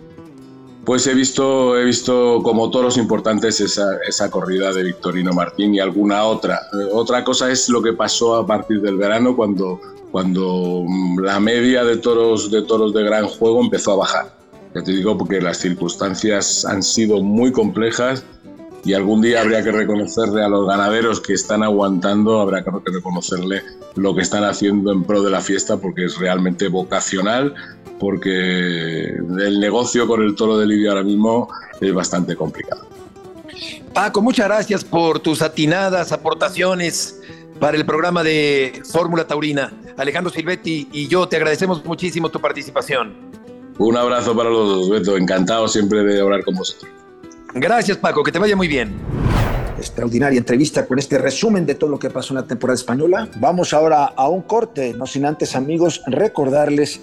pues 0.88 1.06
he 1.06 1.12
visto, 1.12 1.78
he 1.78 1.84
visto 1.84 2.40
como 2.42 2.70
toros 2.70 2.96
importantes 2.96 3.60
esa, 3.60 3.98
esa, 4.08 4.30
corrida 4.30 4.72
de 4.72 4.84
Victorino 4.84 5.34
Martín 5.34 5.74
y 5.74 5.80
alguna 5.80 6.24
otra. 6.24 6.62
Eh, 6.72 6.88
otra 6.90 7.22
cosa 7.24 7.50
es 7.50 7.68
lo 7.68 7.82
que 7.82 7.92
pasó 7.92 8.36
a 8.36 8.46
partir 8.46 8.80
del 8.80 8.96
verano 8.96 9.36
cuando, 9.36 9.78
cuando 10.10 10.84
mm, 10.88 11.18
la 11.20 11.40
media 11.40 11.84
de 11.84 11.98
toros, 11.98 12.50
de 12.50 12.62
toros 12.62 12.94
de 12.94 13.02
gran 13.02 13.26
juego 13.26 13.60
empezó 13.60 13.92
a 13.92 13.96
bajar. 13.96 14.34
Ya 14.74 14.82
te 14.82 14.92
digo 14.92 15.18
porque 15.18 15.42
las 15.42 15.58
circunstancias 15.58 16.64
han 16.64 16.82
sido 16.82 17.22
muy 17.22 17.52
complejas 17.52 18.24
y 18.88 18.94
algún 18.94 19.20
día 19.20 19.42
habría 19.42 19.62
que 19.62 19.70
reconocerle 19.70 20.42
a 20.42 20.48
los 20.48 20.66
ganaderos 20.66 21.20
que 21.20 21.34
están 21.34 21.62
aguantando, 21.62 22.40
habrá 22.40 22.64
que 22.64 22.70
reconocerle 22.86 23.62
lo 23.96 24.14
que 24.14 24.22
están 24.22 24.44
haciendo 24.44 24.92
en 24.92 25.04
pro 25.04 25.22
de 25.22 25.30
la 25.30 25.42
fiesta 25.42 25.76
porque 25.76 26.06
es 26.06 26.16
realmente 26.16 26.68
vocacional, 26.68 27.54
porque 28.00 29.04
el 29.08 29.60
negocio 29.60 30.06
con 30.06 30.22
el 30.22 30.34
toro 30.34 30.56
de 30.56 30.64
Lidia 30.64 30.92
ahora 30.92 31.02
mismo 31.02 31.50
es 31.82 31.92
bastante 31.92 32.34
complicado. 32.34 32.88
Paco, 33.92 34.22
muchas 34.22 34.46
gracias 34.46 34.84
por 34.84 35.20
tus 35.20 35.42
atinadas 35.42 36.10
aportaciones 36.10 37.20
para 37.60 37.76
el 37.76 37.84
programa 37.84 38.22
de 38.22 38.80
Fórmula 38.90 39.26
Taurina. 39.26 39.70
Alejandro 39.98 40.32
Silvetti 40.32 40.88
y 40.92 41.08
yo 41.08 41.28
te 41.28 41.36
agradecemos 41.36 41.84
muchísimo 41.84 42.30
tu 42.30 42.40
participación. 42.40 43.14
Un 43.76 43.98
abrazo 43.98 44.34
para 44.34 44.48
los 44.48 44.66
dos, 44.66 44.88
Beto. 44.88 45.18
Encantado 45.18 45.68
siempre 45.68 46.02
de 46.04 46.22
hablar 46.22 46.42
con 46.42 46.54
vosotros. 46.54 46.97
Gracias, 47.60 47.96
Paco. 47.96 48.22
Que 48.22 48.32
te 48.32 48.38
vaya 48.38 48.56
muy 48.56 48.68
bien. 48.68 48.94
Extraordinaria 49.78 50.38
entrevista 50.38 50.86
con 50.86 50.98
este 50.98 51.18
resumen 51.18 51.64
de 51.64 51.74
todo 51.74 51.90
lo 51.90 51.98
que 51.98 52.10
pasó 52.10 52.34
en 52.34 52.40
la 52.40 52.46
temporada 52.46 52.74
española. 52.74 53.28
Vamos 53.36 53.72
ahora 53.72 54.06
a 54.06 54.28
un 54.28 54.42
corte, 54.42 54.92
no 54.94 55.06
sin 55.06 55.24
antes, 55.24 55.54
amigos, 55.54 56.02
recordarles 56.06 57.00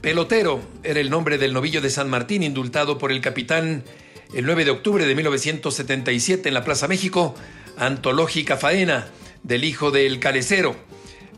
Pelotero 0.00 0.62
era 0.82 0.98
el 0.98 1.10
nombre 1.10 1.36
del 1.36 1.52
novillo 1.52 1.82
de 1.82 1.90
San 1.90 2.08
Martín, 2.08 2.42
indultado 2.42 2.96
por 2.96 3.12
el 3.12 3.20
capitán 3.20 3.84
el 4.32 4.46
9 4.46 4.64
de 4.64 4.70
octubre 4.70 5.04
de 5.04 5.14
1977 5.14 6.48
en 6.48 6.54
la 6.54 6.64
Plaza 6.64 6.88
México, 6.88 7.34
antológica 7.76 8.56
faena 8.56 9.08
del 9.42 9.64
hijo 9.64 9.90
del 9.90 10.20
calecero. 10.20 10.74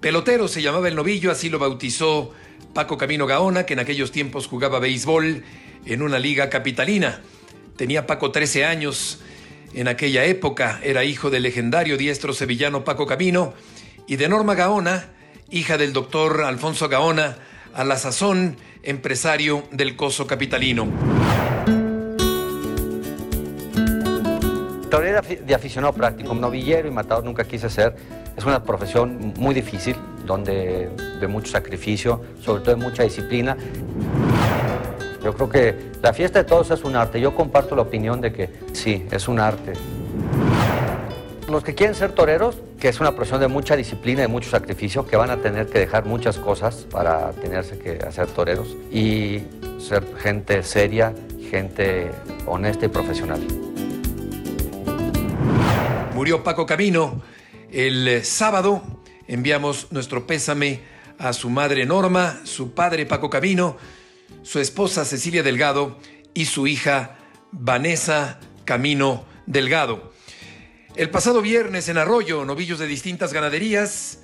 Pelotero 0.00 0.46
se 0.46 0.62
llamaba 0.62 0.86
el 0.86 0.94
novillo, 0.94 1.32
así 1.32 1.48
lo 1.48 1.58
bautizó 1.58 2.32
Paco 2.72 2.96
Camino 2.96 3.26
Gaona, 3.26 3.66
que 3.66 3.72
en 3.72 3.80
aquellos 3.80 4.12
tiempos 4.12 4.46
jugaba 4.46 4.78
béisbol 4.78 5.42
en 5.86 6.02
una 6.02 6.20
liga 6.20 6.48
capitalina. 6.48 7.20
Tenía 7.76 8.06
Paco 8.06 8.30
13 8.30 8.64
años 8.64 9.20
en 9.74 9.88
aquella 9.88 10.24
época. 10.24 10.78
Era 10.84 11.02
hijo 11.02 11.30
del 11.30 11.42
legendario 11.42 11.96
diestro 11.96 12.32
sevillano 12.32 12.84
Paco 12.84 13.06
Camino 13.06 13.54
y 14.06 14.16
de 14.16 14.28
Norma 14.28 14.54
Gaona, 14.54 15.10
hija 15.50 15.76
del 15.76 15.92
doctor 15.92 16.42
Alfonso 16.42 16.88
Gaona, 16.88 17.38
a 17.74 17.82
la 17.82 17.96
sazón 17.96 18.56
empresario 18.84 19.64
del 19.72 19.96
coso 19.96 20.28
capitalino. 20.28 20.86
Torera 24.88 25.22
de 25.22 25.54
aficionado 25.54 25.92
práctico, 25.92 26.34
novillero 26.34 26.86
y 26.86 26.92
matador 26.92 27.24
nunca 27.24 27.44
quise 27.44 27.68
ser. 27.68 27.96
Es 28.38 28.44
una 28.44 28.62
profesión 28.62 29.34
muy 29.36 29.52
difícil, 29.52 29.96
donde 30.24 30.88
de 31.20 31.26
mucho 31.26 31.50
sacrificio, 31.50 32.22
sobre 32.40 32.62
todo 32.62 32.76
de 32.76 32.80
mucha 32.80 33.02
disciplina. 33.02 33.56
Yo 35.24 35.34
creo 35.34 35.48
que 35.48 35.74
la 36.00 36.12
fiesta 36.12 36.38
de 36.38 36.44
todos 36.44 36.70
es 36.70 36.84
un 36.84 36.94
arte. 36.94 37.20
Yo 37.20 37.34
comparto 37.34 37.74
la 37.74 37.82
opinión 37.82 38.20
de 38.20 38.32
que 38.32 38.50
sí, 38.74 39.04
es 39.10 39.26
un 39.26 39.40
arte. 39.40 39.72
Los 41.48 41.64
que 41.64 41.74
quieren 41.74 41.96
ser 41.96 42.12
toreros, 42.12 42.58
que 42.78 42.88
es 42.88 43.00
una 43.00 43.10
profesión 43.10 43.40
de 43.40 43.48
mucha 43.48 43.74
disciplina, 43.74 44.20
de 44.20 44.28
mucho 44.28 44.50
sacrificio, 44.50 45.04
que 45.04 45.16
van 45.16 45.30
a 45.30 45.38
tener 45.38 45.66
que 45.66 45.80
dejar 45.80 46.04
muchas 46.04 46.38
cosas 46.38 46.86
para 46.88 47.32
tenerse 47.32 47.76
que 47.76 47.98
hacer 48.06 48.28
toreros 48.28 48.68
y 48.92 49.42
ser 49.80 50.04
gente 50.16 50.62
seria, 50.62 51.12
gente 51.50 52.12
honesta 52.46 52.86
y 52.86 52.88
profesional. 52.88 53.40
Murió 56.14 56.44
Paco 56.44 56.66
Camino 56.66 57.20
el 57.70 58.08
eh, 58.08 58.24
sábado. 58.24 58.82
Enviamos 59.26 59.88
nuestro 59.90 60.26
pésame 60.26 60.80
a 61.18 61.32
su 61.32 61.50
madre 61.50 61.84
Norma, 61.84 62.40
su 62.44 62.72
padre 62.72 63.06
Paco 63.06 63.28
Camino, 63.28 63.76
su 64.42 64.60
esposa 64.60 65.04
Cecilia 65.04 65.42
Delgado 65.42 65.98
y 66.34 66.46
su 66.46 66.66
hija 66.66 67.18
Vanessa 67.52 68.40
Camino 68.64 69.24
Delgado. 69.46 70.12
El 70.96 71.10
pasado 71.10 71.42
viernes 71.42 71.88
en 71.88 71.98
Arroyo, 71.98 72.44
novillos 72.44 72.78
de 72.78 72.86
distintas 72.86 73.32
ganaderías 73.32 74.20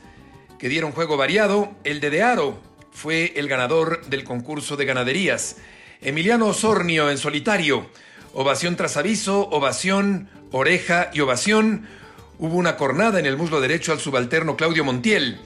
que 0.59 0.69
dieron 0.69 0.93
juego 0.93 1.17
variado, 1.17 1.75
el 1.85 2.01
de 2.01 2.11
Dearo 2.11 2.61
fue 2.91 3.33
el 3.37 3.49
ganador 3.49 4.07
del 4.07 4.25
concurso 4.25 4.77
de 4.77 4.85
ganaderías. 4.85 5.57
Emiliano 6.01 6.47
Osornio 6.47 7.11
en 7.11 7.19
solitario, 7.19 7.91
ovación 8.33 8.77
tras 8.77 8.97
aviso, 8.97 9.49
ovación, 9.51 10.31
oreja 10.51 11.11
y 11.13 11.21
ovación. 11.21 11.87
Hubo 12.39 12.57
una 12.57 12.77
cornada 12.77 13.21
en 13.21 13.27
el 13.27 13.37
muslo 13.37 13.61
derecho 13.61 13.93
al 13.93 14.01
subalterno 14.01 14.57
Claudio 14.57 14.85
Montiel. 14.85 15.39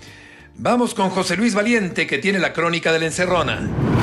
Vamos 0.57 0.95
con 0.95 1.11
José 1.11 1.36
Luis 1.36 1.55
Valiente, 1.55 2.07
que 2.07 2.18
tiene 2.18 2.39
la 2.39 2.55
crónica 2.55 2.93
de 2.93 2.99
la 2.99 3.07
encerrona. 3.07 3.97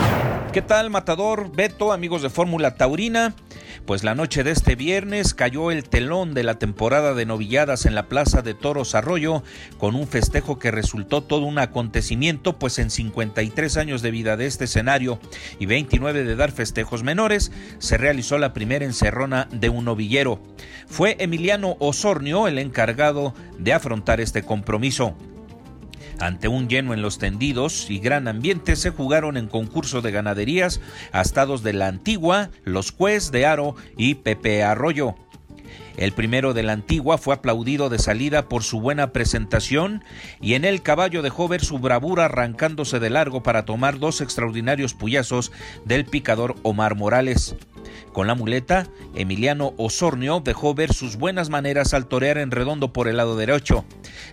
¿Qué 0.55 0.61
tal, 0.61 0.89
Matador, 0.89 1.53
Beto, 1.53 1.91
amigos 1.91 2.21
de 2.21 2.29
Fórmula 2.29 2.75
Taurina? 2.75 3.35
Pues 3.85 4.05
la 4.05 4.15
noche 4.15 4.41
de 4.45 4.51
este 4.51 4.75
viernes 4.75 5.33
cayó 5.33 5.69
el 5.69 5.83
telón 5.83 6.33
de 6.33 6.43
la 6.43 6.57
temporada 6.59 7.13
de 7.13 7.25
novilladas 7.25 7.85
en 7.85 7.93
la 7.93 8.07
Plaza 8.07 8.41
de 8.41 8.53
Toros 8.53 8.95
Arroyo, 8.95 9.43
con 9.77 9.95
un 9.95 10.07
festejo 10.07 10.57
que 10.57 10.71
resultó 10.71 11.21
todo 11.21 11.41
un 11.41 11.59
acontecimiento, 11.59 12.57
pues 12.57 12.79
en 12.79 12.89
53 12.89 13.75
años 13.75 14.01
de 14.01 14.11
vida 14.11 14.37
de 14.37 14.45
este 14.45 14.63
escenario 14.63 15.19
y 15.59 15.65
29 15.65 16.23
de 16.23 16.37
dar 16.37 16.53
festejos 16.53 17.03
menores, 17.03 17.51
se 17.79 17.97
realizó 17.97 18.37
la 18.37 18.53
primera 18.53 18.85
encerrona 18.85 19.49
de 19.51 19.67
un 19.67 19.83
novillero. 19.83 20.39
Fue 20.87 21.17
Emiliano 21.19 21.75
Osornio 21.79 22.47
el 22.47 22.59
encargado 22.59 23.33
de 23.59 23.73
afrontar 23.73 24.21
este 24.21 24.43
compromiso. 24.43 25.17
Ante 26.19 26.47
un 26.47 26.69
lleno 26.69 26.93
en 26.93 27.01
los 27.01 27.17
tendidos 27.17 27.89
y 27.89 27.99
gran 27.99 28.27
ambiente 28.27 28.75
se 28.75 28.89
jugaron 28.89 29.37
en 29.37 29.47
concurso 29.47 30.01
de 30.01 30.11
ganaderías 30.11 30.79
astados 31.11 31.61
de 31.61 31.73
la 31.73 31.87
Antigua, 31.87 32.49
Los 32.63 32.91
Cues 32.91 33.31
de 33.31 33.45
Aro 33.45 33.75
y 33.97 34.15
Pepe 34.15 34.63
Arroyo. 34.63 35.15
El 35.97 36.11
primero 36.11 36.53
de 36.53 36.63
la 36.63 36.73
antigua 36.73 37.17
fue 37.17 37.35
aplaudido 37.35 37.89
de 37.89 37.99
salida 37.99 38.49
por 38.49 38.63
su 38.63 38.81
buena 38.81 39.11
presentación 39.13 40.03
y 40.41 40.55
en 40.55 40.65
el 40.65 40.81
caballo 40.81 41.21
dejó 41.21 41.47
ver 41.47 41.63
su 41.63 41.79
bravura 41.79 42.25
arrancándose 42.25 42.99
de 42.99 43.09
largo 43.09 43.43
para 43.43 43.65
tomar 43.65 43.99
dos 43.99 44.21
extraordinarios 44.21 44.93
puyazos 44.93 45.51
del 45.85 46.05
picador 46.05 46.55
Omar 46.63 46.95
Morales. 46.95 47.55
Con 48.11 48.27
la 48.27 48.35
muleta, 48.35 48.87
Emiliano 49.13 49.73
Osornio 49.77 50.39
dejó 50.39 50.73
ver 50.73 50.93
sus 50.93 51.17
buenas 51.17 51.49
maneras 51.49 51.93
al 51.93 52.07
torear 52.07 52.37
en 52.37 52.51
redondo 52.51 52.93
por 52.93 53.07
el 53.07 53.17
lado 53.17 53.35
derecho. 53.35 53.85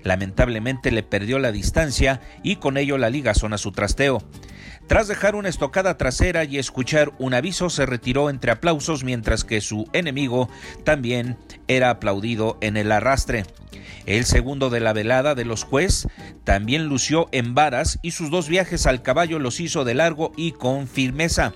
Lamentablemente 0.04 0.92
le 0.92 1.02
perdió 1.02 1.38
la 1.38 1.52
distancia 1.52 2.20
y 2.42 2.56
con 2.56 2.76
ello 2.76 2.96
la 2.96 3.10
ligazón 3.10 3.52
a 3.52 3.58
su 3.58 3.72
trasteo. 3.72 4.22
Tras 4.93 5.09
dejar 5.09 5.36
una 5.36 5.49
estocada 5.49 5.97
trasera 5.97 6.45
y 6.45 6.59
escuchar 6.59 7.12
un 7.18 7.32
aviso, 7.32 7.70
se 7.70 7.86
retiró 7.86 8.28
entre 8.28 8.53
aplausos 8.53 9.05
mientras 9.05 9.43
que 9.43 9.62
su 9.62 9.88
enemigo 9.95 10.51
también 10.84 11.38
era 11.66 11.88
aplaudido 11.88 12.59
en 12.61 12.76
el 12.76 12.93
arrastre. 12.93 13.47
El 14.05 14.26
segundo 14.26 14.68
de 14.68 14.80
la 14.80 14.93
velada 14.93 15.34
de 15.34 15.47
los 15.47 15.64
juez 15.64 16.09
también 16.45 16.88
lució 16.88 17.30
en 17.32 17.55
varas 17.55 18.01
y 18.03 18.11
sus 18.11 18.30
dos 18.30 18.51
viajes 18.51 18.86
al 18.86 19.01
caballo 19.01 19.38
los 19.38 19.61
hizo 19.61 19.86
de 19.86 19.95
largo 19.95 20.30
y 20.36 20.53
con 20.53 20.86
firmeza. 20.86 21.55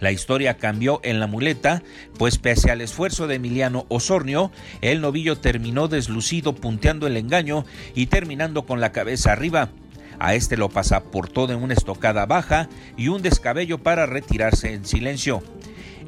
La 0.00 0.10
historia 0.10 0.56
cambió 0.56 0.98
en 1.04 1.20
la 1.20 1.28
muleta, 1.28 1.84
pues 2.18 2.38
pese 2.38 2.72
al 2.72 2.80
esfuerzo 2.80 3.28
de 3.28 3.36
Emiliano 3.36 3.86
Osornio, 3.88 4.50
el 4.80 5.00
novillo 5.00 5.38
terminó 5.38 5.86
deslucido 5.86 6.56
punteando 6.56 7.06
el 7.06 7.16
engaño 7.18 7.64
y 7.94 8.06
terminando 8.06 8.66
con 8.66 8.80
la 8.80 8.90
cabeza 8.90 9.30
arriba. 9.30 9.70
A 10.18 10.34
este 10.34 10.56
lo 10.56 10.68
pasa 10.68 11.04
por 11.04 11.28
toda 11.28 11.56
una 11.56 11.74
estocada 11.74 12.26
baja 12.26 12.68
y 12.96 13.08
un 13.08 13.22
descabello 13.22 13.78
para 13.78 14.06
retirarse 14.06 14.72
en 14.72 14.84
silencio. 14.84 15.42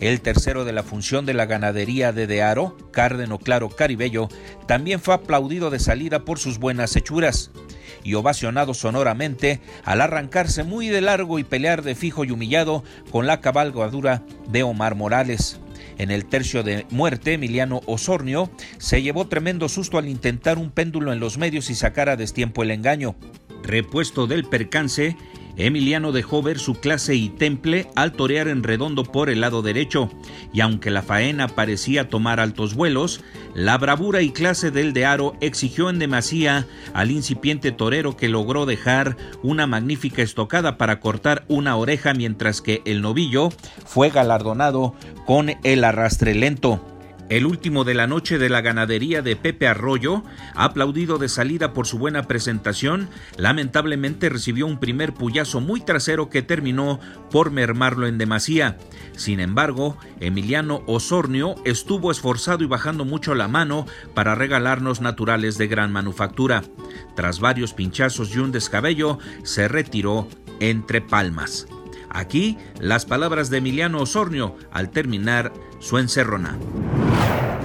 El 0.01 0.21
tercero 0.21 0.65
de 0.65 0.73
la 0.73 0.85
función 0.85 1.27
de 1.27 1.35
la 1.35 1.47
ganadería 1.47 2.13
de 2.13 2.29
Dearo, 2.29 2.77
Cárdeno 2.93 3.39
Claro 3.39 3.69
Caribello, 3.69 4.29
también 4.67 5.01
fue 5.01 5.15
aplaudido 5.15 5.71
de 5.71 5.81
salida 5.81 6.25
por 6.25 6.39
sus 6.39 6.59
buenas 6.59 6.95
hechuras 6.95 7.51
y 8.05 8.15
ovacionado 8.15 8.75
sonoramente 8.75 9.61
al 9.85 10.01
arrancarse 10.01 10.63
muy 10.63 10.89
de 10.89 11.01
largo 11.01 11.41
y 11.41 11.45
pelear 11.45 11.83
de 11.83 11.97
fijo 11.97 12.25
y 12.25 12.31
humillado 12.31 12.85
con 13.11 13.27
la 13.27 13.41
cabalgadura 13.41 14.23
de 14.49 14.63
Omar 14.63 14.95
Morales. 14.95 15.59
En 15.99 16.13
el 16.13 16.27
tercio 16.27 16.63
de 16.63 16.87
muerte, 16.91 17.33
Emiliano 17.33 17.81
Osornio 17.87 18.51
se 18.79 19.03
llevó 19.03 19.27
tremendo 19.27 19.69
susto 19.69 19.99
al 19.99 20.09
intentar 20.09 20.59
un 20.59 20.71
péndulo 20.71 21.13
en 21.13 21.19
los 21.19 21.39
medios 21.39 21.71
y 21.71 21.75
sacar 21.75 22.09
a 22.09 22.17
destiempo 22.17 22.63
el 22.63 22.71
engaño. 22.71 23.17
Repuesto 23.63 24.27
del 24.27 24.45
percance, 24.45 25.17
Emiliano 25.59 26.13
dejó 26.13 26.41
ver 26.41 26.61
su 26.61 26.77
clase 26.77 27.17
y 27.17 27.29
temple 27.31 27.91
al 27.97 28.13
torear 28.13 28.47
en 28.47 28.63
redondo 28.63 29.03
por 29.03 29.29
el 29.29 29.41
lado 29.41 29.61
derecho, 29.61 30.09
y 30.53 30.61
aunque 30.61 30.91
la 30.91 31.03
faena 31.03 31.49
parecía 31.49 32.09
tomar 32.09 32.39
altos 32.39 32.75
vuelos, 32.75 33.23
la 33.55 33.77
bravura 33.77 34.23
y 34.23 34.31
clase 34.31 34.71
del 34.71 34.93
de 34.93 35.05
Aro 35.05 35.37
exigió 35.41 35.91
en 35.91 35.99
demasía 35.99 36.67
al 36.95 37.11
incipiente 37.11 37.73
torero 37.73 38.17
que 38.17 38.29
logró 38.29 38.67
dejar 38.67 39.17
una 39.43 39.67
magnífica 39.67 40.23
estocada 40.23 40.79
para 40.79 41.01
cortar 41.01 41.45
una 41.49 41.77
oreja 41.77 42.15
mientras 42.15 42.63
que 42.63 42.81
el 42.85 43.03
novillo 43.03 43.51
fue 43.85 44.11
galardonado 44.11 44.95
con 45.27 45.51
el 45.65 45.83
arrastre 45.83 46.37
lento. 46.37 46.98
El 47.29 47.45
último 47.45 47.85
de 47.85 47.93
la 47.93 48.07
noche 48.07 48.39
de 48.39 48.49
la 48.49 48.63
ganadería 48.63 49.21
de 49.21 49.37
Pepe 49.37 49.69
Arroyo, 49.69 50.23
aplaudido 50.55 51.19
de 51.19 51.29
salida 51.29 51.75
por 51.75 51.87
su 51.87 51.99
buena 51.99 52.23
presentación, 52.23 53.11
lamentablemente 53.37 54.31
recibió 54.31 54.67
un 54.67 54.81
primer 54.81 55.13
puyazo 55.13 55.61
muy 55.61 55.83
trasero 55.83 56.31
que 56.31 56.41
terminó 56.41 57.01
por 57.31 57.51
mermarlo 57.51 58.07
en 58.07 58.17
demasía. 58.17 58.79
Sin 59.15 59.41
embargo, 59.41 59.99
Emiliano 60.21 60.83
Osornio 60.87 61.57
estuvo 61.67 62.11
esforzado 62.11 62.65
y 62.65 62.67
bajando 62.67 63.05
mucho 63.05 63.35
la 63.35 63.47
mano 63.47 63.85
para 64.15 64.35
regalarnos 64.35 65.03
naturales 65.03 65.59
de 65.59 65.69
gran 65.69 65.93
manufactura. 65.93 66.63
Tras 67.15 67.41
varios 67.41 67.75
pinchazos 67.75 68.35
y 68.35 68.39
un 68.39 68.53
descabello, 68.53 69.19
se 69.43 69.69
retiró 69.69 70.29
entre 70.61 71.03
palmas. 71.03 71.67
Aquí 72.11 72.59
las 72.81 73.05
palabras 73.05 73.51
de 73.51 73.59
Emiliano 73.59 74.01
Osornio 74.01 74.57
al 74.71 74.91
terminar 74.91 75.53
su 75.79 75.99
encerrona. 75.99 76.59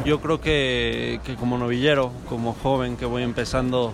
Yo 0.06 0.20
creo 0.20 0.42
que, 0.42 1.22
que, 1.24 1.36
como 1.36 1.58
novillero, 1.58 2.12
como 2.28 2.54
joven 2.54 2.98
que 2.98 3.06
voy 3.06 3.24
empezando, 3.24 3.94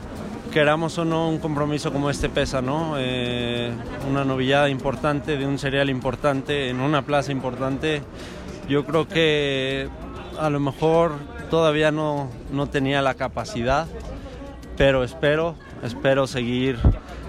queramos 0.51 0.97
o 0.97 1.05
no, 1.05 1.29
un 1.29 1.37
compromiso 1.37 1.93
como 1.93 2.09
este 2.09 2.29
pesa, 2.29 2.61
¿no? 2.61 2.95
Eh, 2.97 3.71
una 4.09 4.25
novillada 4.25 4.69
importante, 4.69 5.37
de 5.37 5.45
un 5.45 5.59
cereal 5.59 5.89
importante, 5.89 6.69
en 6.69 6.79
una 6.79 7.03
plaza 7.03 7.31
importante. 7.31 8.01
Yo 8.67 8.85
creo 8.85 9.07
que 9.07 9.87
a 10.39 10.49
lo 10.49 10.59
mejor 10.59 11.13
todavía 11.51 11.91
no, 11.91 12.29
no 12.51 12.67
tenía 12.67 13.01
la 13.03 13.13
capacidad, 13.13 13.87
pero 14.77 15.03
espero, 15.03 15.55
espero 15.83 16.25
seguir 16.25 16.79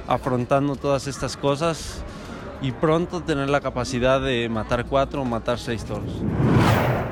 afrontando 0.09 0.77
todas 0.77 1.07
estas 1.07 1.37
cosas 1.37 2.03
y 2.63 2.73
pronto 2.73 3.23
tener 3.23 3.49
la 3.49 3.61
capacidad 3.61 4.21
de 4.21 4.49
matar 4.49 4.87
cuatro 4.87 5.23
o 5.23 5.25
matar 5.25 5.59
seis 5.59 5.85
toros. 5.85 6.11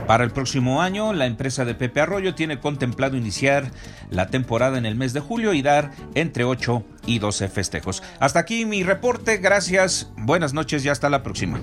Para 0.06 0.24
el 0.24 0.30
próximo 0.30 0.80
año, 0.80 1.12
la 1.12 1.26
empresa 1.26 1.66
de 1.66 1.74
Pepe 1.74 2.00
Arroyo 2.00 2.34
tiene 2.34 2.60
contemplado 2.60 3.16
iniciar 3.16 3.70
la 4.10 4.28
temporada 4.28 4.78
en 4.78 4.86
el 4.86 4.94
mes 4.94 5.12
de 5.12 5.20
julio 5.20 5.52
y 5.52 5.60
dar 5.60 5.90
entre 6.14 6.44
8 6.44 6.82
y 7.04 7.18
12 7.18 7.48
festejos. 7.48 8.02
Hasta 8.18 8.38
aquí 8.38 8.64
mi 8.64 8.82
reporte, 8.82 9.36
gracias, 9.36 10.10
buenas 10.16 10.54
noches 10.54 10.82
y 10.84 10.88
hasta 10.88 11.10
la 11.10 11.22
próxima. 11.22 11.60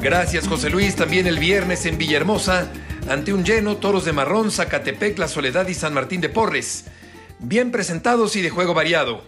Gracias 0.00 0.48
José 0.48 0.70
Luis, 0.70 0.96
también 0.96 1.26
el 1.26 1.38
viernes 1.38 1.84
en 1.84 1.98
Villahermosa 1.98 2.68
ante 3.10 3.34
un 3.34 3.44
lleno, 3.44 3.76
toros 3.76 4.06
de 4.06 4.14
Marrón, 4.14 4.50
Zacatepec, 4.50 5.18
La 5.18 5.28
Soledad 5.28 5.68
y 5.68 5.74
San 5.74 5.92
Martín 5.92 6.22
de 6.22 6.30
Porres. 6.30 6.86
Bien 7.40 7.70
presentados 7.70 8.36
y 8.36 8.42
de 8.42 8.48
juego 8.48 8.72
variado. 8.72 9.22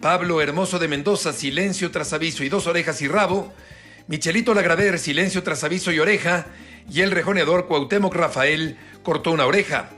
Pablo 0.00 0.40
Hermoso 0.40 0.78
de 0.78 0.86
Mendoza, 0.86 1.32
silencio 1.32 1.90
tras 1.90 2.12
aviso 2.12 2.44
y 2.44 2.48
dos 2.48 2.68
orejas 2.68 3.02
y 3.02 3.08
rabo. 3.08 3.52
Michelito 4.06 4.54
Lagraver, 4.54 4.96
silencio 4.96 5.42
tras 5.42 5.64
aviso 5.64 5.90
y 5.90 5.98
oreja. 5.98 6.46
Y 6.88 7.00
el 7.00 7.10
rejoneador 7.10 7.66
Cuauhtémoc 7.66 8.14
Rafael 8.14 8.78
cortó 9.02 9.32
una 9.32 9.44
oreja. 9.44 9.90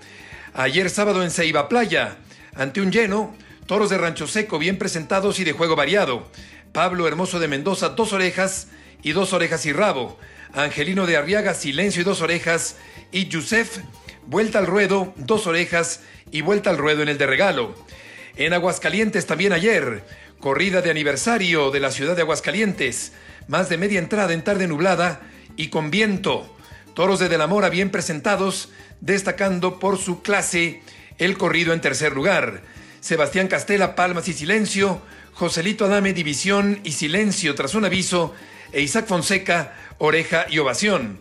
Ayer 0.55 0.89
sábado 0.89 1.23
en 1.23 1.31
Ceiba 1.31 1.69
Playa, 1.69 2.17
ante 2.55 2.81
un 2.81 2.91
lleno, 2.91 3.37
toros 3.67 3.91
de 3.91 3.99
Rancho 3.99 4.27
Seco 4.27 4.59
bien 4.59 4.79
presentados 4.79 5.39
y 5.39 5.45
de 5.45 5.53
juego 5.53 5.77
variado. 5.77 6.27
Pablo 6.73 7.07
Hermoso 7.07 7.39
de 7.39 7.49
Mendoza, 7.49 7.91
dos 7.91 8.15
orejas 8.15 8.69
y 9.03 9.13
dos 9.13 9.35
orejas 9.35 9.67
y 9.67 9.73
rabo. 9.75 10.19
Angelino 10.55 11.05
de 11.05 11.19
Arriaga, 11.19 11.53
silencio 11.53 12.01
y 12.01 12.05
dos 12.05 12.23
orejas. 12.23 12.77
Y 13.13 13.29
Yusef, 13.29 13.81
vuelta 14.27 14.61
al 14.61 14.67
ruedo, 14.67 15.13
dos 15.17 15.47
orejas 15.47 16.01
y 16.31 16.41
vuelta 16.41 16.71
al 16.71 16.79
ruedo 16.79 17.03
en 17.03 17.11
el 17.11 17.19
de 17.19 17.27
regalo. 17.27 17.75
En 18.37 18.53
Aguascalientes 18.53 19.27
también 19.27 19.53
ayer, 19.53 20.05
corrida 20.39 20.83
de 20.83 20.91
aniversario 20.91 21.71
de 21.71 21.81
la 21.81 21.91
ciudad 21.91 22.17
de 22.17 22.23
Aguascalientes, 22.23 23.13
más 23.49 23.69
de 23.69 23.77
media 23.77 23.99
entrada 23.99 24.33
en 24.33 24.43
tarde 24.43 24.67
nublada 24.67 25.21
y 25.57 25.69
con 25.69 25.91
viento. 25.91 26.57
Toros 26.95 27.19
de 27.19 27.29
De 27.29 27.39
la 27.39 27.47
Mora 27.47 27.69
bien 27.69 27.91
presentados, 27.91 28.71
destacando 29.01 29.79
por 29.79 29.99
su 29.99 30.23
clase 30.23 30.83
el 31.19 31.37
corrido 31.37 31.73
en 31.73 31.81
tercer 31.81 32.13
lugar. 32.13 32.63
Sebastián 33.01 33.49
Castela, 33.49 33.95
palmas 33.95 34.29
y 34.29 34.33
silencio. 34.33 35.03
Joselito 35.35 35.87
Adame, 35.87 36.13
división 36.13 36.81
y 36.85 36.93
silencio 36.93 37.55
tras 37.55 37.75
un 37.75 37.85
aviso. 37.85 38.35
E 38.73 38.83
Isaac 38.83 39.07
Fonseca, 39.07 39.75
oreja 39.99 40.47
y 40.49 40.59
ovación. 40.59 41.19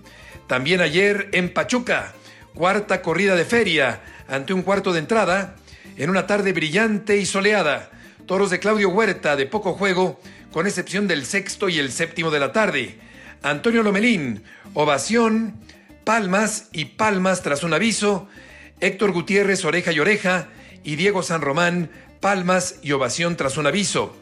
También 0.47 0.82
ayer 0.82 1.30
en 1.32 1.53
Pachuca, 1.53 2.14
cuarta 2.53 3.01
corrida 3.01 3.36
de 3.36 3.45
feria, 3.45 4.01
ante 4.28 4.53
un 4.53 4.62
cuarto 4.62 4.93
de 4.93 4.99
entrada, 4.99 5.55
en 6.00 6.10
una 6.10 6.26
tarde 6.26 6.54
brillante 6.54 7.18
y 7.18 7.26
soleada. 7.26 7.91
Toros 8.26 8.50
de 8.50 8.60
Claudio 8.60 8.89
Huerta, 8.89 9.36
de 9.36 9.45
poco 9.45 9.74
juego, 9.74 10.20
con 10.52 10.66
excepción 10.66 11.08
del 11.08 11.26
sexto 11.26 11.68
y 11.68 11.78
el 11.78 11.91
séptimo 11.91 12.32
de 12.32 12.39
la 12.39 12.54
tarde. 12.54 12.97
Antonio 13.43 13.84
Lomelín, 13.84 14.43
ovación, 14.74 15.60
palmas 16.06 16.70
y 16.72 16.86
palmas 16.86 17.43
tras 17.43 17.64
un 17.64 17.74
aviso. 17.74 18.30
Héctor 18.80 19.12
Gutiérrez, 19.12 19.66
oreja 19.66 19.91
y 19.91 20.00
oreja. 20.00 20.47
Y 20.86 20.95
Diego 20.95 21.22
San 21.22 21.41
Román, 21.41 21.91
palmas 22.22 22.76
y 22.82 22.93
ovación 22.93 23.36
tras 23.36 23.58
un 23.58 23.68
aviso. 23.68 24.16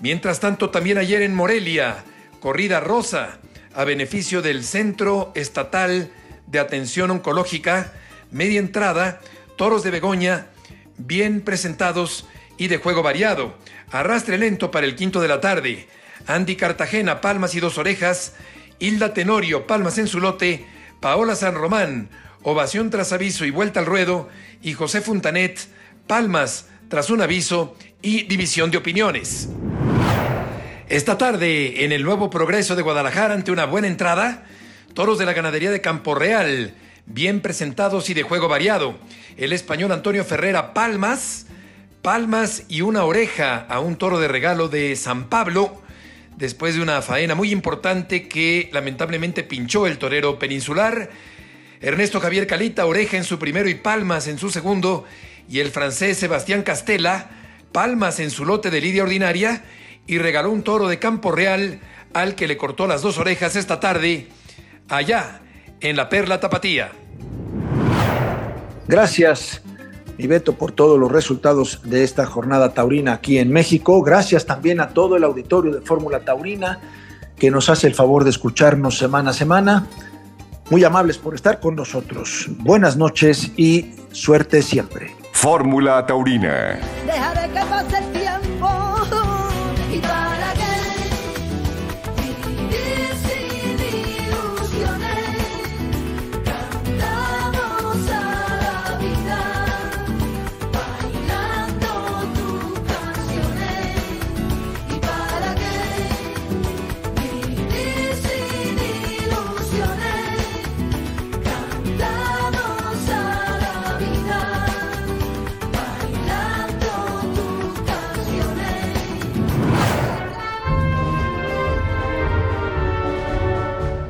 Mientras 0.00 0.38
tanto, 0.38 0.68
también 0.68 0.98
ayer 0.98 1.22
en 1.22 1.34
Morelia, 1.34 2.04
corrida 2.40 2.80
rosa, 2.80 3.38
a 3.74 3.84
beneficio 3.84 4.42
del 4.42 4.62
Centro 4.62 5.32
Estatal 5.34 6.10
de 6.46 6.58
Atención 6.58 7.10
Oncológica, 7.10 7.94
media 8.30 8.58
entrada, 8.58 9.20
toros 9.56 9.82
de 9.82 9.90
Begoña, 9.90 10.48
bien 10.98 11.40
presentados 11.40 12.26
y 12.58 12.68
de 12.68 12.78
juego 12.78 13.02
variado. 13.02 13.56
Arrastre 13.90 14.38
lento 14.38 14.70
para 14.70 14.86
el 14.86 14.96
quinto 14.96 15.20
de 15.20 15.28
la 15.28 15.40
tarde. 15.40 15.88
Andy 16.26 16.56
Cartagena, 16.56 17.20
palmas 17.20 17.54
y 17.54 17.60
dos 17.60 17.78
orejas. 17.78 18.34
Hilda 18.78 19.14
Tenorio, 19.14 19.66
palmas 19.66 19.98
en 19.98 20.08
su 20.08 20.20
lote. 20.20 20.66
Paola 21.00 21.36
San 21.36 21.54
Román, 21.54 22.08
ovación 22.42 22.90
tras 22.90 23.12
aviso 23.12 23.44
y 23.44 23.50
vuelta 23.50 23.80
al 23.80 23.86
ruedo. 23.86 24.28
Y 24.62 24.72
José 24.72 25.00
Funtanet, 25.00 25.60
palmas 26.06 26.68
tras 26.88 27.10
un 27.10 27.20
aviso 27.20 27.76
y 28.02 28.22
división 28.24 28.70
de 28.70 28.78
opiniones. 28.78 29.48
Esta 30.88 31.18
tarde, 31.18 31.84
en 31.84 31.92
el 31.92 32.04
nuevo 32.04 32.30
Progreso 32.30 32.76
de 32.76 32.82
Guadalajara, 32.82 33.34
ante 33.34 33.50
una 33.50 33.66
buena 33.66 33.88
entrada, 33.88 34.44
toros 34.94 35.18
de 35.18 35.26
la 35.26 35.32
ganadería 35.32 35.72
de 35.72 35.80
Campo 35.80 36.14
Real, 36.14 36.74
bien 37.06 37.40
presentados 37.40 38.10
y 38.10 38.14
de 38.14 38.22
juego 38.22 38.48
variado. 38.48 38.98
El 39.36 39.52
español 39.52 39.92
Antonio 39.92 40.24
Ferrera, 40.24 40.74
palmas, 40.74 41.46
palmas 42.02 42.64
y 42.68 42.82
una 42.82 43.04
oreja 43.04 43.66
a 43.68 43.80
un 43.80 43.96
toro 43.96 44.18
de 44.18 44.28
regalo 44.28 44.68
de 44.68 44.94
San 44.96 45.28
Pablo, 45.28 45.82
después 46.36 46.74
de 46.74 46.82
una 46.82 47.00
faena 47.02 47.34
muy 47.34 47.50
importante 47.52 48.28
que 48.28 48.68
lamentablemente 48.72 49.44
pinchó 49.44 49.86
el 49.86 49.98
torero 49.98 50.38
peninsular. 50.38 51.10
Ernesto 51.80 52.20
Javier 52.20 52.46
Calita, 52.46 52.86
oreja 52.86 53.16
en 53.16 53.24
su 53.24 53.38
primero 53.38 53.68
y 53.68 53.74
palmas 53.74 54.26
en 54.26 54.38
su 54.38 54.50
segundo, 54.50 55.04
y 55.48 55.60
el 55.60 55.70
francés 55.70 56.18
Sebastián 56.18 56.62
Castela, 56.62 57.30
palmas 57.72 58.18
en 58.20 58.30
su 58.30 58.44
lote 58.44 58.70
de 58.70 58.80
lidia 58.80 59.04
ordinaria, 59.04 59.64
y 60.06 60.18
regaló 60.18 60.50
un 60.50 60.62
toro 60.62 60.88
de 60.88 60.98
campo 60.98 61.32
real 61.32 61.80
al 62.14 62.34
que 62.34 62.48
le 62.48 62.56
cortó 62.56 62.86
las 62.86 63.02
dos 63.02 63.18
orejas 63.18 63.56
esta 63.56 63.80
tarde, 63.80 64.28
allá 64.88 65.40
en 65.80 65.96
la 65.96 66.08
Perla 66.08 66.40
Tapatía. 66.40 66.90
Gracias, 68.88 69.62
Ibeto, 70.18 70.54
por 70.54 70.72
todos 70.72 70.98
los 70.98 71.10
resultados 71.10 71.80
de 71.84 72.04
esta 72.04 72.26
jornada 72.26 72.72
taurina 72.72 73.14
aquí 73.14 73.38
en 73.38 73.50
México. 73.50 74.02
Gracias 74.02 74.46
también 74.46 74.80
a 74.80 74.90
todo 74.90 75.16
el 75.16 75.24
auditorio 75.24 75.72
de 75.72 75.80
Fórmula 75.80 76.20
Taurina 76.20 76.80
que 77.36 77.50
nos 77.50 77.68
hace 77.68 77.86
el 77.86 77.94
favor 77.94 78.24
de 78.24 78.30
escucharnos 78.30 78.98
semana 78.98 79.30
a 79.30 79.34
semana. 79.34 79.86
Muy 80.70 80.82
amables 80.84 81.18
por 81.18 81.34
estar 81.34 81.60
con 81.60 81.76
nosotros. 81.76 82.46
Buenas 82.58 82.96
noches 82.96 83.52
y 83.56 83.94
suerte 84.10 84.62
siempre. 84.62 85.14
Fórmula 85.32 86.04
Taurina. 86.06 86.78
Dejaré 87.06 87.48
que 87.52 87.60
pase 87.60 88.15